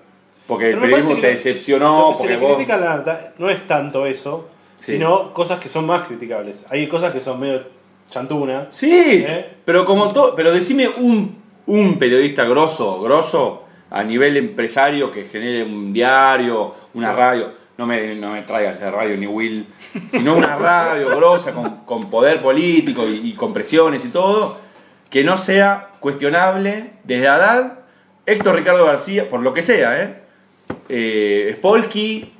porque 0.51 0.70
el 0.70 0.74
Pero 0.74 0.82
periodismo 0.82 1.14
te 1.20 1.28
decepcionó, 1.28 2.12
porque 2.18 2.36
vos... 2.36 2.55
critica 2.57 2.76
la 2.76 3.32
no 3.38 3.48
es 3.48 3.64
tanto 3.68 4.05
eso, 4.05 4.48
Sí. 4.76 4.94
sino 4.94 5.32
cosas 5.32 5.61
que 5.61 5.68
son 5.68 5.86
más 5.86 6.09
criticables. 6.09 6.64
Hay 6.70 6.88
cosas 6.88 7.12
que 7.12 7.20
son 7.20 7.38
medio 7.38 7.62
chantuna. 8.09 8.66
Sí, 8.70 9.24
¿Eh? 9.26 9.46
pero 9.64 9.84
como 9.84 10.12
todo, 10.12 10.34
pero 10.34 10.51
decime 10.51 10.88
un, 10.88 11.36
un 11.66 11.98
periodista 12.01 12.42
grosso, 12.44 13.01
grosso, 13.01 13.62
a 13.90 14.03
nivel 14.03 14.36
empresario 14.36 15.12
que 15.12 15.24
genere 15.24 15.62
un 15.62 15.92
diario, 15.92 16.74
una 16.94 17.12
radio, 17.12 17.53
no 17.78 17.86
me, 17.86 18.16
no 18.16 18.32
me 18.32 18.42
traigas 18.42 18.80
de 18.80 18.90
radio 18.90 19.16
ni 19.16 19.28
Will, 19.28 19.68
sino 20.11 20.34
una 20.34 20.57
radio 20.57 21.11
grosa 21.16 21.53
con, 21.53 21.84
con 21.84 22.11
poder 22.11 22.42
político 22.42 23.07
y, 23.09 23.30
y 23.30 23.32
con 23.34 23.53
presiones 23.53 24.05
y 24.05 24.09
todo, 24.09 24.59
que 25.11 25.22
no 25.22 25.38
sea 25.38 25.90
cuestionable 26.01 26.94
desde 27.05 27.28
Haddad, 27.28 27.78
Héctor 28.26 28.57
Ricardo 28.57 28.84
García, 28.84 29.28
por 29.28 29.40
lo 29.40 29.55
que 29.55 29.62
sea, 29.62 30.03
¿eh? 30.03 30.20
Eh 30.91 31.55
Spolky, 31.57 32.32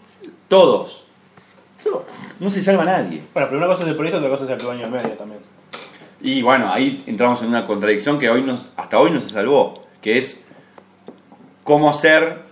todos. 0.49 1.05
No 2.39 2.51
se 2.51 2.63
salva 2.63 2.85
nadie. 2.85 3.23
Bueno, 3.33 3.49
pero 3.49 3.59
una 3.59 3.67
cosa 3.67 3.83
es 3.85 3.89
el 3.89 3.97
periodista, 3.97 4.19
otra 4.19 4.31
cosa 4.31 4.45
es 4.45 4.51
el 4.51 4.59
dueño 4.59 4.83
del 4.83 4.91
medio 4.91 5.11
también. 5.11 5.41
Y 6.21 6.43
bueno, 6.43 6.71
ahí 6.71 7.03
entramos 7.07 7.41
en 7.43 7.49
una 7.49 7.67
contradicción 7.67 8.19
que 8.19 8.29
hoy 8.29 8.43
nos, 8.43 8.69
hasta 8.77 8.99
hoy 8.99 9.11
no 9.11 9.21
se 9.21 9.31
salvó, 9.31 9.87
que 10.03 10.19
es 10.19 10.43
cómo 11.65 11.93
ser, 11.93 12.43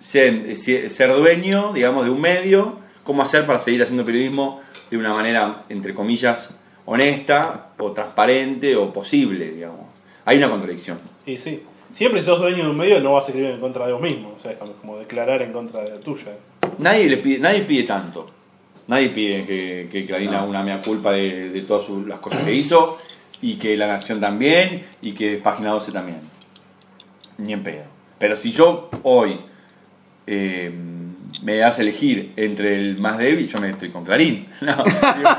ser, 0.00 0.56
ser 0.56 1.14
dueño, 1.14 1.72
digamos, 1.72 2.04
de 2.04 2.10
un 2.10 2.20
medio, 2.20 2.78
cómo 3.04 3.22
hacer 3.22 3.46
para 3.46 3.58
seguir 3.58 3.82
haciendo 3.82 4.04
periodismo 4.04 4.60
de 4.90 4.98
una 4.98 5.14
manera, 5.14 5.64
entre 5.68 5.94
comillas, 5.94 6.50
honesta 6.84 7.68
o 7.78 7.92
transparente 7.92 8.76
o 8.76 8.92
posible, 8.92 9.50
digamos. 9.50 9.86
Hay 10.24 10.38
una 10.38 10.50
contradicción. 10.50 10.98
Y 11.24 11.38
sí. 11.38 11.62
Siempre 11.96 12.20
si 12.20 12.26
sos 12.26 12.38
dueño 12.38 12.64
de 12.64 12.68
un 12.68 12.76
medio 12.76 13.00
no 13.00 13.14
vas 13.14 13.24
a 13.24 13.28
escribir 13.28 13.52
en 13.52 13.58
contra 13.58 13.86
de 13.86 13.94
vos 13.94 14.02
mismo. 14.02 14.34
O 14.36 14.38
sea, 14.38 14.50
es 14.50 14.58
como, 14.82 14.98
declarar 14.98 15.40
en 15.40 15.50
contra 15.50 15.82
de 15.82 15.92
la 15.92 15.96
tuya. 16.00 16.32
Nadie, 16.76 17.08
le 17.08 17.16
pide, 17.16 17.38
nadie 17.38 17.62
pide 17.62 17.84
tanto. 17.84 18.28
Nadie 18.86 19.08
pide 19.08 19.46
que, 19.46 19.88
que 19.90 20.04
Clarín 20.04 20.28
haga 20.34 20.44
una 20.44 20.62
mea 20.62 20.82
culpa 20.82 21.12
de, 21.12 21.48
de 21.48 21.62
todas 21.62 21.84
sus- 21.84 22.06
las 22.06 22.18
cosas 22.18 22.42
que 22.44 22.52
hizo 22.52 22.98
y 23.40 23.54
que 23.54 23.78
La 23.78 23.86
Nación 23.86 24.20
también 24.20 24.84
y 25.00 25.12
que 25.12 25.38
Página 25.38 25.70
12 25.70 25.90
también. 25.90 26.18
Ni 27.38 27.54
en 27.54 27.62
pedo. 27.62 27.84
Pero 28.18 28.36
si 28.36 28.52
yo 28.52 28.90
hoy 29.02 29.40
eh, 30.26 30.70
me 31.42 31.56
das 31.56 31.78
a 31.78 31.80
elegir 31.80 32.34
entre 32.36 32.74
el 32.78 32.98
más 32.98 33.16
débil, 33.16 33.48
yo 33.48 33.58
me 33.58 33.70
estoy 33.70 33.88
con 33.88 34.04
Clarín. 34.04 34.46
No, 34.60 34.84
digo, 34.84 35.30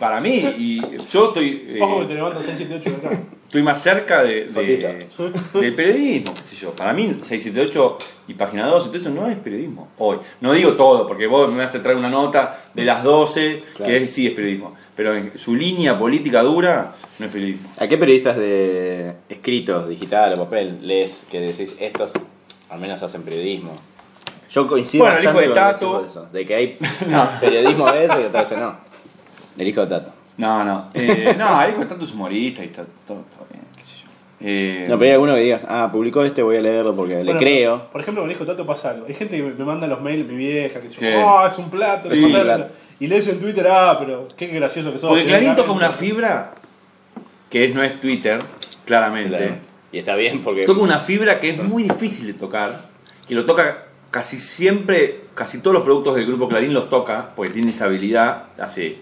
para 0.00 0.22
mí, 0.22 0.36
y 0.56 0.80
yo 1.10 1.28
estoy, 1.28 1.66
eh, 1.68 1.78
Ojo 1.82 2.00
que 2.00 2.06
te 2.06 2.14
levantas 2.14 2.46
6, 2.46 2.54
7, 2.66 2.74
8 2.80 2.90
de 2.90 3.06
acá. 3.08 3.22
Estoy 3.56 3.62
más 3.62 3.82
cerca 3.82 4.22
de, 4.22 4.44
del 5.54 5.74
periodismo, 5.74 6.34
qué 6.34 6.42
sé 6.46 6.56
yo. 6.56 6.72
Para 6.72 6.92
mí, 6.92 7.04
678 7.22 7.98
y 8.28 8.34
página 8.34 8.66
12, 8.66 8.88
todo 8.88 8.98
eso 8.98 9.08
no 9.10 9.26
es 9.26 9.36
periodismo 9.36 9.88
hoy. 9.96 10.18
No 10.42 10.52
digo 10.52 10.74
todo, 10.74 11.06
porque 11.06 11.26
vos 11.26 11.50
me 11.50 11.64
vas 11.64 11.74
a 11.74 11.82
traer 11.82 11.96
una 11.96 12.10
nota 12.10 12.64
de 12.74 12.84
las 12.84 13.02
12, 13.02 13.62
Claro. 13.74 13.90
que 13.90 14.04
es- 14.04 14.12
sí 14.12 14.26
es 14.26 14.34
periodismo. 14.34 14.74
Pero 14.94 15.14
en 15.14 15.38
su 15.38 15.54
línea 15.56 15.98
política 15.98 16.42
dura 16.42 16.94
no 17.18 17.26
es 17.26 17.32
periodismo. 17.32 17.70
¿A 17.78 17.88
qué 17.88 17.96
periodistas 17.96 18.36
de 18.36 19.14
escritos, 19.30 19.88
digital 19.88 20.34
o 20.34 20.44
papel 20.44 20.78
lees 20.82 21.24
que 21.30 21.40
decís 21.40 21.74
estos 21.80 22.12
al 22.68 22.78
menos 22.78 23.02
hacen 23.02 23.22
periodismo? 23.22 23.72
Yo 24.50 24.66
coincido 24.66 25.04
Bueno, 25.04 25.18
el 25.18 25.24
hijo 25.24 25.40
de 25.40 25.48
Tato. 25.48 26.04
eso, 26.06 26.26
de 26.30 26.44
que 26.44 26.54
hay 26.54 26.78
periodismo 27.40 27.90
de 27.90 28.04
eso 28.04 28.20
y 28.20 28.24
otra 28.24 28.42
vez 28.42 28.52
no. 28.58 28.76
El 29.58 29.66
hijo 29.68 29.80
de 29.80 29.86
Tato. 29.86 30.12
No, 30.38 30.64
no. 30.64 30.90
Eh, 30.94 31.34
no, 31.38 31.62
el 31.62 31.70
hijo 31.70 31.80
de 31.80 31.86
tanto 31.86 32.04
es 32.04 32.12
humorista 32.12 32.62
y 32.62 32.66
está 32.66 32.84
todo, 33.06 33.24
todo 33.34 33.46
bien, 33.50 33.62
qué 33.76 33.84
sé 33.84 33.94
yo. 34.02 34.06
Eh, 34.40 34.86
No, 34.88 34.98
pero 34.98 35.06
hay 35.08 35.12
alguno 35.14 35.34
que 35.34 35.40
digas, 35.40 35.66
ah, 35.68 35.88
publicó 35.90 36.22
este, 36.24 36.42
voy 36.42 36.56
a 36.56 36.60
leerlo 36.60 36.94
porque 36.94 37.22
le 37.24 37.36
creo. 37.36 37.90
Por 37.90 38.00
ejemplo, 38.00 38.22
con 38.22 38.30
el 38.30 38.36
hijo 38.36 38.44
Tato 38.44 38.66
pasa 38.66 38.90
algo. 38.90 39.06
Hay 39.06 39.14
gente 39.14 39.36
que 39.36 39.42
me 39.42 39.64
manda 39.64 39.86
los 39.86 40.00
mails, 40.02 40.26
mi 40.28 40.36
vieja, 40.36 40.80
que 40.80 40.90
Sí. 40.90 40.96
dice, 41.04 41.16
oh, 41.16 41.46
es 41.46 41.56
un 41.58 41.70
plato, 41.70 42.10
es 42.12 42.18
Sí. 42.18 42.24
un 42.26 42.32
plato. 42.32 42.68
Y 43.00 43.06
lees 43.08 43.26
en 43.28 43.40
Twitter, 43.40 43.66
ah, 43.70 43.96
pero 43.98 44.28
qué 44.36 44.46
gracioso 44.48 44.92
que 44.92 44.98
sos. 44.98 45.08
porque 45.08 45.22
Sí, 45.22 45.28
Clarín 45.28 45.56
toca 45.56 45.72
una 45.72 45.92
fibra 45.92 46.54
que 47.50 47.64
es, 47.64 47.74
no 47.74 47.82
es 47.82 48.00
Twitter, 48.00 48.38
claramente. 48.84 49.36
Claro. 49.36 49.54
Y 49.92 49.98
está 49.98 50.14
bien 50.16 50.42
porque. 50.42 50.64
Toca 50.64 50.80
una 50.82 51.00
fibra 51.00 51.40
que 51.40 51.50
es 51.50 51.62
muy 51.62 51.84
difícil 51.84 52.26
de 52.26 52.34
tocar, 52.34 52.82
que 53.26 53.34
lo 53.34 53.46
toca 53.46 53.84
casi 54.10 54.38
siempre, 54.38 55.22
casi 55.34 55.58
todos 55.60 55.74
los 55.74 55.82
productos 55.82 56.14
del 56.14 56.26
grupo 56.26 56.48
Clarín 56.48 56.72
los 56.74 56.88
toca, 56.90 57.30
porque 57.36 57.52
tiene 57.52 57.70
esa 57.70 57.86
habilidad 57.86 58.44
hace 58.58 58.98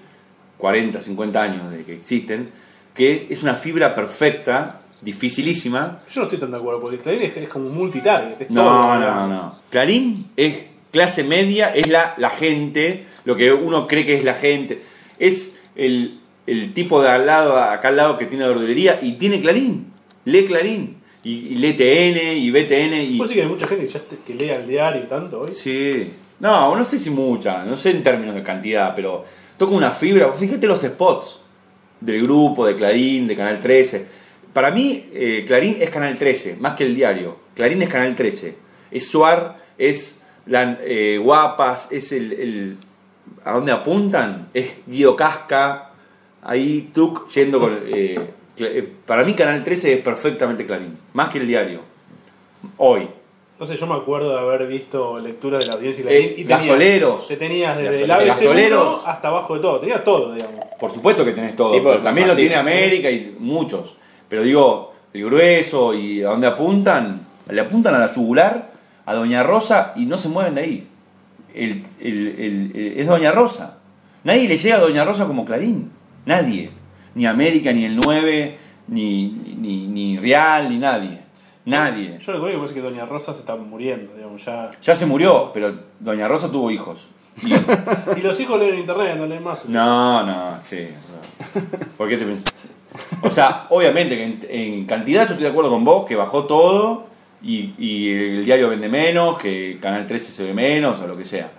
40, 0.64 0.98
50 0.98 1.42
años 1.42 1.70
de 1.70 1.84
que 1.84 1.92
existen, 1.92 2.48
que 2.94 3.26
es 3.28 3.42
una 3.42 3.52
fibra 3.52 3.94
perfecta, 3.94 4.80
dificilísima. 5.02 6.00
Yo 6.10 6.20
no 6.20 6.22
estoy 6.22 6.38
tan 6.38 6.52
de 6.52 6.56
acuerdo, 6.56 6.80
porque 6.80 6.96
Clarín 6.96 7.20
es, 7.20 7.36
es 7.36 7.48
como 7.50 7.66
un 7.66 7.74
multitarget. 7.76 8.40
Es 8.40 8.48
No, 8.50 8.62
todo, 8.62 8.98
no, 8.98 9.28
no. 9.28 9.54
Clarín 9.68 10.30
es 10.38 10.54
clase 10.90 11.22
media, 11.22 11.74
es 11.74 11.88
la, 11.88 12.14
la 12.16 12.30
gente, 12.30 13.04
lo 13.26 13.36
que 13.36 13.52
uno 13.52 13.86
cree 13.86 14.06
que 14.06 14.16
es 14.16 14.24
la 14.24 14.32
gente. 14.32 14.80
Es 15.18 15.56
el, 15.76 16.18
el 16.46 16.72
tipo 16.72 17.02
de 17.02 17.10
al 17.10 17.26
lado, 17.26 17.58
acá 17.58 17.88
al 17.88 17.96
lado 17.96 18.16
que 18.16 18.24
tiene 18.24 18.48
verdulería 18.48 18.98
y 19.02 19.12
tiene 19.14 19.42
Clarín, 19.42 19.92
lee 20.24 20.46
Clarín. 20.46 20.96
Y, 21.24 21.32
y 21.32 21.56
lee 21.56 21.72
TN 21.74 22.38
y 22.38 22.50
BTN 22.50 22.94
y... 23.12 23.18
¿Vos 23.18 23.28
sí 23.28 23.34
que 23.34 23.42
hay 23.42 23.48
mucha 23.48 23.66
gente 23.66 23.84
que, 23.86 23.92
ya 23.92 24.00
te- 24.00 24.16
que 24.26 24.34
lea 24.34 24.56
el 24.56 24.66
diario 24.68 25.02
tanto 25.02 25.40
hoy? 25.40 25.52
Sí. 25.52 26.10
No, 26.40 26.74
no 26.74 26.84
sé 26.86 26.98
si 26.98 27.10
mucha, 27.10 27.64
no 27.64 27.76
sé 27.76 27.90
en 27.90 28.02
términos 28.02 28.34
de 28.34 28.42
cantidad, 28.42 28.94
pero 28.94 29.24
toca 29.56 29.74
una 29.74 29.92
fibra. 29.92 30.32
Fíjate 30.32 30.66
los 30.66 30.80
spots 30.80 31.40
del 32.00 32.22
grupo, 32.22 32.66
de 32.66 32.76
Clarín, 32.76 33.26
de 33.26 33.36
Canal 33.36 33.60
13. 33.60 34.06
Para 34.52 34.70
mí, 34.70 35.08
eh, 35.12 35.44
Clarín 35.46 35.78
es 35.80 35.90
Canal 35.90 36.16
13, 36.16 36.56
más 36.56 36.74
que 36.74 36.84
el 36.84 36.94
diario. 36.94 37.36
Clarín 37.54 37.82
es 37.82 37.88
Canal 37.88 38.14
13. 38.14 38.56
Es 38.90 39.08
Suar, 39.08 39.58
es 39.78 40.20
la, 40.46 40.78
eh, 40.82 41.18
Guapas, 41.20 41.90
es 41.90 42.12
el, 42.12 42.76
¿A 43.44 43.52
dónde 43.52 43.72
apuntan? 43.72 44.48
Es 44.54 44.74
Guido 44.86 45.16
Casca, 45.16 45.90
ahí 46.42 46.90
Tuc 46.94 47.28
yendo 47.30 47.58
con... 47.58 47.78
eh, 47.86 48.20
para 49.04 49.24
mí 49.24 49.34
Canal 49.34 49.64
13 49.64 49.94
es 49.94 50.00
perfectamente 50.00 50.64
Clarín, 50.64 50.96
más 51.12 51.28
que 51.30 51.38
el 51.38 51.46
diario. 51.46 51.80
Hoy. 52.76 53.08
No 53.58 53.66
sé, 53.66 53.76
yo 53.76 53.86
me 53.86 53.94
acuerdo 53.94 54.32
de 54.32 54.40
haber 54.40 54.66
visto 54.66 55.18
lecturas 55.20 55.60
de 55.60 55.66
la 55.66 55.74
audiencia 55.74 56.04
y 56.04 56.08
Eh, 56.14 56.22
y 56.38 56.44
tenías- 56.44 56.48
gasoleros. 56.64 57.28
Te 57.28 57.36
tenías 57.36 57.76
desde 57.76 58.02
el 58.02 58.08
Gasoleros. 58.08 58.36
ABC1 58.36 58.46
Gasoleros. 58.48 59.02
hasta 59.06 59.28
abajo 59.28 59.54
de 59.54 59.60
todo. 59.60 59.80
Tenías 59.80 60.04
todo, 60.04 60.34
digamos. 60.34 60.64
Por 60.78 60.90
supuesto 60.90 61.24
que 61.24 61.32
tenés 61.32 61.54
todo, 61.54 61.72
Sí, 61.72 61.80
pero 61.82 62.00
también 62.00 62.26
lo 62.28 62.34
tiene 62.34 62.56
América 62.56 63.10
y 63.10 63.36
muchos. 63.38 63.96
Pero 64.28 64.42
digo, 64.42 64.92
el 65.12 65.24
grueso 65.24 65.94
y 65.94 66.22
a 66.22 66.28
dónde 66.30 66.48
apuntan, 66.48 67.20
le 67.48 67.60
apuntan 67.60 67.94
a 67.94 67.98
la 68.00 68.12
yugular, 68.12 68.72
a 69.06 69.14
Doña 69.14 69.42
Rosa 69.44 69.92
y 69.94 70.06
no 70.06 70.18
se 70.18 70.28
mueven 70.28 70.56
de 70.56 70.60
ahí. 70.62 70.88
El- 71.54 71.84
el- 72.00 72.34
el- 72.38 72.72
el- 72.74 72.98
es 72.98 73.06
Doña 73.06 73.30
Rosa. 73.30 73.78
Nadie 74.24 74.48
le 74.48 74.56
llega 74.58 74.76
a 74.76 74.80
Doña 74.80 75.04
Rosa 75.04 75.26
como 75.26 75.44
Clarín. 75.44 75.92
Nadie. 76.26 76.70
Ni 77.14 77.26
América, 77.26 77.72
ni 77.72 77.84
el 77.84 77.94
9, 77.94 78.58
ni, 78.88 79.28
ni, 79.58 79.86
ni 79.86 80.16
Real, 80.16 80.68
ni 80.68 80.78
nadie. 80.78 81.20
Nadie. 81.66 82.18
Yo 82.20 82.32
lo 82.32 82.40
que 82.44 82.50
veo 82.56 82.64
es 82.64 82.72
que 82.72 82.80
Doña 82.82 83.06
Rosa 83.06 83.32
se 83.32 83.40
está 83.40 83.56
muriendo, 83.56 84.14
digamos, 84.14 84.44
ya. 84.44 84.70
Ya 84.82 84.94
se 84.94 85.06
murió, 85.06 85.50
pero 85.54 85.74
Doña 86.00 86.28
Rosa 86.28 86.50
tuvo 86.50 86.70
hijos. 86.70 87.06
Y- 87.42 87.52
Y 88.18 88.20
los 88.22 88.38
hijos 88.40 88.58
leen 88.58 88.78
internet, 88.78 89.16
no 89.16 89.26
leen 89.26 89.42
más. 89.42 89.64
No, 89.66 90.24
no, 90.24 90.58
sí. 90.68 90.86
no. 91.56 91.88
¿Por 91.96 92.08
qué 92.08 92.16
te 92.18 92.24
pensás? 92.26 92.66
O 93.22 93.30
sea, 93.30 93.66
obviamente 93.70 94.16
que 94.16 94.24
en, 94.24 94.40
en 94.48 94.86
cantidad 94.86 95.22
yo 95.22 95.30
estoy 95.32 95.42
de 95.44 95.48
acuerdo 95.50 95.70
con 95.70 95.84
vos, 95.84 96.04
que 96.06 96.14
bajó 96.16 96.44
todo 96.44 97.06
y, 97.42 97.72
y 97.78 98.10
el 98.12 98.44
diario 98.44 98.68
vende 98.68 98.88
menos, 98.88 99.38
que 99.38 99.78
Canal 99.80 100.06
13 100.06 100.30
se 100.32 100.44
ve 100.44 100.54
menos 100.54 101.00
o 101.00 101.06
lo 101.06 101.16
que 101.16 101.24
sea. 101.24 101.50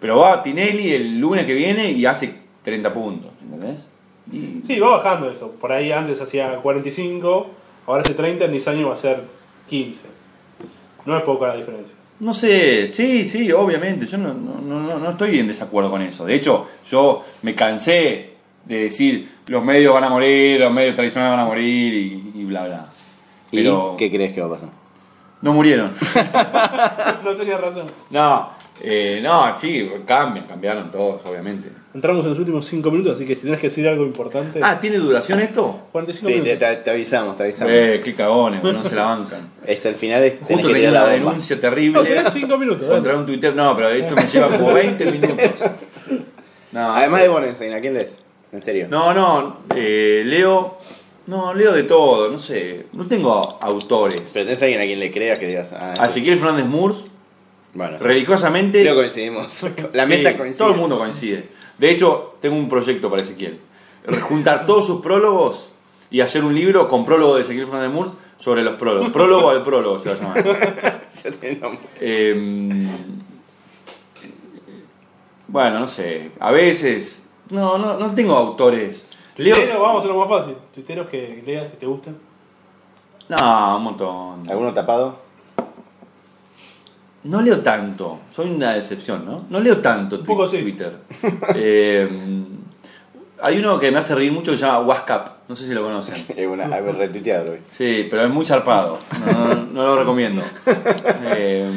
Pero 0.00 0.16
va 0.18 0.42
Tinelli 0.42 0.92
el 0.92 1.18
lunes 1.18 1.44
que 1.44 1.52
viene 1.54 1.92
y 1.92 2.06
hace 2.06 2.34
30 2.62 2.92
puntos, 2.94 3.30
¿entendés? 3.42 3.88
Y- 4.32 4.62
Sí, 4.64 4.80
va 4.80 4.96
bajando 4.96 5.30
eso. 5.30 5.50
Por 5.52 5.70
ahí 5.70 5.92
antes 5.92 6.20
hacía 6.20 6.56
45, 6.56 7.50
ahora 7.86 8.02
hace 8.02 8.14
30, 8.14 8.46
en 8.46 8.50
10 8.50 8.68
años 8.68 8.88
va 8.90 8.94
a 8.94 8.96
ser 8.96 9.24
15. 9.70 10.02
No 11.06 11.16
es 11.16 11.22
poca 11.22 11.46
la 11.48 11.56
diferencia. 11.56 11.96
No 12.18 12.34
sé, 12.34 12.92
sí, 12.92 13.24
sí, 13.24 13.50
obviamente, 13.52 14.06
yo 14.06 14.18
no, 14.18 14.34
no, 14.34 14.60
no, 14.60 14.98
no 14.98 15.10
estoy 15.10 15.38
en 15.38 15.46
desacuerdo 15.46 15.90
con 15.90 16.02
eso. 16.02 16.26
De 16.26 16.34
hecho, 16.34 16.66
yo 16.90 17.24
me 17.42 17.54
cansé 17.54 18.34
de 18.66 18.82
decir 18.82 19.32
los 19.46 19.64
medios 19.64 19.94
van 19.94 20.04
a 20.04 20.10
morir, 20.10 20.60
los 20.60 20.72
medios 20.72 20.94
tradicionales 20.94 21.36
van 21.36 21.46
a 21.46 21.48
morir 21.48 21.94
y, 21.94 22.40
y 22.40 22.44
bla, 22.44 22.66
bla. 22.66 22.86
Pero 23.50 23.92
¿Y 23.94 23.96
qué 23.96 24.10
crees 24.10 24.34
que 24.34 24.40
va 24.42 24.48
a 24.48 24.50
pasar? 24.50 24.68
no 25.40 25.54
murieron. 25.54 25.94
no 27.24 27.34
tenía 27.34 27.56
razón. 27.56 27.86
No, 28.10 28.50
eh, 28.82 29.20
no, 29.22 29.54
sí, 29.54 29.90
cambian, 30.06 30.46
cambiaron 30.46 30.90
todos, 30.90 31.20
obviamente. 31.26 31.68
Entramos 31.92 32.22
en 32.24 32.30
los 32.30 32.38
últimos 32.38 32.66
5 32.66 32.90
minutos, 32.90 33.14
así 33.14 33.26
que 33.26 33.34
si 33.34 33.42
tenés 33.42 33.58
que 33.58 33.66
decir 33.66 33.86
algo 33.88 34.04
importante. 34.04 34.60
Ah, 34.62 34.78
¿tiene 34.80 34.98
duración 34.98 35.40
esto? 35.40 35.88
45 35.92 36.26
Sí, 36.26 36.32
te, 36.34 36.40
minutos. 36.40 36.68
te- 36.68 36.76
te 36.76 36.90
avisamos, 36.90 37.36
te 37.36 37.42
avisamos. 37.42 37.72
Eh, 37.74 38.00
qué 38.04 38.14
cagones, 38.14 38.62
no 38.62 38.84
se 38.84 38.94
la 38.94 39.04
bancan. 39.04 39.50
Es 39.66 39.84
el 39.86 39.94
final, 39.94 40.22
es, 40.24 40.34
tenés 40.40 40.48
Justo 40.48 40.68
tenía 40.72 40.90
una 40.90 40.98
la 41.00 41.04
bomba. 41.10 41.18
denuncia 41.30 41.56
No, 41.56 41.60
terrible 41.62 42.02
tenés 42.04 42.32
5 42.32 42.58
minutos. 42.58 42.88
contra 42.88 43.16
un 43.16 43.26
Twitter. 43.26 43.54
No, 43.54 43.76
pero 43.76 43.88
esto 43.90 44.14
me 44.14 44.22
lleva 44.26 44.48
como 44.48 44.72
20 44.72 45.04
minutos. 45.10 45.36
No, 46.72 46.94
Además 46.94 47.22
de 47.22 47.28
Bonenstein, 47.28 47.72
¿a 47.72 47.80
quién 47.80 47.94
lees? 47.94 48.20
En 48.52 48.62
serio. 48.62 48.86
No, 48.88 49.12
no, 49.12 49.56
eh, 49.74 50.22
leo. 50.24 50.78
No, 51.26 51.52
leo 51.52 51.72
de 51.72 51.82
todo, 51.82 52.28
no 52.30 52.38
sé. 52.38 52.86
No 52.92 53.06
tengo 53.08 53.58
autores. 53.60 54.22
Pero 54.32 54.44
tenés 54.46 54.62
alguien 54.62 54.80
a 54.80 54.84
quien 54.84 55.00
le 55.00 55.10
creas 55.10 55.38
que 55.40 55.46
digas. 55.48 55.72
Ah, 55.72 55.94
A 55.98 56.06
Ezequiel 56.06 56.38
Fernández 56.38 56.66
Murs, 56.66 57.04
Bueno, 57.74 57.98
sí. 57.98 58.04
religiosamente. 58.04 58.82
creo 58.82 58.94
coincidimos. 58.94 59.62
La 59.92 60.04
sí, 60.04 60.10
mesa 60.10 60.36
coincide. 60.36 60.58
Todo 60.58 60.72
el 60.72 60.78
mundo 60.78 60.98
coincide. 60.98 61.48
De 61.78 61.90
hecho, 61.90 62.36
tengo 62.40 62.56
un 62.56 62.68
proyecto 62.68 63.10
para 63.10 63.22
Ezequiel. 63.22 63.60
Juntar 64.22 64.66
todos 64.66 64.86
sus 64.86 65.00
prólogos 65.00 65.70
y 66.10 66.20
hacer 66.20 66.44
un 66.44 66.54
libro 66.54 66.88
con 66.88 67.04
prólogo 67.04 67.36
de 67.36 67.42
Ezequiel 67.42 67.66
Fernández 67.66 67.92
Murs 67.92 68.12
sobre 68.38 68.62
los 68.62 68.74
prólogos. 68.74 69.10
Prólogo 69.10 69.50
al 69.50 69.62
prólogo 69.62 69.98
se 69.98 70.08
va 70.08 70.14
a 70.14 70.18
llamar. 70.18 71.00
Ya 71.24 71.30
tiene 71.32 71.56
nombre. 71.56 71.80
Eh, 72.00 72.86
bueno, 75.48 75.80
no 75.80 75.86
sé. 75.88 76.30
A 76.38 76.52
veces. 76.52 77.24
No, 77.50 77.78
no, 77.78 77.98
no 77.98 78.14
tengo 78.14 78.36
autores. 78.36 79.08
Leo. 79.36 79.56
Tuiteros, 79.56 79.80
vamos 79.80 79.96
a 79.96 79.98
hacerlo 79.98 80.18
más 80.18 80.28
fácil. 80.28 80.54
Tuiteros 80.72 81.08
que 81.08 81.42
leas, 81.44 81.70
que 81.70 81.76
te 81.76 81.86
gusten. 81.86 82.16
No, 83.28 83.76
un 83.76 83.82
montón. 83.82 84.48
¿Alguno 84.48 84.72
tapado? 84.72 85.18
No 87.24 87.42
leo 87.42 87.60
tanto. 87.60 88.20
Soy 88.30 88.50
una 88.50 88.72
decepción, 88.72 89.26
¿no? 89.26 89.44
No 89.50 89.60
leo 89.60 89.78
tanto 89.78 90.16
Un 90.20 90.24
poco 90.24 90.46
twi- 90.46 90.50
sí. 90.56 90.62
Twitter. 90.62 90.96
Eh, 91.54 92.08
hay 93.42 93.58
uno 93.58 93.78
que 93.78 93.90
me 93.90 93.98
hace 93.98 94.14
reír 94.14 94.32
mucho 94.32 94.50
que 94.52 94.58
se 94.58 94.64
llama 94.66 94.80
WhatsApp. 94.80 95.48
No 95.48 95.56
sé 95.56 95.66
si 95.66 95.72
lo 95.74 95.82
conocen. 95.82 96.14
Es 96.36 96.46
una, 96.46 96.66
retuiteado 96.80 97.52
hoy. 97.52 97.58
Sí, 97.70 98.06
pero 98.10 98.24
es 98.24 98.30
muy 98.30 98.44
zarpado. 98.44 98.98
No, 99.26 99.54
no- 99.54 99.64
no 99.66 99.84
lo 99.86 99.96
recomiendo. 99.98 100.42
Eh, 101.24 101.70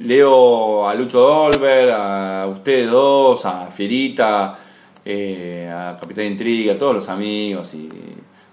leo 0.00 0.88
a 0.88 0.94
Lucho 0.94 1.20
Dolber, 1.20 1.90
a 1.90 2.46
ustedes 2.50 2.90
dos, 2.90 3.44
a 3.44 3.66
Fierita, 3.66 4.58
eh, 5.04 5.70
a 5.72 5.98
Capitán 6.00 6.24
Intriga, 6.26 6.74
a 6.74 6.78
todos 6.78 6.94
los 6.94 7.08
amigos 7.08 7.74
y 7.74 7.88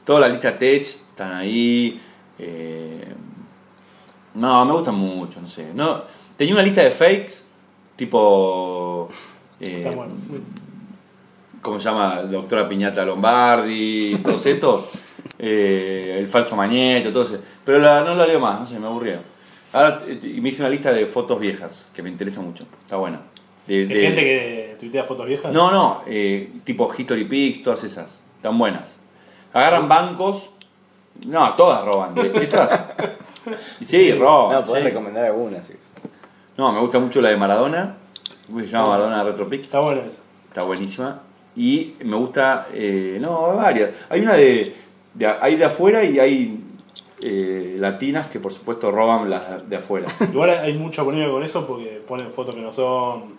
toda 0.03 0.21
la 0.21 0.27
lista 0.29 0.57
Tech 0.57 0.81
están 0.81 1.31
ahí. 1.33 2.01
eh, 2.39 3.03
no, 4.35 4.65
me 4.65 4.71
gustan 4.73 4.95
mucho, 4.95 5.41
no 5.41 5.47
sé. 5.47 5.71
No, 5.73 6.03
tenía 6.37 6.53
una 6.53 6.63
lista 6.63 6.81
de 6.83 6.91
fakes, 6.91 7.43
tipo. 7.95 9.09
eh, 9.59 9.73
Está 9.83 9.91
bueno. 9.91 10.13
sí. 10.17 10.29
¿cómo 11.61 11.79
se 11.79 11.85
llama? 11.89 12.21
Doctora 12.23 12.67
Piñata 12.69 13.03
Lombardi, 13.03 14.17
todos 14.23 14.45
estos, 14.45 15.03
eh, 15.39 16.15
el 16.19 16.27
falso 16.27 16.55
Mañeto, 16.55 17.11
todo 17.11 17.23
eso. 17.23 17.39
Pero 17.65 17.79
la- 17.79 18.01
no 18.03 18.15
la 18.15 18.25
leo 18.25 18.39
más, 18.39 18.59
no 18.59 18.65
sé, 18.65 18.79
me 18.79 18.85
aburrió. 18.87 19.19
Ahora 19.73 19.99
eh, 20.07 20.19
y 20.23 20.39
me 20.39 20.49
hice 20.49 20.61
una 20.61 20.69
lista 20.69 20.91
de 20.93 21.05
fotos 21.05 21.39
viejas, 21.39 21.87
que 21.93 22.01
me 22.01 22.09
interesa 22.09 22.39
mucho, 22.41 22.65
está 22.83 22.95
buena. 22.95 23.21
De, 23.65 23.85
gente 23.85 24.21
que 24.21 24.77
tuitea 24.79 25.03
fotos 25.03 25.25
viejas. 25.25 25.51
No, 25.51 25.69
no, 25.71 26.03
eh, 26.07 26.49
tipo 26.63 26.89
History 26.97 27.25
Pics, 27.25 27.63
todas 27.63 27.83
esas, 27.83 28.21
están 28.37 28.57
buenas. 28.57 28.97
Agarran 29.51 29.89
bancos, 29.89 30.49
no, 31.25 31.53
todas 31.55 31.83
roban, 31.83 32.15
de- 32.15 32.31
esas. 32.43 32.85
Sí, 33.81 34.11
roban. 34.13 34.57
No, 34.59 34.63
podés 34.65 34.83
sí. 34.83 34.89
recomendar 34.89 35.25
alguna. 35.25 35.63
sí. 35.63 35.73
No, 36.57 36.71
me 36.73 36.79
gusta 36.79 36.99
mucho 36.99 37.21
la 37.21 37.29
de 37.29 37.37
Maradona, 37.37 37.95
se 38.55 38.65
llama 38.67 38.89
Maradona 38.89 39.23
Retro 39.23 39.47
Pics. 39.47 39.65
Está 39.65 39.79
bueno 39.79 40.01
eso. 40.01 40.21
Está 40.47 40.63
buenísima. 40.63 41.21
Y 41.55 41.95
me 42.03 42.15
gusta, 42.17 42.67
eh, 42.73 43.17
no, 43.21 43.55
varias. 43.55 43.91
Hay 44.09 44.21
una 44.21 44.33
de, 44.33 44.75
de- 45.13 45.27
hay 45.27 45.55
de 45.55 45.65
afuera 45.65 46.03
y 46.03 46.19
hay 46.19 46.63
eh, 47.21 47.75
latinas 47.79 48.27
que 48.27 48.39
por 48.39 48.53
supuesto 48.53 48.91
roban 48.91 49.29
las 49.29 49.67
de 49.69 49.75
afuera. 49.77 50.07
Igual 50.31 50.49
hay 50.51 50.73
mucha 50.73 51.03
polémica 51.03 51.31
con 51.31 51.43
eso 51.43 51.65
porque 51.67 52.01
ponen 52.07 52.31
fotos 52.31 52.55
que 52.55 52.61
no 52.61 52.71
son. 52.73 53.37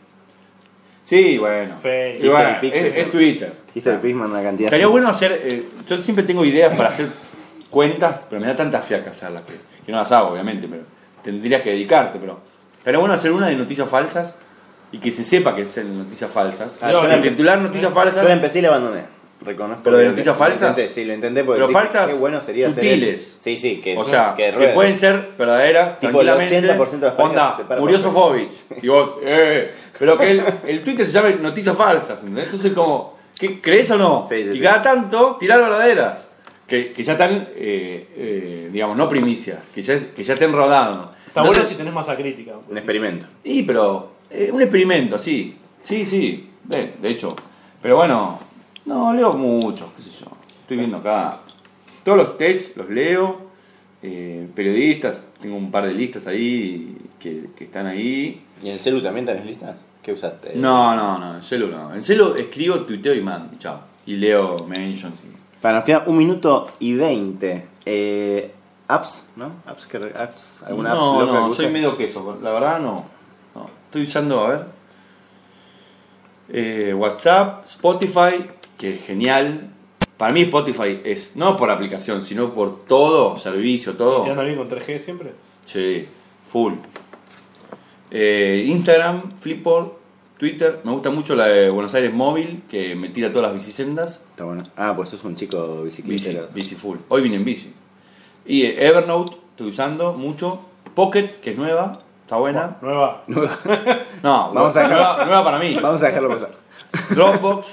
Sí, 1.03 1.39
bueno. 1.39 1.77
Fake. 1.79 2.21
Sí, 2.21 2.29
bueno, 2.29 2.51
History 2.63 2.89
es. 3.01 3.11
Twitter. 3.11 3.53
Hizo 3.75 3.91
el 3.93 3.99
Pisman 3.99 4.31
una 4.31 4.43
cantidad. 4.43 4.67
Estaría 4.69 4.89
bueno 4.89 5.09
hacer, 5.09 5.41
eh, 5.43 5.65
yo 5.87 5.97
siempre 5.97 6.25
tengo 6.25 6.45
ideas 6.45 6.77
para 6.77 6.91
hacer 6.91 7.09
cuentas, 7.71 8.25
pero 8.29 8.41
me 8.41 8.47
da 8.49 8.57
tanta 8.57 8.83
fiaca 8.83 9.11
hacerlas 9.11 9.43
que, 9.43 9.55
que 9.87 9.93
no 9.93 9.99
las 9.99 10.11
hago, 10.13 10.31
obviamente, 10.31 10.67
pero 10.69 10.83
tendrías 11.23 11.63
que 11.63 11.71
dedicarte, 11.71 12.19
pero 12.19 12.41
estaría 12.79 12.99
bueno 12.99 13.15
hacer 13.15 13.33
una 13.33 13.49
de 13.49 13.57
noticias 13.57 13.89
falsas 13.89 14.35
y 14.93 14.99
que 14.99 15.11
se 15.11 15.25
sepa 15.25 15.55
que 15.55 15.63
es 15.63 15.77
noticias 15.85 16.31
falsas. 16.31 16.79
Ah, 16.81 16.93
yo 16.93 17.07
la- 17.07 17.21
titular 17.21 17.59
noticias 17.59 17.93
falsas. 17.93 18.23
Yo 18.23 18.29
la 18.29 18.35
empecé 18.35 18.61
y 18.61 18.63
la 18.63 18.69
abandoné. 18.69 19.19
Reconozco. 19.41 19.83
¿Pero 19.85 19.99
de 19.99 20.05
que 20.05 20.11
noticias 20.11 20.35
lo 20.35 20.39
falsas? 20.39 20.71
intenté, 20.71 20.89
sí, 20.89 21.05
lo 21.05 21.15
intenté 21.15 21.45
porque 21.45 21.59
Pero 21.59 21.69
dije, 21.69 21.81
falsas 21.81 22.07
qué 22.09 22.15
bueno 22.15 22.41
sería 22.41 22.71
sutiles. 22.73 23.37
Sí, 23.39 23.57
sí, 23.57 23.81
que, 23.81 23.97
O 23.97 24.05
sea, 24.05 24.35
que, 24.37 24.51
que, 24.51 24.69
pueden 24.69 24.97
ser 24.97 25.29
verdaderas, 25.39 26.01
Tipo, 26.01 26.21
el 26.23 26.27
tranquilamente. 26.27 26.77
80% 26.77 26.91
de 27.01 27.07
las 27.07 27.15
páginas 27.15 27.19
Onda, 27.31 27.51
se 27.53 27.57
separan 27.63 27.81
murió 27.85 27.99
por- 27.99 28.07
Sofovich. 28.13 28.53
Y 28.83 28.89
vos, 28.89 29.11
eh. 29.23 29.71
Pero 29.97 30.19
que 30.19 30.31
el, 30.33 30.43
el 30.67 30.83
Twitter 30.83 31.07
se 31.07 31.13
llame 31.13 31.37
noticias 31.37 31.77
falsas. 31.77 32.19
¿entendés? 32.21 32.47
Entonces, 32.47 32.73
como, 32.73 33.17
¿qué, 33.39 33.61
¿crees 33.61 33.89
o 33.93 33.99
no? 33.99 34.27
Sí, 34.29 34.43
sí, 34.43 34.51
y 34.51 34.55
sí. 34.57 34.61
cada 34.61 34.83
tanto, 34.83 35.37
tirar 35.39 35.61
verdaderas. 35.61 36.31
Que, 36.67 36.93
que 36.93 37.03
ya 37.05 37.13
están, 37.13 37.31
eh, 37.55 38.09
eh, 38.17 38.69
digamos, 38.73 38.97
no 38.97 39.09
primicias, 39.09 39.71
que 39.71 39.83
ya, 39.83 39.99
que 40.17 40.23
ya 40.25 40.35
estén 40.35 40.51
rodando. 40.53 41.11
Está 41.39 41.49
bueno 41.49 41.65
si 41.65 41.75
tenés 41.75 41.93
masa 41.93 42.17
crítica. 42.17 42.53
Un 42.53 42.59
pues 42.65 42.71
sí. 42.71 42.79
experimento. 42.79 43.27
Y, 43.45 43.63
pero, 43.63 44.13
eh, 44.31 44.51
un 44.53 44.61
experimento, 44.63 45.19
sí. 45.19 45.57
Sí, 45.83 46.05
sí, 46.07 46.51
de, 46.65 46.95
de 47.01 47.09
hecho. 47.11 47.35
Pero 47.81 47.97
bueno, 47.97 48.39
no, 48.87 49.15
leo 49.15 49.33
mucho, 49.35 49.93
qué 49.97 50.03
sé 50.03 50.11
yo. 50.21 50.27
Estoy 50.61 50.77
viendo 50.77 50.99
acá. 50.99 51.41
Todos 52.05 52.19
los 52.19 52.39
texts 52.39 52.77
los 52.77 52.89
leo. 52.91 53.49
eh, 54.03 54.47
periodistas, 54.55 55.25
tengo 55.41 55.57
un 55.57 55.71
par 55.73 55.85
de 55.87 55.93
listas 55.95 56.27
ahí 56.29 56.97
que, 57.19 57.47
que 57.57 57.65
están 57.65 57.87
ahí. 57.87 58.43
¿Y 58.63 58.67
en 58.69 58.75
el 58.75 58.79
celu 58.81 59.01
también 59.03 59.27
tenés 59.27 59.45
listas? 59.45 59.77
¿Qué 60.03 60.13
usaste? 60.13 60.53
No, 60.55 60.95
no, 60.95 61.19
no, 61.19 61.35
en 61.37 61.43
celu 61.43 61.67
no. 61.69 61.95
En 61.95 62.03
celu 62.03 62.35
escribo, 62.37 62.81
tuiteo 62.81 63.15
y 63.15 63.21
mando, 63.23 63.57
chao. 63.59 63.81
Y 64.07 64.17
leo 64.17 64.57
mentions. 64.67 65.15
y- 65.25 65.61
Para 65.61 65.77
nos 65.79 65.85
queda 65.85 66.05
un 66.07 66.17
minuto 66.17 66.67
y 66.81 66.95
veinte. 66.95 67.65
Eh, 67.85 68.53
apps, 68.89 69.29
¿no? 69.37 69.53
Apps, 69.67 69.87
que, 69.87 69.97
apps 69.99 70.63
¿Alguna 70.67 70.93
apps 70.93 71.01
No, 71.01 71.21
loca 71.21 71.33
que 71.33 71.39
no, 71.39 71.55
soy 71.55 71.69
medio 71.69 71.97
queso, 71.97 72.39
la 72.43 72.51
verdad 72.53 72.81
no. 72.81 73.05
no. 73.55 73.71
Estoy 73.87 74.03
usando, 74.03 74.41
a 74.47 74.49
ver. 74.51 74.65
eh, 76.51 76.95
WhatsApp, 76.95 77.67
Spotify, 77.67 78.45
que 78.77 78.95
es 78.95 79.03
genial. 79.03 79.71
Para 80.17 80.33
mí 80.33 80.41
Spotify 80.43 81.01
es, 81.05 81.37
no 81.37 81.57
por 81.57 81.71
aplicación, 81.71 82.23
sino 82.23 82.53
por 82.55 82.85
todo, 82.87 83.37
servicio, 83.37 83.95
todo. 83.97 84.23
¿Te 84.23 84.31
anda 84.31 84.43
bien 84.43 84.57
con 84.57 84.69
3G 84.69 84.99
siempre? 84.99 85.33
Sí, 85.65 86.07
full. 86.49 86.75
Eh, 88.11 88.65
Instagram, 88.67 89.33
Flipboard, 89.39 89.93
Twitter. 90.39 90.81
Me 90.85 90.93
gusta 90.93 91.11
mucho 91.11 91.37
la 91.37 91.47
de 91.47 91.71
Buenos 91.71 91.95
Aires 91.95 92.13
Móvil, 92.13 92.63
que 92.69 92.97
me 92.97 93.11
tira 93.11 93.29
todas 93.31 93.43
las 93.43 93.53
bicisendas. 93.55 94.23
Está 94.31 94.45
bueno. 94.45 94.65
Ah, 94.77 94.95
pues 94.97 95.11
sos 95.11 95.23
un 95.25 95.37
chico 95.37 95.83
Bici, 95.85 96.03
bicicleta. 96.03 96.49
bici 96.53 96.75
full. 96.75 96.99
Hoy 97.09 97.23
vine 97.23 97.37
en 97.37 97.45
bici. 97.45 97.73
Y 98.49 98.65
Evernote, 98.67 99.37
estoy 99.51 99.69
usando 99.69 100.13
mucho. 100.15 100.61
Pocket, 100.95 101.29
que 101.41 101.53
es 101.53 101.57
nueva, 101.59 101.99
está 102.23 102.37
buena. 102.37 102.77
Nueva. 102.81 103.23
No, 104.23 104.53
Vamos 104.53 104.75
a 104.75 104.81
dejar- 104.81 104.97
nueva, 104.97 105.25
nueva 105.25 105.45
para 105.45 105.59
mí. 105.61 105.77
Vamos 105.81 106.03
a 106.03 106.07
dejarlo 106.07 106.29
pasar. 106.29 106.51
Dropbox. 107.11 107.67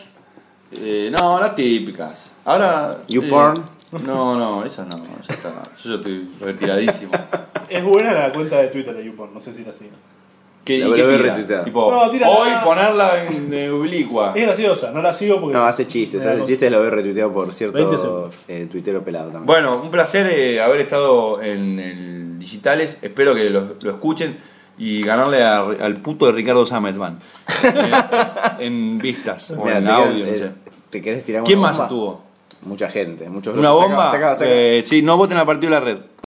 eh, 0.73 1.11
no, 1.17 1.39
las 1.39 1.55
típicas. 1.55 2.31
Ahora. 2.43 2.99
YouPorn. 3.07 3.57
eh, 3.57 3.97
no, 4.05 4.35
no, 4.37 4.63
esa 4.63 4.85
no. 4.85 4.97
Ya 5.27 5.33
está. 5.33 5.49
Yo 5.83 5.89
ya 5.91 5.95
estoy 5.95 6.29
retiradísimo. 6.39 7.11
Es 7.69 7.83
buena 7.83 8.13
la 8.13 8.31
cuenta 8.31 8.57
de 8.57 8.67
Twitter 8.67 8.95
de 8.95 9.03
YouPorn, 9.05 9.33
no 9.33 9.39
sé 9.39 9.51
si 9.51 9.63
la 9.65 9.73
siguen. 9.73 9.95
¿Qué, 10.65 10.79
La 10.79 10.85
y 10.85 10.89
voy 10.89 10.97
qué 10.99 11.05
tira? 11.07 11.17
retuiteada. 11.17 11.63
Tipo, 11.63 11.91
No, 11.91 12.09
tira 12.09 12.27
hoy 12.27 12.49
ponerla 12.63 13.23
en 13.25 13.53
eh, 13.53 13.69
oblicua. 13.69 14.33
Es 14.35 14.45
graciosa, 14.47 14.91
no 14.91 15.01
la 15.01 15.13
sigo 15.13 15.39
porque. 15.39 15.55
No, 15.55 15.63
hace 15.63 15.85
chistes. 15.87 16.19
me 16.21 16.25
da 16.25 16.31
Hace 16.31 16.39
cosa. 16.41 16.51
chistes 16.51 16.71
lo 16.71 16.81
veo 16.81 16.89
retuiteado 16.89 17.31
por 17.31 17.43
20 17.45 17.55
cierto 17.57 17.97
segundos. 17.97 18.35
eh, 18.47 18.67
tuitero 18.71 19.03
pelado 19.03 19.25
también. 19.27 19.45
Bueno, 19.45 19.79
un 19.81 19.91
placer 19.91 20.25
eh, 20.27 20.59
haber 20.59 20.81
estado 20.81 21.41
en 21.41 21.79
el 21.79 22.39
Digitales. 22.39 22.97
Espero 23.01 23.33
que 23.35 23.49
lo, 23.49 23.75
lo 23.81 23.91
escuchen. 23.91 24.37
y 24.77 25.01
ganarle 25.03 25.41
a- 25.43 25.59
al 25.59 25.93
puto 26.01 26.25
de 26.25 26.31
Ricardo 26.33 26.65
Sametman. 26.65 27.19
en 28.59 28.97
vistas 28.97 29.51
o 29.51 29.63
Mira, 29.63 29.77
en 29.77 29.85
te 29.85 29.91
audio, 29.91 30.25
querés- 30.25 30.27
no 30.27 30.45
eh, 30.45 30.49
sé. 30.49 30.51
¿Te 30.89 31.01
querés 31.01 31.23
tirar 31.23 31.43
¿Quién 31.43 31.59
una 31.59 31.67
más 31.69 31.77
bomba? 31.77 31.85
estuvo? 31.87 32.23
Mucha 32.63 32.89
gente, 32.89 33.29
muchos 33.29 33.57
¿Una 33.57 33.71
bomba? 33.71 34.11
saca- 34.11 34.35
saca. 34.35 34.45
Eh, 34.49 34.83
sí, 34.85 35.01
no 35.01 35.17
voten 35.17 35.37
a 35.37 35.45
partido 35.45 35.73
de 35.73 35.79
la 35.79 35.85
red. 35.85 35.97